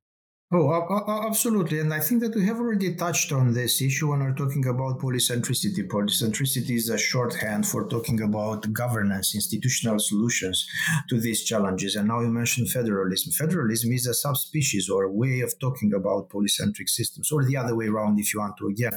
Oh, 0.54 1.24
absolutely. 1.26 1.78
And 1.78 1.94
I 1.94 2.00
think 2.00 2.20
that 2.20 2.34
we 2.34 2.44
have 2.44 2.60
already 2.60 2.94
touched 2.94 3.32
on 3.32 3.54
this 3.54 3.80
issue 3.80 4.10
when 4.10 4.20
we're 4.20 4.34
talking 4.34 4.66
about 4.66 4.98
polycentricity. 4.98 5.88
Polycentricity 5.88 6.72
is 6.72 6.90
a 6.90 6.98
shorthand 6.98 7.66
for 7.66 7.88
talking 7.88 8.20
about 8.20 8.70
governance, 8.70 9.34
institutional 9.34 9.98
solutions 9.98 10.68
to 11.08 11.18
these 11.18 11.42
challenges. 11.44 11.96
And 11.96 12.08
now 12.08 12.20
you 12.20 12.28
mentioned 12.28 12.68
federalism. 12.68 13.32
Federalism 13.32 13.92
is 13.92 14.06
a 14.06 14.12
subspecies 14.12 14.90
or 14.90 15.04
a 15.04 15.12
way 15.12 15.40
of 15.40 15.58
talking 15.58 15.94
about 15.94 16.28
polycentric 16.28 16.90
systems, 16.90 17.32
or 17.32 17.46
the 17.46 17.56
other 17.56 17.74
way 17.74 17.86
around, 17.86 18.20
if 18.20 18.34
you 18.34 18.40
want 18.40 18.58
to, 18.58 18.66
again 18.66 18.92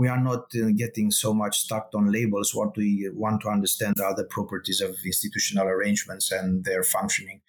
we 0.00 0.08
are 0.08 0.22
not 0.30 0.44
uh, 0.54 0.70
getting 0.74 1.10
so 1.10 1.34
much 1.34 1.58
stuck 1.58 1.90
on 1.94 2.10
labels. 2.10 2.54
What 2.54 2.74
we 2.74 3.10
want 3.12 3.42
to 3.42 3.48
understand 3.50 4.00
are 4.00 4.14
the 4.16 4.24
properties 4.24 4.80
of 4.80 4.96
institutional 5.04 5.66
arrangements 5.66 6.32
and 6.32 6.64
their 6.64 6.82
functioning. 6.82 7.42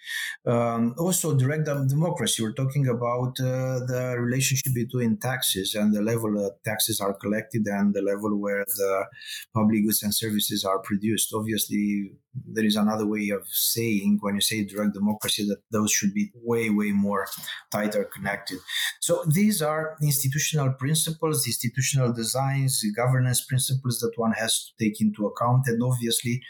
Um, 0.46 0.94
also, 0.98 1.34
direct 1.34 1.64
democracy. 1.88 2.44
We're 2.44 2.62
talking 2.64 2.90
about 2.90 3.40
uh, 3.40 3.80
the 3.92 4.16
relationship 4.20 4.74
between 4.74 5.16
taxes 5.16 5.76
and 5.76 5.94
the 5.96 6.02
level 6.02 6.34
that 6.42 6.62
taxes 6.66 7.00
are 7.00 7.14
collected 7.14 7.66
and 7.68 7.94
the 7.94 8.02
level 8.02 8.36
where 8.38 8.66
the 8.66 9.06
public 9.54 9.86
goods 9.86 10.04
and 10.04 10.14
services 10.14 10.66
are 10.66 10.80
produced. 10.80 11.34
Obviously, 11.34 12.12
there 12.34 12.66
is 12.66 12.76
another 12.76 13.06
way 13.06 13.30
of 13.30 13.46
saying 13.48 14.20
when 14.22 14.36
you 14.36 14.42
say 14.42 14.64
direct 14.64 14.94
democracy 14.94 15.46
that 15.48 15.62
those 15.72 15.92
should 15.92 16.14
be 16.14 16.32
way 16.36 16.70
way 16.70 16.92
more 16.92 17.28
tighter 17.72 18.06
connected. 18.06 18.60
So 19.00 19.24
these 19.28 19.62
are 19.62 19.98
institutional 20.02 20.74
principles 20.74 21.46
institutional 21.46 22.14
designs 22.14 22.84
governance 22.96 23.44
principles 23.46 24.00
that 24.00 24.14
one 24.16 24.32
has 24.34 24.72
to 24.78 24.86
take 24.86 25.02
into 25.02 25.26
account. 25.26 25.68
And 25.68 25.82
obviously 25.84 26.42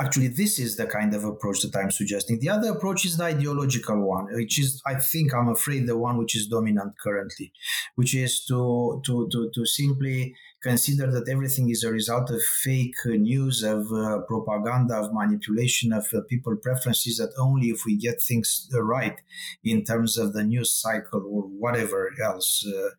actually 0.00 0.28
this 0.28 0.58
is 0.58 0.76
the 0.76 0.86
kind 0.86 1.14
of 1.14 1.24
approach 1.24 1.60
that 1.62 1.76
i'm 1.76 1.90
suggesting. 1.90 2.38
The 2.40 2.48
other 2.48 2.72
approach 2.72 3.04
is 3.04 3.16
the 3.16 3.24
ideological 3.24 4.00
one 4.06 4.26
which 4.32 4.58
is 4.58 4.82
i 4.86 4.94
think 4.94 5.34
i'm 5.34 5.48
afraid 5.48 5.86
the 5.86 5.96
one 5.96 6.16
which 6.18 6.34
is 6.36 6.46
dominant 6.46 6.94
currently 7.02 7.52
which 7.96 8.14
is 8.14 8.44
to 8.46 9.02
to 9.04 9.28
to, 9.30 9.50
to 9.54 9.66
simply 9.66 10.34
consider 10.62 11.10
that 11.10 11.28
everything 11.28 11.70
is 11.70 11.82
a 11.82 11.90
result 11.90 12.30
of 12.30 12.42
fake 12.42 12.96
news, 13.04 13.62
of 13.62 13.92
uh, 13.92 14.20
propaganda, 14.28 14.94
of 14.94 15.12
manipulation 15.12 15.92
of 15.92 16.06
uh, 16.12 16.20
people 16.28 16.56
preferences, 16.56 17.16
that 17.16 17.32
only 17.38 17.68
if 17.68 17.84
we 17.84 17.96
get 17.96 18.22
things 18.22 18.68
right 18.74 19.20
in 19.64 19.84
terms 19.84 20.18
of 20.18 20.32
the 20.32 20.44
news 20.44 20.72
cycle 20.72 21.22
or 21.26 21.42
whatever 21.42 22.10
else 22.22 22.64
uh, 22.66 22.90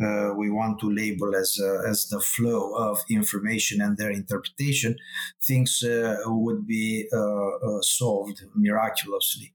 uh, 0.00 0.32
we 0.36 0.50
want 0.50 0.80
to 0.80 0.90
label 0.90 1.36
as 1.36 1.58
uh, 1.62 1.88
as 1.88 2.08
the 2.08 2.20
flow 2.20 2.74
of 2.74 2.98
information 3.10 3.80
and 3.80 3.96
their 3.96 4.10
interpretation, 4.10 4.96
things 5.42 5.82
uh, 5.82 6.16
would 6.26 6.66
be 6.66 7.08
uh, 7.12 7.18
uh, 7.18 7.82
solved 7.82 8.42
miraculously. 8.54 9.52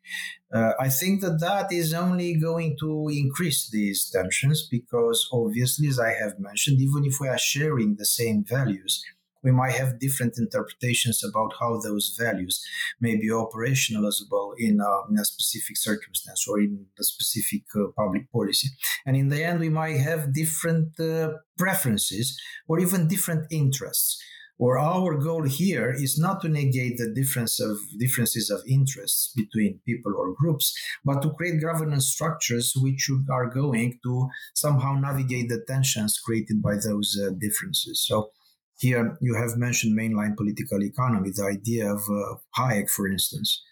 Uh, 0.54 0.72
I 0.80 0.90
think 0.90 1.22
that 1.22 1.40
that 1.42 1.74
is 1.74 1.94
only 1.94 2.36
going 2.36 2.78
to 2.80 3.10
increase 3.12 3.70
these 3.70 4.10
tensions 4.10 4.66
because, 4.70 5.28
obviously, 5.34 5.90
as 5.90 6.00
I 6.00 6.14
have 6.14 6.40
mentioned, 6.40 6.80
even 6.80 7.04
if 7.04 7.20
we 7.20 7.28
are 7.28 7.38
sharing 7.38 7.96
the 7.96 8.06
same 8.06 8.46
values, 8.48 9.04
we 9.48 9.54
might 9.62 9.76
have 9.82 10.00
different 10.06 10.34
interpretations 10.38 11.18
about 11.30 11.52
how 11.60 11.72
those 11.80 12.06
values 12.20 12.56
may 13.00 13.16
be 13.16 13.30
operationalizable 13.30 14.48
in 14.58 14.76
a, 14.90 14.92
in 15.10 15.16
a 15.18 15.26
specific 15.34 15.78
circumstance 15.78 16.42
or 16.50 16.60
in 16.60 16.74
a 17.00 17.04
specific 17.14 17.64
uh, 17.76 17.86
public 17.96 18.30
policy. 18.32 18.70
And 19.06 19.16
in 19.16 19.30
the 19.30 19.42
end, 19.50 19.60
we 19.62 19.70
might 19.82 20.00
have 20.10 20.34
different 20.34 21.00
uh, 21.00 21.30
preferences 21.58 22.38
or 22.68 22.76
even 22.80 23.08
different 23.08 23.44
interests 23.50 24.22
or 24.60 24.80
our 24.80 25.16
goal 25.16 25.44
here 25.44 25.92
is 25.92 26.18
not 26.18 26.42
to 26.42 26.50
negate 26.50 26.98
the 26.98 27.14
difference 27.14 27.60
of 27.60 27.78
differences 28.00 28.50
of 28.50 28.62
interests 28.68 29.32
between 29.36 29.80
people 29.86 30.14
or 30.18 30.34
groups, 30.34 30.76
but 31.06 31.22
to 31.22 31.32
create 31.34 31.62
governance 31.62 32.08
structures 32.08 32.74
which 32.76 33.10
are 33.30 33.50
going 33.50 34.00
to 34.04 34.28
somehow 34.56 34.94
navigate 34.94 35.50
the 35.50 35.64
tensions 35.68 36.20
created 36.20 36.62
by 36.62 36.76
those 36.76 37.20
uh, 37.22 37.30
differences. 37.40 38.04
So 38.06 38.32
here 38.78 39.18
you 39.22 39.36
have 39.36 39.58
mentioned 39.58 39.98
mainline 39.98 40.38
political 40.38 40.84
economy, 40.84 41.32
the 41.32 41.46
idea 41.46 41.92
of 41.92 42.02
uh, 42.10 42.36
Hayek, 42.58 42.90
for 42.90 43.08
instance. 43.08 43.64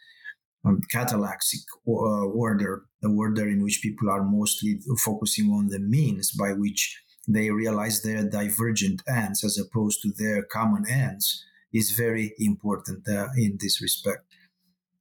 Um, 0.66 0.82
catallaxic 0.92 1.62
uh, 1.88 1.92
order, 1.92 2.86
the 3.02 3.10
order 3.10 3.48
in 3.48 3.62
which 3.64 3.82
people 3.84 4.10
are 4.10 4.24
mostly 4.24 4.80
focusing 4.98 5.52
on 5.52 5.68
the 5.68 5.80
means 5.80 6.32
by 6.32 6.54
which 6.54 7.00
they 7.28 7.52
realize 7.52 8.02
their 8.02 8.28
divergent 8.28 9.04
ends 9.08 9.44
as 9.44 9.60
opposed 9.60 10.02
to 10.02 10.12
their 10.18 10.44
common 10.44 10.86
ends 10.90 11.44
is 11.72 11.92
very 11.92 12.34
important 12.40 13.08
uh, 13.08 13.28
in 13.38 13.58
this 13.60 13.82
respect. 13.82 14.24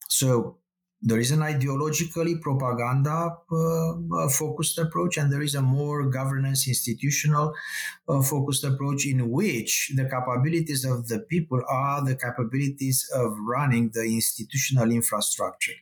So 0.08 0.58
there 1.06 1.20
is 1.20 1.30
an 1.30 1.40
ideologically 1.40 2.40
propaganda 2.40 3.36
uh, 3.52 3.90
uh, 3.92 4.28
focused 4.28 4.78
approach, 4.78 5.18
and 5.18 5.30
there 5.30 5.42
is 5.42 5.54
a 5.54 5.62
more 5.62 6.08
governance 6.08 6.66
institutional 6.66 7.54
uh, 8.08 8.22
focused 8.22 8.64
approach 8.64 9.06
in 9.06 9.30
which 9.30 9.92
the 9.94 10.04
capabilities 10.04 10.84
of 10.84 11.08
the 11.08 11.18
people 11.18 11.60
are 11.68 12.02
the 12.04 12.16
capabilities 12.16 13.08
of 13.14 13.36
running 13.46 13.90
the 13.92 14.04
institutional 14.04 14.90
infrastructure, 14.90 15.78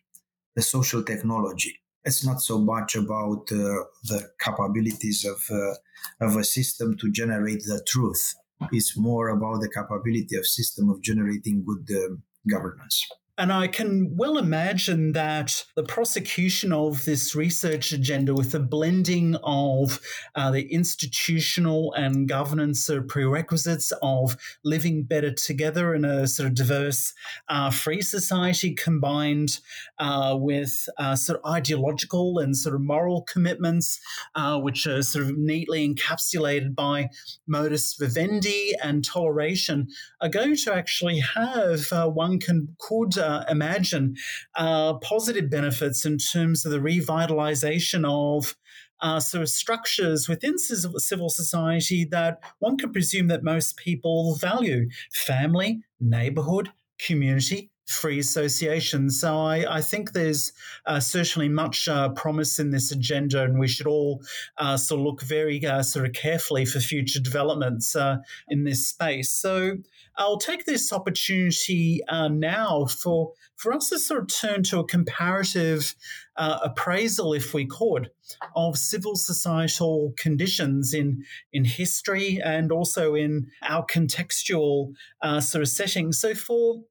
the 0.56 0.62
social 0.62 1.02
technology 1.02 1.82
it's 2.04 2.24
not 2.24 2.40
so 2.40 2.58
much 2.58 2.96
about 2.96 3.50
uh, 3.52 3.84
the 4.04 4.30
capabilities 4.40 5.24
of 5.24 5.40
uh, 5.50 5.74
of 6.20 6.36
a 6.36 6.44
system 6.44 6.96
to 6.98 7.10
generate 7.12 7.62
the 7.62 7.80
truth. 7.86 8.34
It's 8.72 8.96
more 8.96 9.28
about 9.28 9.60
the 9.60 9.68
capability 9.68 10.36
of 10.36 10.46
system 10.46 10.90
of 10.90 11.00
generating 11.00 11.64
good 11.64 11.88
uh, 11.90 12.16
governance. 12.48 13.06
And 13.38 13.50
I 13.50 13.66
can 13.66 14.14
well 14.14 14.36
imagine 14.36 15.12
that 15.12 15.64
the 15.74 15.82
prosecution 15.82 16.70
of 16.70 17.06
this 17.06 17.34
research 17.34 17.90
agenda 17.90 18.34
with 18.34 18.52
the 18.52 18.60
blending 18.60 19.36
of 19.42 20.00
uh, 20.34 20.50
the 20.50 20.70
institutional 20.70 21.94
and 21.94 22.28
governance 22.28 22.90
of 22.90 23.08
prerequisites 23.08 23.90
of 24.02 24.36
living 24.64 25.04
better 25.04 25.32
together 25.32 25.94
in 25.94 26.04
a 26.04 26.26
sort 26.26 26.46
of 26.48 26.54
diverse, 26.54 27.14
uh, 27.48 27.70
free 27.70 28.02
society 28.02 28.74
combined 28.74 29.60
uh, 29.98 30.36
with 30.38 30.86
uh, 30.98 31.16
sort 31.16 31.40
of 31.42 31.50
ideological 31.50 32.38
and 32.38 32.54
sort 32.54 32.74
of 32.74 32.82
moral 32.82 33.22
commitments, 33.22 33.98
uh, 34.34 34.58
which 34.58 34.86
are 34.86 35.02
sort 35.02 35.24
of 35.24 35.38
neatly 35.38 35.88
encapsulated 35.88 36.74
by 36.74 37.08
modus 37.46 37.94
vivendi 37.94 38.74
and 38.82 39.06
toleration, 39.06 39.88
are 40.20 40.28
going 40.28 40.54
to 40.54 40.74
actually 40.74 41.18
have 41.34 41.90
uh, 41.92 42.06
one 42.06 42.38
can 42.38 42.76
could 42.78 43.16
uh, 43.22 43.31
imagine 43.48 44.16
uh, 44.56 44.94
positive 44.94 45.50
benefits 45.50 46.04
in 46.04 46.18
terms 46.18 46.64
of 46.64 46.72
the 46.72 46.78
revitalization 46.78 48.04
of 48.06 48.56
uh, 49.00 49.18
sort 49.18 49.42
of 49.42 49.48
structures 49.48 50.28
within 50.28 50.56
civil 50.58 51.28
society 51.28 52.04
that 52.04 52.38
one 52.60 52.78
could 52.78 52.92
presume 52.92 53.26
that 53.26 53.42
most 53.42 53.76
people 53.76 54.36
value. 54.36 54.88
Family, 55.12 55.82
neighborhood, 56.00 56.70
community, 57.00 57.71
free 57.92 58.18
association. 58.18 59.10
So 59.10 59.38
I, 59.38 59.76
I 59.78 59.80
think 59.80 60.12
there's 60.12 60.52
uh, 60.86 61.00
certainly 61.00 61.48
much 61.48 61.88
uh, 61.88 62.10
promise 62.10 62.58
in 62.58 62.70
this 62.70 62.90
agenda, 62.92 63.42
and 63.44 63.58
we 63.58 63.68
should 63.68 63.86
all 63.86 64.22
uh, 64.58 64.76
sort 64.76 65.00
of 65.00 65.06
look 65.06 65.22
very 65.22 65.64
uh, 65.64 65.82
sort 65.82 66.06
of 66.06 66.12
carefully 66.12 66.64
for 66.64 66.80
future 66.80 67.20
developments 67.20 67.94
uh, 67.94 68.18
in 68.48 68.64
this 68.64 68.88
space. 68.88 69.30
So 69.30 69.78
I'll 70.16 70.38
take 70.38 70.64
this 70.64 70.92
opportunity 70.92 72.00
uh, 72.08 72.28
now 72.28 72.86
for 72.86 73.32
for 73.56 73.72
us 73.72 73.90
to 73.90 73.98
sort 73.98 74.20
of 74.22 74.26
turn 74.26 74.64
to 74.64 74.80
a 74.80 74.86
comparative 74.86 75.94
appraisal, 76.36 77.32
if 77.32 77.54
we 77.54 77.64
could, 77.64 78.10
of 78.56 78.76
civil 78.76 79.14
societal 79.14 80.12
conditions 80.16 80.92
in 80.92 81.24
in 81.52 81.64
history 81.64 82.40
and 82.44 82.72
also 82.72 83.14
in 83.14 83.46
our 83.62 83.86
contextual 83.86 84.94
sort 85.40 85.62
of 85.62 85.68
setting. 85.68 86.12
So 86.12 86.34
for 86.34 86.82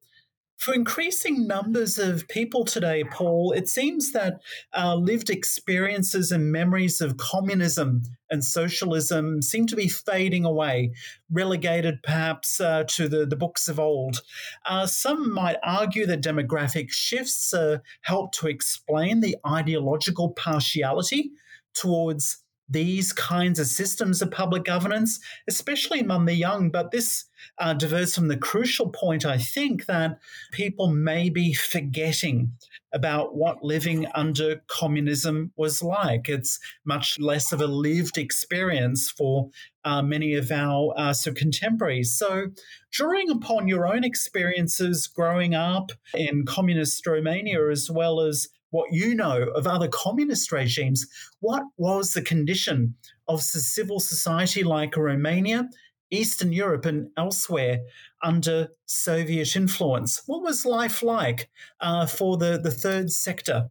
for 0.62 0.72
increasing 0.74 1.48
numbers 1.48 1.98
of 1.98 2.28
people 2.28 2.64
today, 2.64 3.02
Paul, 3.02 3.50
it 3.50 3.68
seems 3.68 4.12
that 4.12 4.40
our 4.72 4.94
lived 4.94 5.28
experiences 5.28 6.30
and 6.30 6.52
memories 6.52 7.00
of 7.00 7.16
communism 7.16 8.02
and 8.30 8.44
socialism 8.44 9.42
seem 9.42 9.66
to 9.66 9.74
be 9.74 9.88
fading 9.88 10.44
away, 10.44 10.92
relegated 11.32 12.00
perhaps 12.04 12.60
uh, 12.60 12.84
to 12.90 13.08
the, 13.08 13.26
the 13.26 13.34
books 13.34 13.66
of 13.66 13.80
old. 13.80 14.22
Uh, 14.64 14.86
some 14.86 15.34
might 15.34 15.56
argue 15.64 16.06
that 16.06 16.22
demographic 16.22 16.92
shifts 16.92 17.52
uh, 17.52 17.78
help 18.02 18.30
to 18.34 18.46
explain 18.46 19.18
the 19.18 19.36
ideological 19.44 20.30
partiality 20.30 21.32
towards 21.74 22.41
these 22.68 23.12
kinds 23.12 23.58
of 23.58 23.66
systems 23.66 24.22
of 24.22 24.30
public 24.30 24.64
governance, 24.64 25.20
especially 25.48 26.00
among 26.00 26.24
the 26.24 26.34
young. 26.34 26.70
But 26.70 26.90
this 26.90 27.26
uh, 27.58 27.74
diverts 27.74 28.14
from 28.14 28.28
the 28.28 28.36
crucial 28.36 28.88
point, 28.88 29.26
I 29.26 29.38
think, 29.38 29.86
that 29.86 30.18
people 30.52 30.88
may 30.88 31.28
be 31.28 31.52
forgetting 31.52 32.52
about 32.92 33.34
what 33.34 33.64
living 33.64 34.06
under 34.14 34.62
communism 34.68 35.52
was 35.56 35.82
like. 35.82 36.28
It's 36.28 36.58
much 36.84 37.18
less 37.18 37.52
of 37.52 37.60
a 37.60 37.66
lived 37.66 38.18
experience 38.18 39.10
for 39.10 39.50
uh, 39.84 40.02
many 40.02 40.34
of 40.34 40.50
our 40.50 40.94
uh, 40.96 41.12
so 41.12 41.32
contemporaries. 41.32 42.16
So, 42.16 42.48
drawing 42.90 43.30
upon 43.30 43.68
your 43.68 43.86
own 43.86 44.04
experiences 44.04 45.06
growing 45.06 45.54
up 45.54 45.92
in 46.14 46.44
communist 46.46 47.06
Romania, 47.06 47.68
as 47.70 47.90
well 47.90 48.20
as 48.20 48.48
what 48.72 48.92
you 48.92 49.14
know 49.14 49.42
of 49.54 49.66
other 49.66 49.88
communist 49.88 50.50
regimes, 50.50 51.06
what 51.40 51.62
was 51.76 52.12
the 52.12 52.22
condition 52.22 52.96
of 53.28 53.42
civil 53.42 54.00
society 54.00 54.64
like 54.64 54.96
Romania, 54.96 55.68
Eastern 56.10 56.52
Europe, 56.52 56.86
and 56.86 57.08
elsewhere 57.16 57.80
under 58.22 58.68
Soviet 58.86 59.54
influence? 59.54 60.22
What 60.26 60.42
was 60.42 60.66
life 60.66 61.02
like 61.02 61.50
uh, 61.80 62.06
for 62.06 62.36
the, 62.36 62.58
the 62.58 62.70
third 62.70 63.12
sector? 63.12 63.68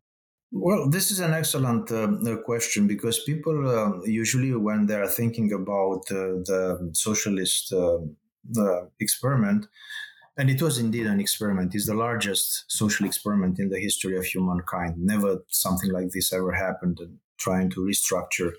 Well, 0.52 0.90
this 0.90 1.12
is 1.12 1.20
an 1.20 1.34
excellent 1.34 1.92
uh, 1.92 2.12
uh 2.30 2.38
question 2.44 2.86
because 2.86 3.24
people 3.24 3.58
uh, 3.70 4.04
usually, 4.04 4.54
when 4.54 4.86
they 4.86 4.96
are 4.96 5.08
thinking 5.08 5.52
about 5.54 6.04
uh, 6.12 6.44
the 6.50 6.92
socialist 6.94 7.74
uh, 7.74 8.00
experiment, 9.00 9.68
and 10.38 10.50
it 10.50 10.62
was 10.62 10.78
indeed 10.78 11.08
an 11.08 11.20
experiment. 11.20 11.76
It's 11.76 11.88
the 11.88 11.94
largest 11.94 12.66
social 12.68 13.06
experiment 13.06 13.60
in 13.60 13.70
the 13.70 13.80
history 13.80 14.18
of 14.18 14.26
humankind. 14.26 14.96
Never 14.98 15.40
something 15.50 15.92
like 15.92 16.12
this 16.12 16.32
ever 16.34 16.54
happened. 16.54 17.00
And 17.00 17.18
trying 17.38 17.70
to 17.72 17.82
restructure 17.82 18.52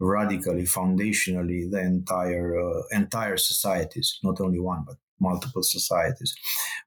radically, 0.00 0.64
foundationally, 0.64 1.70
the 1.70 1.80
entire 1.80 2.58
uh, 2.58 2.82
entire 2.90 3.36
societies, 3.36 4.18
not 4.22 4.40
only 4.40 4.60
one 4.60 4.84
but 4.86 4.96
multiple 5.20 5.62
societies. 5.62 6.34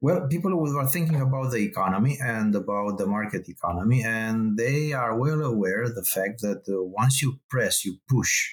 Well, 0.01 0.27
people 0.27 0.55
were 0.55 0.85
thinking 0.85 1.21
about 1.21 1.51
the 1.51 1.57
economy 1.57 2.17
and 2.21 2.53
about 2.55 2.97
the 2.97 3.07
market 3.07 3.49
economy, 3.49 4.03
and 4.03 4.57
they 4.57 4.93
are 4.93 5.17
well 5.17 5.41
aware 5.41 5.83
of 5.83 5.95
the 5.95 6.03
fact 6.03 6.41
that 6.41 6.61
uh, 6.69 6.83
once 6.83 7.21
you 7.21 7.39
press, 7.49 7.85
you 7.85 7.97
push 8.07 8.51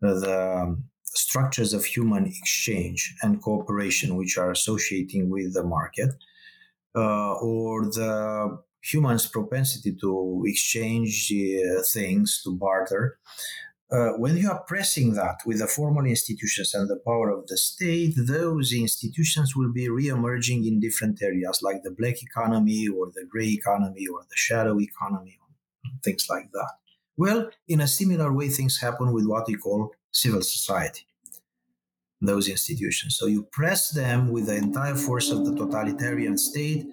the 0.00 0.76
structures 1.14 1.72
of 1.72 1.84
human 1.84 2.26
exchange 2.26 3.14
and 3.22 3.42
cooperation 3.42 4.16
which 4.16 4.38
are 4.38 4.50
associating 4.50 5.30
with 5.30 5.54
the 5.54 5.62
market 5.62 6.10
uh, 6.94 7.34
or 7.34 7.84
the 7.84 8.58
human's 8.82 9.26
propensity 9.26 9.94
to 10.00 10.42
exchange 10.46 11.32
uh, 11.32 11.82
things 11.92 12.40
to 12.42 12.54
barter 12.56 13.18
uh, 13.92 14.12
when 14.16 14.38
you 14.38 14.50
are 14.50 14.64
pressing 14.66 15.12
that 15.12 15.36
with 15.44 15.58
the 15.58 15.66
formal 15.66 16.06
institutions 16.06 16.72
and 16.72 16.88
the 16.88 16.98
power 17.04 17.28
of 17.28 17.46
the 17.48 17.58
state, 17.58 18.14
those 18.16 18.72
institutions 18.72 19.54
will 19.54 19.70
be 19.70 19.86
re-emerging 19.86 20.64
in 20.64 20.80
different 20.80 21.20
areas 21.22 21.60
like 21.60 21.82
the 21.82 21.90
black 21.90 22.22
economy 22.22 22.88
or 22.88 23.08
the 23.14 23.26
gray 23.28 23.48
economy 23.48 24.06
or 24.06 24.22
the 24.22 24.36
shadow 24.36 24.80
economy, 24.80 25.38
things 26.02 26.26
like 26.30 26.50
that. 26.52 26.72
Well, 27.18 27.50
in 27.68 27.82
a 27.82 27.86
similar 27.86 28.32
way, 28.32 28.48
things 28.48 28.80
happen 28.80 29.12
with 29.12 29.26
what 29.26 29.46
we 29.46 29.56
call 29.56 29.92
civil 30.12 30.42
society, 30.42 31.06
those 32.20 32.48
institutions. 32.48 33.16
So 33.16 33.26
you 33.26 33.42
press 33.44 33.90
them 33.90 34.30
with 34.30 34.46
the 34.46 34.56
entire 34.56 34.94
force 34.94 35.30
of 35.30 35.44
the 35.44 35.54
totalitarian 35.54 36.38
state. 36.38 36.86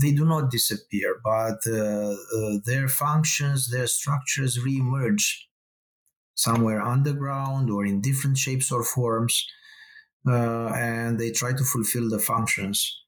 They 0.00 0.12
do 0.12 0.24
not 0.26 0.50
disappear, 0.50 1.20
but 1.24 1.58
uh, 1.66 2.14
uh, 2.38 2.58
their 2.66 2.88
functions, 2.88 3.70
their 3.70 3.86
structures 3.88 4.58
reemerge 4.58 5.44
somewhere 6.34 6.80
underground 6.82 7.70
or 7.70 7.84
in 7.84 8.00
different 8.00 8.38
shapes 8.38 8.70
or 8.72 8.84
forms. 8.84 9.46
uh, 10.28 10.68
and 10.74 11.18
they 11.20 11.30
try 11.30 11.52
to 11.52 11.64
fulfill 11.64 12.08
the 12.10 12.18
functions 12.18 13.04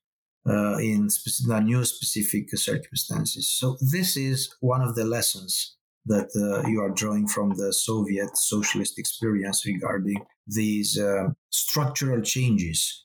uh, 0.49 0.79
in 0.79 1.09
the 1.47 1.61
new 1.64 1.85
specific 1.85 2.51
circumstances. 2.59 3.49
So 3.49 3.79
this 3.81 4.16
is 4.16 4.55
one 4.61 4.83
of 4.83 4.97
the 4.97 5.05
lessons 5.05 5.78
that 6.09 6.30
uh, 6.36 6.68
you 6.68 6.80
are 6.82 6.90
drawing 6.90 7.28
from 7.28 7.50
the 7.56 7.72
Soviet 7.72 8.36
socialist 8.36 8.98
experience 8.98 9.64
regarding 9.66 10.20
these 10.46 10.98
uh, 10.98 11.28
structural 11.50 12.22
changes. 12.22 13.04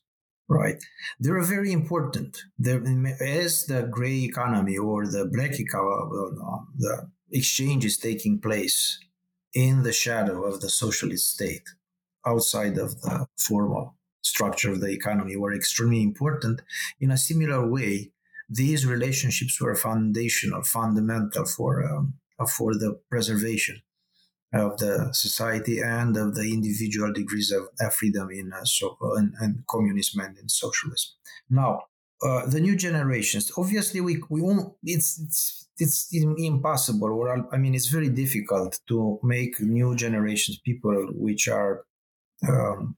Right, 0.50 0.84
they're 1.20 1.42
very 1.42 1.72
important. 1.72 2.38
They're, 2.60 2.84
as 3.22 3.66
the 3.66 3.84
gray 3.90 4.24
economy 4.24 4.78
or 4.78 5.08
the 5.08 5.26
black 5.26 5.58
economy, 5.58 6.38
the 6.78 7.10
exchange 7.32 7.86
is 7.86 7.98
taking 7.98 8.40
place 8.40 9.00
in 9.54 9.84
the 9.84 9.94
shadow 9.94 10.44
of 10.44 10.62
the 10.62 10.70
socialist 10.70 11.34
state, 11.34 11.68
outside 12.26 12.78
of 12.78 13.02
the 13.02 13.28
formal 13.38 13.96
structure 14.22 14.72
of 14.72 14.82
the 14.82 14.90
economy 14.90 15.36
were 15.36 15.54
extremely 15.54 16.02
important. 16.02 16.62
In 17.00 17.12
a 17.12 17.18
similar 17.18 17.70
way, 17.70 18.12
these 18.50 18.86
relationships 18.86 19.60
were 19.62 19.76
foundational, 19.76 20.64
fundamental 20.64 21.46
for 21.46 21.84
um, 21.84 22.16
for 22.58 22.74
the 22.74 23.00
preservation 23.10 23.82
of 24.54 24.78
the 24.78 25.10
society 25.14 25.80
and 25.80 26.16
of 26.16 26.36
the 26.36 26.54
individual 26.54 27.12
degrees 27.12 27.52
of 27.52 27.94
freedom 27.94 28.30
in 28.30 28.54
uh, 28.54 28.64
so 28.64 28.98
in, 29.18 29.34
in 29.42 29.64
communism 29.68 30.22
and 30.22 30.38
in 30.38 30.48
socialism. 30.48 31.12
Now, 31.50 31.82
uh, 32.24 32.46
the 32.46 32.62
new 32.62 32.76
generations, 32.76 33.52
obviously, 33.58 34.00
we 34.00 34.22
we. 34.30 34.42
It's 34.84 35.20
it's 35.20 35.68
it's 35.78 36.08
impossible, 36.38 37.10
or 37.10 37.48
I 37.52 37.58
mean, 37.58 37.74
it's 37.74 37.88
very 37.88 38.10
difficult 38.10 38.80
to 38.88 39.20
make 39.24 39.60
new 39.60 39.96
generations 39.96 40.60
people 40.60 41.08
which 41.16 41.48
are 41.48 41.84
um, 42.48 42.96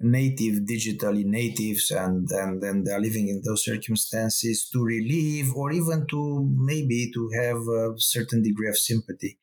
native 0.00 0.64
digitally 0.64 1.24
natives 1.24 1.90
and 1.90 2.28
and 2.30 2.60
then 2.60 2.82
they're 2.84 3.00
living 3.00 3.28
in 3.28 3.40
those 3.44 3.64
circumstances 3.64 4.68
to 4.68 4.82
relieve 4.82 5.54
or 5.54 5.70
even 5.72 6.06
to 6.06 6.48
maybe 6.56 7.10
to 7.14 7.30
have 7.40 7.56
a 7.56 7.94
certain 7.96 8.42
degree 8.42 8.68
of 8.68 8.76
sympathy 8.76 9.38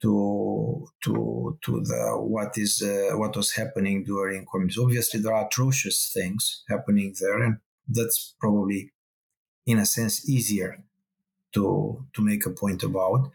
to 0.00 0.86
to 1.02 1.56
to 1.62 1.80
the 1.84 2.16
what 2.18 2.58
is 2.58 2.82
uh, 2.82 3.16
what 3.16 3.36
was 3.36 3.52
happening 3.52 4.04
during 4.04 4.44
communism. 4.50 4.84
Obviously 4.84 5.20
there 5.20 5.34
are 5.34 5.46
atrocious 5.46 6.10
things 6.12 6.64
happening 6.68 7.14
there 7.20 7.40
and 7.40 7.58
that's 7.88 8.34
probably 8.40 8.92
in 9.66 9.78
a 9.78 9.86
sense 9.86 10.28
easier 10.28 10.82
to 11.52 12.04
to 12.12 12.22
make 12.22 12.44
a 12.44 12.50
point 12.50 12.82
about. 12.82 13.30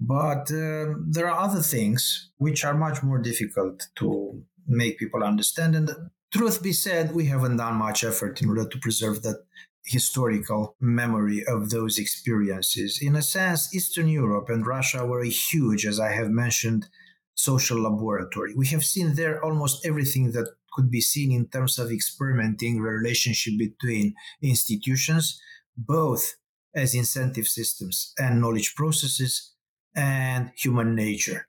But 0.00 0.52
uh, 0.52 0.94
there 1.08 1.28
are 1.28 1.40
other 1.40 1.60
things 1.60 2.30
which 2.38 2.64
are 2.64 2.74
much 2.74 3.02
more 3.02 3.18
difficult 3.18 3.88
to 3.96 4.44
make 4.68 4.98
people 4.98 5.24
understand. 5.24 5.74
And 5.74 5.90
truth 6.32 6.62
be 6.62 6.72
said, 6.72 7.14
we 7.14 7.26
haven't 7.26 7.56
done 7.56 7.74
much 7.74 8.04
effort 8.04 8.40
in 8.42 8.50
order 8.50 8.68
to 8.68 8.78
preserve 8.78 9.22
that 9.22 9.44
historical 9.84 10.76
memory 10.80 11.44
of 11.46 11.70
those 11.70 11.98
experiences. 11.98 12.98
In 13.00 13.16
a 13.16 13.22
sense, 13.22 13.74
Eastern 13.74 14.08
Europe 14.08 14.50
and 14.50 14.66
Russia 14.66 15.06
were 15.06 15.22
a 15.22 15.28
huge, 15.28 15.86
as 15.86 15.98
I 15.98 16.12
have 16.12 16.28
mentioned, 16.28 16.86
social 17.34 17.80
laboratory. 17.80 18.54
We 18.54 18.66
have 18.68 18.84
seen 18.84 19.14
there 19.14 19.42
almost 19.42 19.86
everything 19.86 20.32
that 20.32 20.48
could 20.72 20.90
be 20.90 21.00
seen 21.00 21.32
in 21.32 21.48
terms 21.48 21.78
of 21.78 21.90
experimenting 21.90 22.80
relationship 22.80 23.54
between 23.58 24.14
institutions, 24.42 25.40
both 25.76 26.34
as 26.74 26.94
incentive 26.94 27.48
systems 27.48 28.12
and 28.18 28.40
knowledge 28.40 28.74
processes 28.74 29.54
and 29.94 30.50
human 30.54 30.94
nature. 30.94 31.48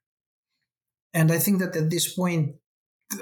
And 1.13 1.31
I 1.31 1.39
think 1.39 1.59
that 1.59 1.75
at 1.75 1.89
this 1.89 2.13
point, 2.13 2.55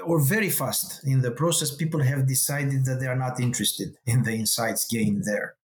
or 0.04 0.20
very 0.20 0.50
fast 0.50 1.06
in 1.06 1.22
the 1.22 1.30
process, 1.30 1.74
people 1.74 2.02
have 2.02 2.26
decided 2.26 2.84
that 2.84 3.00
they 3.00 3.06
are 3.06 3.16
not 3.16 3.40
interested 3.40 3.96
in 4.06 4.22
the 4.22 4.32
insights 4.32 4.86
gained 4.86 5.24
there. 5.24 5.54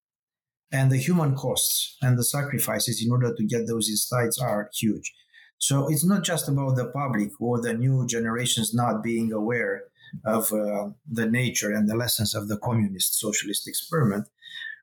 And 0.71 0.91
the 0.91 0.97
human 0.97 1.35
costs 1.35 1.97
and 2.01 2.17
the 2.17 2.23
sacrifices 2.23 3.03
in 3.03 3.11
order 3.11 3.33
to 3.33 3.43
get 3.43 3.67
those 3.67 3.89
insights 3.89 4.39
are 4.39 4.69
huge. 4.73 5.13
So 5.57 5.87
it's 5.87 6.03
not 6.03 6.23
just 6.23 6.49
about 6.49 6.75
the 6.75 6.87
public 6.87 7.29
or 7.39 7.61
the 7.61 7.73
new 7.73 8.05
generations 8.07 8.73
not 8.73 9.03
being 9.03 9.31
aware 9.31 9.83
of 10.25 10.51
uh, 10.51 10.89
the 11.09 11.25
nature 11.25 11.71
and 11.71 11.87
the 11.87 11.95
lessons 11.95 12.35
of 12.35 12.47
the 12.47 12.57
communist 12.57 13.19
socialist 13.19 13.67
experiment. 13.67 14.27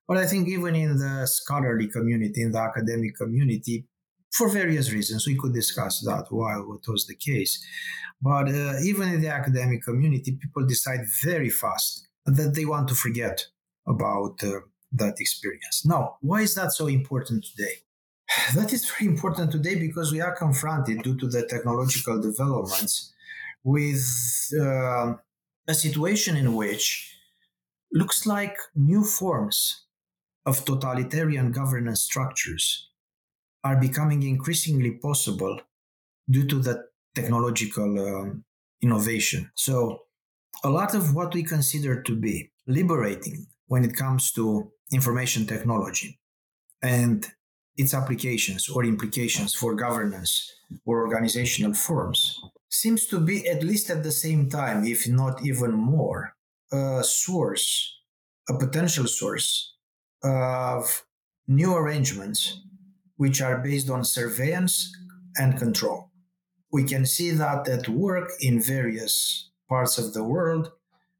But 0.08 0.16
I 0.16 0.26
think 0.26 0.48
even 0.48 0.74
in 0.74 0.98
the 0.98 1.26
scholarly 1.26 1.88
community, 1.88 2.42
in 2.42 2.52
the 2.52 2.58
academic 2.58 3.16
community, 3.16 3.86
for 4.32 4.48
various 4.48 4.92
reasons. 4.92 5.26
We 5.26 5.36
could 5.36 5.52
discuss 5.52 6.00
that 6.00 6.26
while 6.30 6.66
what 6.66 6.88
was 6.88 7.06
the 7.06 7.14
case. 7.14 7.64
But 8.20 8.48
uh, 8.48 8.74
even 8.84 9.08
in 9.08 9.20
the 9.20 9.28
academic 9.28 9.82
community, 9.82 10.38
people 10.40 10.66
decide 10.66 11.00
very 11.22 11.50
fast 11.50 12.08
that 12.24 12.54
they 12.54 12.64
want 12.64 12.88
to 12.88 12.94
forget 12.94 13.46
about 13.86 14.42
uh, 14.42 14.60
that 14.92 15.14
experience. 15.18 15.84
Now, 15.84 16.16
why 16.20 16.42
is 16.42 16.54
that 16.54 16.72
so 16.72 16.86
important 16.86 17.44
today? 17.44 17.74
That 18.54 18.72
is 18.72 18.88
very 18.88 19.10
important 19.10 19.50
today 19.52 19.74
because 19.74 20.12
we 20.12 20.20
are 20.20 20.34
confronted, 20.34 21.02
due 21.02 21.18
to 21.18 21.28
the 21.28 21.46
technological 21.46 22.20
developments, 22.20 23.12
with 23.64 24.04
uh, 24.58 25.14
a 25.68 25.74
situation 25.74 26.36
in 26.36 26.54
which 26.54 27.16
looks 27.92 28.24
like 28.26 28.56
new 28.74 29.04
forms 29.04 29.84
of 30.46 30.64
totalitarian 30.64 31.52
governance 31.52 32.02
structures 32.02 32.88
are 33.64 33.76
becoming 33.76 34.22
increasingly 34.22 34.92
possible 34.92 35.60
due 36.28 36.46
to 36.46 36.58
the 36.58 36.84
technological 37.14 37.98
um, 37.98 38.44
innovation. 38.80 39.50
So, 39.54 40.02
a 40.64 40.70
lot 40.70 40.94
of 40.94 41.14
what 41.14 41.34
we 41.34 41.42
consider 41.42 42.02
to 42.02 42.14
be 42.14 42.50
liberating 42.66 43.46
when 43.66 43.84
it 43.84 43.96
comes 43.96 44.32
to 44.32 44.70
information 44.92 45.46
technology 45.46 46.18
and 46.82 47.26
its 47.76 47.94
applications 47.94 48.68
or 48.68 48.84
implications 48.84 49.54
for 49.54 49.74
governance 49.74 50.52
or 50.84 51.06
organizational 51.06 51.74
forms 51.74 52.40
seems 52.68 53.06
to 53.06 53.18
be, 53.18 53.46
at 53.48 53.62
least 53.62 53.90
at 53.90 54.02
the 54.02 54.12
same 54.12 54.48
time, 54.48 54.84
if 54.84 55.08
not 55.08 55.44
even 55.44 55.72
more, 55.72 56.34
a 56.72 57.02
source, 57.02 57.98
a 58.48 58.58
potential 58.58 59.06
source 59.06 59.74
of 60.22 61.04
new 61.48 61.74
arrangements 61.74 62.62
which 63.22 63.40
are 63.40 63.58
based 63.58 63.88
on 63.88 64.02
surveillance 64.02 64.76
and 65.36 65.56
control. 65.56 66.10
We 66.72 66.82
can 66.82 67.06
see 67.06 67.30
that 67.30 67.68
at 67.68 67.88
work 67.88 68.28
in 68.40 68.60
various 68.60 69.48
parts 69.68 69.96
of 69.96 70.12
the 70.12 70.24
world. 70.24 70.72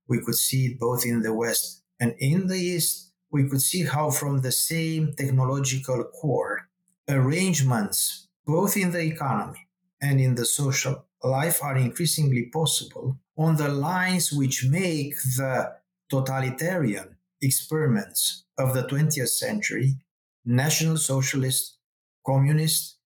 We 0.08 0.18
could 0.24 0.34
see 0.34 0.62
it 0.66 0.80
both 0.80 1.06
in 1.06 1.22
the 1.22 1.32
West 1.32 1.84
and 2.00 2.16
in 2.18 2.48
the 2.48 2.58
East. 2.58 3.12
We 3.30 3.48
could 3.48 3.62
see 3.62 3.84
how, 3.84 4.10
from 4.10 4.40
the 4.40 4.50
same 4.50 5.14
technological 5.16 6.02
core, 6.20 6.68
arrangements 7.08 8.26
both 8.44 8.76
in 8.76 8.90
the 8.90 9.04
economy 9.14 9.68
and 10.00 10.20
in 10.20 10.34
the 10.34 10.44
social 10.44 11.04
life 11.22 11.62
are 11.62 11.76
increasingly 11.76 12.46
possible 12.52 13.16
on 13.36 13.54
the 13.54 13.68
lines 13.68 14.32
which 14.32 14.66
make 14.68 15.14
the 15.38 15.72
totalitarian 16.10 17.14
experiments 17.40 18.42
of 18.58 18.74
the 18.74 18.82
20th 18.82 19.28
century, 19.28 19.98
National 20.44 20.96
Socialist 20.96 21.78
communist 22.26 22.98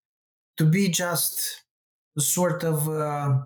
to 0.56 0.64
be 0.64 0.88
just 0.88 1.64
a 2.16 2.20
sort 2.20 2.64
of 2.64 2.88
uh, 2.88 3.38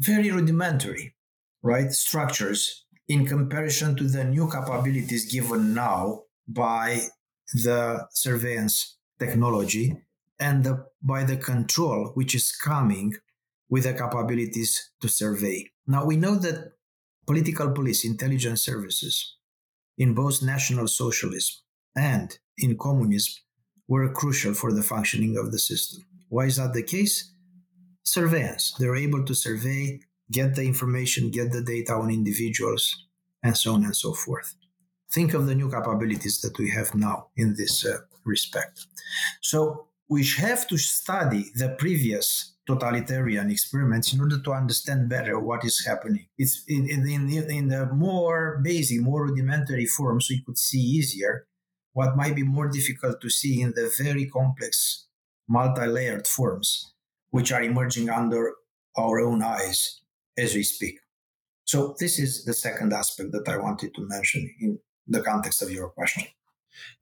very 0.00 0.30
rudimentary, 0.30 1.14
right, 1.62 1.92
structures 1.92 2.84
in 3.08 3.26
comparison 3.26 3.96
to 3.96 4.04
the 4.04 4.24
new 4.24 4.50
capabilities 4.50 5.30
given 5.30 5.74
now 5.74 6.22
by 6.48 7.00
the 7.54 8.06
surveillance 8.10 8.96
technology 9.18 9.96
and 10.40 10.64
the, 10.64 10.84
by 11.02 11.24
the 11.24 11.36
control 11.36 12.10
which 12.14 12.34
is 12.34 12.52
coming 12.52 13.12
with 13.68 13.84
the 13.84 13.92
capabilities 13.92 14.90
to 15.00 15.08
survey. 15.08 15.70
Now 15.86 16.04
we 16.04 16.16
know 16.16 16.36
that 16.36 16.72
political 17.26 17.70
police, 17.70 18.04
intelligence 18.04 18.62
services 18.62 19.36
in 19.98 20.14
both 20.14 20.42
National 20.42 20.88
Socialism 20.88 21.54
and 21.96 22.38
in 22.58 22.76
communism 22.76 23.34
were 23.88 24.12
crucial 24.12 24.54
for 24.54 24.72
the 24.72 24.82
functioning 24.82 25.36
of 25.36 25.52
the 25.52 25.58
system. 25.58 26.04
Why 26.28 26.46
is 26.46 26.56
that 26.56 26.72
the 26.72 26.82
case? 26.82 27.32
Surveillance. 28.04 28.74
They're 28.78 28.96
able 28.96 29.24
to 29.24 29.34
survey, 29.34 30.00
get 30.30 30.54
the 30.54 30.64
information, 30.64 31.30
get 31.30 31.52
the 31.52 31.62
data 31.62 31.94
on 31.94 32.10
individuals, 32.10 33.06
and 33.42 33.56
so 33.56 33.74
on 33.74 33.84
and 33.84 33.96
so 33.96 34.14
forth. 34.14 34.54
Think 35.12 35.34
of 35.34 35.46
the 35.46 35.54
new 35.54 35.70
capabilities 35.70 36.40
that 36.40 36.58
we 36.58 36.70
have 36.70 36.94
now 36.94 37.28
in 37.36 37.54
this 37.56 37.84
uh, 37.84 37.98
respect. 38.24 38.86
So, 39.42 39.88
we 40.08 40.26
have 40.38 40.66
to 40.68 40.76
study 40.76 41.46
the 41.54 41.70
previous 41.78 42.52
totalitarian 42.66 43.50
experiments 43.50 44.12
in 44.12 44.20
order 44.20 44.38
to 44.38 44.52
understand 44.52 45.08
better 45.08 45.38
what 45.38 45.64
is 45.64 45.84
happening. 45.86 46.26
It's 46.38 46.64
in, 46.68 46.88
in, 46.88 47.08
in, 47.08 47.50
in 47.50 47.68
the 47.68 47.86
more 47.86 48.60
basic, 48.62 49.00
more 49.00 49.26
rudimentary 49.26 49.86
forms 49.86 50.28
we 50.28 50.42
could 50.42 50.58
see 50.58 50.78
easier 50.78 51.46
what 51.92 52.16
might 52.16 52.34
be 52.34 52.42
more 52.42 52.68
difficult 52.68 53.20
to 53.20 53.30
see 53.30 53.60
in 53.60 53.72
the 53.74 53.92
very 53.98 54.26
complex, 54.26 55.06
multi 55.48 55.86
layered 55.86 56.26
forms 56.26 56.92
which 57.32 57.50
are 57.50 57.62
emerging 57.62 58.10
under 58.10 58.52
our 58.96 59.20
own 59.20 59.42
eyes 59.42 60.00
as 60.38 60.54
we 60.54 60.62
speak. 60.62 61.00
So 61.64 61.94
this 61.98 62.18
is 62.18 62.44
the 62.44 62.52
second 62.52 62.92
aspect 62.92 63.32
that 63.32 63.48
I 63.48 63.56
wanted 63.56 63.94
to 63.94 64.06
mention 64.06 64.54
in 64.60 64.78
the 65.08 65.22
context 65.22 65.62
of 65.62 65.70
your 65.70 65.88
question. 65.88 66.24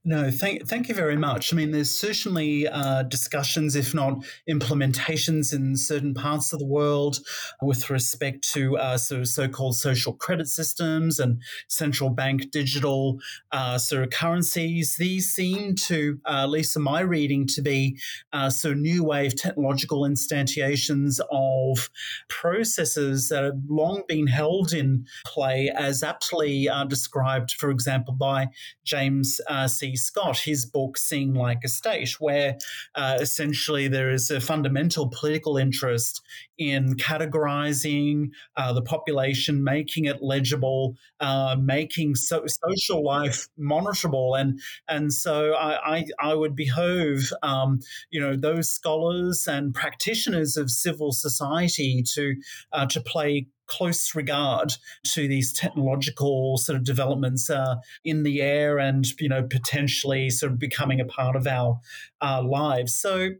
No, 0.02 0.30
thank 0.30 0.66
thank 0.66 0.88
you 0.88 0.94
very 0.94 1.16
much. 1.18 1.52
I 1.52 1.56
mean, 1.56 1.72
there's 1.72 1.90
certainly 1.90 2.66
uh, 2.66 3.02
discussions, 3.02 3.76
if 3.76 3.92
not 3.92 4.24
implementations, 4.48 5.52
in 5.52 5.76
certain 5.76 6.14
parts 6.14 6.54
of 6.54 6.58
the 6.58 6.64
world 6.64 7.18
with 7.60 7.90
respect 7.90 8.50
to 8.54 8.78
uh, 8.78 8.96
so 8.96 9.24
so-called 9.24 9.76
social 9.76 10.14
credit 10.14 10.48
systems 10.48 11.18
and 11.18 11.42
central 11.68 12.08
bank 12.08 12.50
digital 12.50 13.18
uh, 13.52 13.76
sort 13.76 14.02
of 14.02 14.08
currencies. 14.08 14.96
These 14.96 15.34
seem 15.34 15.74
to, 15.88 16.18
uh, 16.24 16.44
at 16.44 16.48
least 16.48 16.76
in 16.76 16.82
my 16.82 17.00
reading, 17.00 17.46
to 17.48 17.60
be 17.60 17.98
uh, 18.32 18.48
so 18.48 18.72
new 18.72 19.04
wave 19.04 19.36
technological 19.36 20.08
instantiations 20.08 21.20
of 21.30 21.90
processes 22.30 23.28
that 23.28 23.44
have 23.44 23.60
long 23.68 24.04
been 24.08 24.28
held 24.28 24.72
in 24.72 25.04
play, 25.26 25.70
as 25.76 26.02
aptly 26.02 26.70
uh, 26.70 26.84
described, 26.84 27.52
for 27.52 27.70
example, 27.70 28.14
by 28.14 28.48
James 28.82 29.42
C. 29.66 29.89
Scott, 29.96 30.38
his 30.38 30.64
book 30.64 30.96
Seeing 30.96 31.34
Like 31.34 31.60
a 31.64 31.68
State, 31.68 32.20
where 32.20 32.58
uh, 32.94 33.18
essentially 33.20 33.88
there 33.88 34.10
is 34.10 34.30
a 34.30 34.40
fundamental 34.40 35.08
political 35.08 35.56
interest 35.56 36.22
in 36.58 36.94
categorizing 36.96 38.30
uh, 38.56 38.72
the 38.72 38.82
population, 38.82 39.64
making 39.64 40.04
it 40.04 40.22
legible, 40.22 40.96
uh, 41.20 41.56
making 41.58 42.14
so, 42.14 42.44
social 42.46 43.04
life 43.04 43.48
monitorable, 43.58 44.38
and 44.38 44.60
and 44.88 45.12
so 45.12 45.54
I 45.54 45.96
I, 45.96 46.04
I 46.20 46.34
would 46.34 46.54
behove 46.54 47.32
um, 47.42 47.80
you 48.10 48.20
know 48.20 48.36
those 48.36 48.70
scholars 48.70 49.46
and 49.46 49.74
practitioners 49.74 50.56
of 50.56 50.70
civil 50.70 51.12
society 51.12 52.02
to 52.14 52.34
uh, 52.72 52.86
to 52.86 53.00
play 53.00 53.46
close 53.70 54.14
regard 54.14 54.74
to 55.04 55.28
these 55.28 55.52
technological 55.52 56.58
sort 56.58 56.76
of 56.76 56.84
developments 56.84 57.48
uh, 57.48 57.76
in 58.04 58.24
the 58.24 58.42
air 58.42 58.78
and 58.78 59.06
you 59.20 59.28
know 59.28 59.42
potentially 59.42 60.28
sort 60.28 60.52
of 60.52 60.58
becoming 60.58 61.00
a 61.00 61.04
part 61.04 61.36
of 61.36 61.46
our 61.46 61.80
uh, 62.20 62.42
lives. 62.42 62.94
So. 62.94 63.30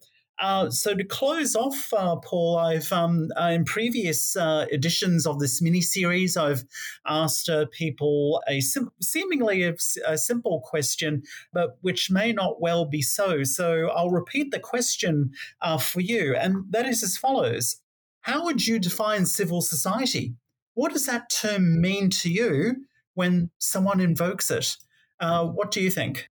Uh, 0.43 0.71
so 0.71 0.95
to 0.95 1.05
close 1.05 1.55
off, 1.55 1.93
uh, 1.93 2.17
Paul, 2.17 2.57
I've 2.57 2.91
um, 2.93 3.29
uh, 3.39 3.51
in 3.53 3.67
previous 3.67 4.37
uh, 4.37 4.65
editions 4.73 5.27
of 5.27 5.39
this 5.39 5.61
mini 5.61 5.83
series, 5.83 6.35
I've 6.35 6.65
asked 7.07 7.51
uh, 7.51 7.67
people 7.71 8.43
a 8.49 8.63
sim- 8.63 8.91
seemingly 9.03 9.65
a, 9.65 9.75
a, 10.07 10.17
simple 10.17 10.63
question, 10.65 11.25
but 11.53 11.77
which 11.83 12.11
may 12.11 12.33
not 12.33 12.59
well 12.59 12.87
be 12.87 13.03
so. 13.03 13.45
So 13.45 13.89
I'll 13.89 14.09
repeat 14.09 14.51
the 14.51 14.59
question 14.59 15.33
for 15.79 16.01
you, 16.01 16.35
and 16.35 16.65
that 16.71 16.87
is 16.87 17.03
as 17.03 17.19
follows: 17.19 17.77
how 18.23 18.45
would 18.45 18.67
you 18.67 18.79
define 18.79 19.27
civil 19.27 19.61
society? 19.61 20.35
What 20.75 20.93
does 20.93 21.07
that 21.07 21.31
term 21.31 21.81
mean 21.81 22.11
to 22.11 22.31
you 22.31 22.85
when 23.15 23.51
someone 23.59 24.01
invokes 24.01 24.51
it? 24.51 24.77
Uh, 25.19 25.47
what 25.47 25.71
do 25.71 25.81
you 25.81 25.91
think? 25.91 26.29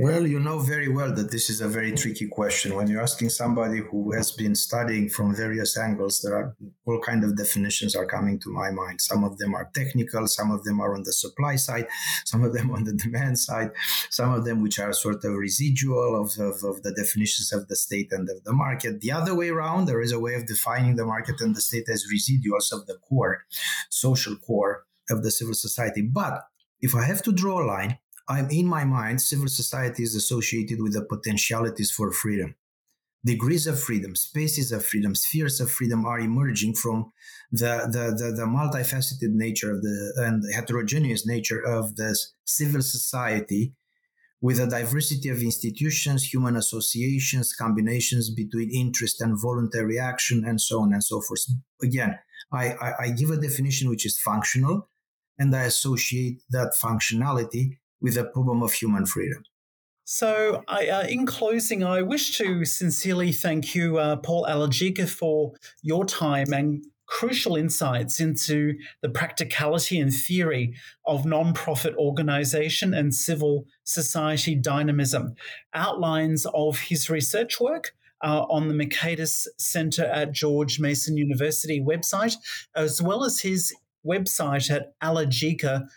Well, 0.00 0.28
you 0.28 0.38
know 0.38 0.60
very 0.60 0.86
well 0.86 1.12
that 1.12 1.32
this 1.32 1.50
is 1.50 1.60
a 1.60 1.66
very 1.66 1.90
tricky 1.90 2.28
question. 2.28 2.76
When 2.76 2.86
you're 2.86 3.02
asking 3.02 3.30
somebody 3.30 3.78
who 3.78 4.12
has 4.12 4.30
been 4.30 4.54
studying 4.54 5.08
from 5.08 5.34
various 5.34 5.76
angles, 5.76 6.20
there 6.20 6.36
are 6.36 6.56
all 6.86 7.00
kind 7.00 7.24
of 7.24 7.36
definitions 7.36 7.96
are 7.96 8.06
coming 8.06 8.38
to 8.40 8.48
my 8.48 8.70
mind. 8.70 9.00
Some 9.00 9.24
of 9.24 9.38
them 9.38 9.56
are 9.56 9.68
technical, 9.74 10.28
some 10.28 10.52
of 10.52 10.62
them 10.62 10.80
are 10.80 10.94
on 10.94 11.02
the 11.02 11.12
supply 11.12 11.56
side, 11.56 11.88
some 12.24 12.44
of 12.44 12.52
them 12.52 12.70
on 12.70 12.84
the 12.84 12.92
demand 12.92 13.40
side, 13.40 13.72
some 14.08 14.32
of 14.32 14.44
them 14.44 14.62
which 14.62 14.78
are 14.78 14.92
sort 14.92 15.24
of 15.24 15.32
residual 15.32 16.14
of, 16.22 16.30
of, 16.38 16.62
of 16.62 16.84
the 16.84 16.92
definitions 16.92 17.52
of 17.52 17.66
the 17.66 17.74
state 17.74 18.12
and 18.12 18.30
of 18.30 18.44
the 18.44 18.52
market. 18.52 19.00
The 19.00 19.10
other 19.10 19.34
way 19.34 19.48
around, 19.48 19.86
there 19.86 20.00
is 20.00 20.12
a 20.12 20.20
way 20.20 20.34
of 20.34 20.46
defining 20.46 20.94
the 20.94 21.06
market 21.06 21.40
and 21.40 21.56
the 21.56 21.60
state 21.60 21.88
as 21.88 22.06
residuals 22.06 22.70
of 22.70 22.86
the 22.86 22.98
core, 23.08 23.46
social 23.90 24.36
core 24.36 24.84
of 25.10 25.24
the 25.24 25.32
civil 25.32 25.54
society. 25.54 26.02
But 26.02 26.44
if 26.80 26.94
I 26.94 27.02
have 27.04 27.22
to 27.22 27.32
draw 27.32 27.64
a 27.64 27.66
line, 27.66 27.98
I'm 28.28 28.50
in 28.50 28.66
my 28.66 28.84
mind, 28.84 29.22
civil 29.22 29.48
society 29.48 30.02
is 30.02 30.14
associated 30.14 30.82
with 30.82 30.92
the 30.92 31.04
potentialities 31.04 31.90
for 31.90 32.12
freedom. 32.12 32.54
Degrees 33.24 33.66
of 33.66 33.80
freedom, 33.80 34.14
spaces 34.14 34.70
of 34.70 34.86
freedom, 34.86 35.14
spheres 35.14 35.60
of 35.60 35.70
freedom 35.70 36.06
are 36.06 36.20
emerging 36.20 36.74
from 36.74 37.10
the, 37.50 37.88
the, 37.90 38.14
the, 38.16 38.32
the 38.32 38.46
multifaceted 38.46 39.32
nature 39.32 39.72
of 39.72 39.82
the 39.82 40.12
and 40.18 40.42
heterogeneous 40.54 41.26
nature 41.26 41.60
of 41.60 41.96
this 41.96 42.34
civil 42.44 42.82
society 42.82 43.74
with 44.40 44.60
a 44.60 44.68
diversity 44.68 45.28
of 45.30 45.42
institutions, 45.42 46.32
human 46.32 46.54
associations, 46.54 47.52
combinations 47.52 48.30
between 48.30 48.70
interest 48.70 49.20
and 49.20 49.40
voluntary 49.40 49.98
action, 49.98 50.44
and 50.46 50.60
so 50.60 50.80
on 50.80 50.92
and 50.92 51.02
so 51.02 51.20
forth. 51.20 51.44
Again, 51.82 52.16
I, 52.52 52.72
I, 52.74 52.92
I 53.00 53.10
give 53.10 53.30
a 53.30 53.36
definition 53.36 53.88
which 53.88 54.06
is 54.06 54.16
functional, 54.18 54.88
and 55.38 55.54
I 55.56 55.64
associate 55.64 56.42
that 56.50 56.74
functionality 56.80 57.78
with 58.00 58.14
the 58.14 58.24
problem 58.24 58.62
of 58.62 58.72
human 58.72 59.06
freedom. 59.06 59.42
So, 60.10 60.64
I, 60.68 60.88
uh, 60.88 61.02
in 61.02 61.26
closing, 61.26 61.84
I 61.84 62.00
wish 62.00 62.38
to 62.38 62.64
sincerely 62.64 63.30
thank 63.30 63.74
you, 63.74 63.98
uh, 63.98 64.16
Paul 64.16 64.46
Aligica, 64.48 65.06
for 65.06 65.52
your 65.82 66.06
time 66.06 66.54
and 66.54 66.82
crucial 67.04 67.56
insights 67.56 68.18
into 68.18 68.72
the 69.02 69.10
practicality 69.10 69.98
and 69.98 70.10
theory 70.10 70.74
of 71.06 71.24
nonprofit 71.24 71.94
organization 71.96 72.94
and 72.94 73.14
civil 73.14 73.66
society 73.84 74.54
dynamism, 74.54 75.34
outlines 75.74 76.46
of 76.54 76.78
his 76.78 77.10
research 77.10 77.60
work. 77.60 77.92
On 78.22 78.66
the 78.66 78.74
Mercatus 78.74 79.46
Center 79.58 80.04
at 80.04 80.32
George 80.32 80.80
Mason 80.80 81.16
University 81.16 81.80
website, 81.80 82.34
as 82.74 83.00
well 83.00 83.24
as 83.24 83.42
his 83.42 83.72
website 84.04 84.72
at 84.72 84.98
aligica.com 85.00 85.88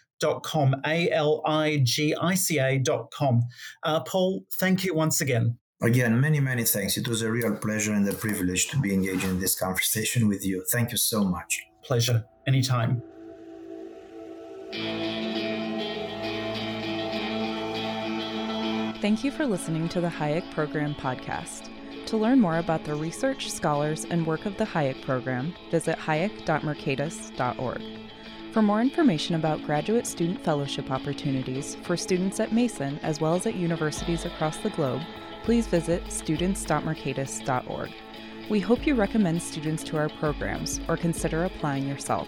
com, 0.43 0.75
A 0.85 1.09
L 1.11 1.41
I 1.45 1.81
G 1.83 2.15
I 2.15 2.35
C 2.35 2.59
A 2.59 2.77
dot 2.77 3.11
com. 3.11 3.41
Uh, 3.83 3.99
Paul, 4.01 4.45
thank 4.59 4.83
you 4.83 4.93
once 4.93 5.21
again. 5.21 5.57
Again, 5.81 6.19
many, 6.21 6.39
many 6.39 6.63
thanks. 6.63 6.95
It 6.95 7.07
was 7.07 7.23
a 7.23 7.31
real 7.31 7.55
pleasure 7.55 7.93
and 7.93 8.07
a 8.07 8.13
privilege 8.13 8.67
to 8.67 8.79
be 8.79 8.93
engaged 8.93 9.23
in 9.23 9.39
this 9.39 9.57
conversation 9.57 10.27
with 10.27 10.45
you. 10.45 10.63
Thank 10.71 10.91
you 10.91 10.97
so 10.97 11.23
much. 11.23 11.59
Pleasure. 11.83 12.23
Anytime. 12.47 13.01
Thank 19.01 19.23
you 19.23 19.31
for 19.31 19.47
listening 19.47 19.89
to 19.89 19.99
the 19.99 20.07
Hayek 20.07 20.51
Program 20.51 20.93
podcast. 20.93 21.69
To 22.05 22.17
learn 22.17 22.39
more 22.39 22.59
about 22.59 22.83
the 22.83 22.93
research, 22.93 23.51
scholars, 23.51 24.05
and 24.05 24.27
work 24.27 24.45
of 24.45 24.57
the 24.57 24.65
Hayek 24.65 25.01
Program, 25.01 25.55
visit 25.71 25.97
hayek.mercatus.org. 25.97 27.81
For 28.51 28.61
more 28.61 28.81
information 28.81 29.35
about 29.35 29.63
graduate 29.63 30.05
student 30.05 30.43
fellowship 30.43 30.91
opportunities 30.91 31.75
for 31.83 31.95
students 31.95 32.41
at 32.41 32.51
Mason 32.51 32.99
as 33.01 33.21
well 33.21 33.33
as 33.33 33.45
at 33.47 33.55
universities 33.55 34.25
across 34.25 34.57
the 34.57 34.71
globe, 34.71 35.01
please 35.43 35.67
visit 35.67 36.11
students.mercatus.org. 36.11 37.91
We 38.49 38.59
hope 38.59 38.85
you 38.85 38.95
recommend 38.95 39.41
students 39.41 39.83
to 39.85 39.95
our 39.95 40.09
programs 40.09 40.81
or 40.89 40.97
consider 40.97 41.45
applying 41.45 41.87
yourself. 41.87 42.27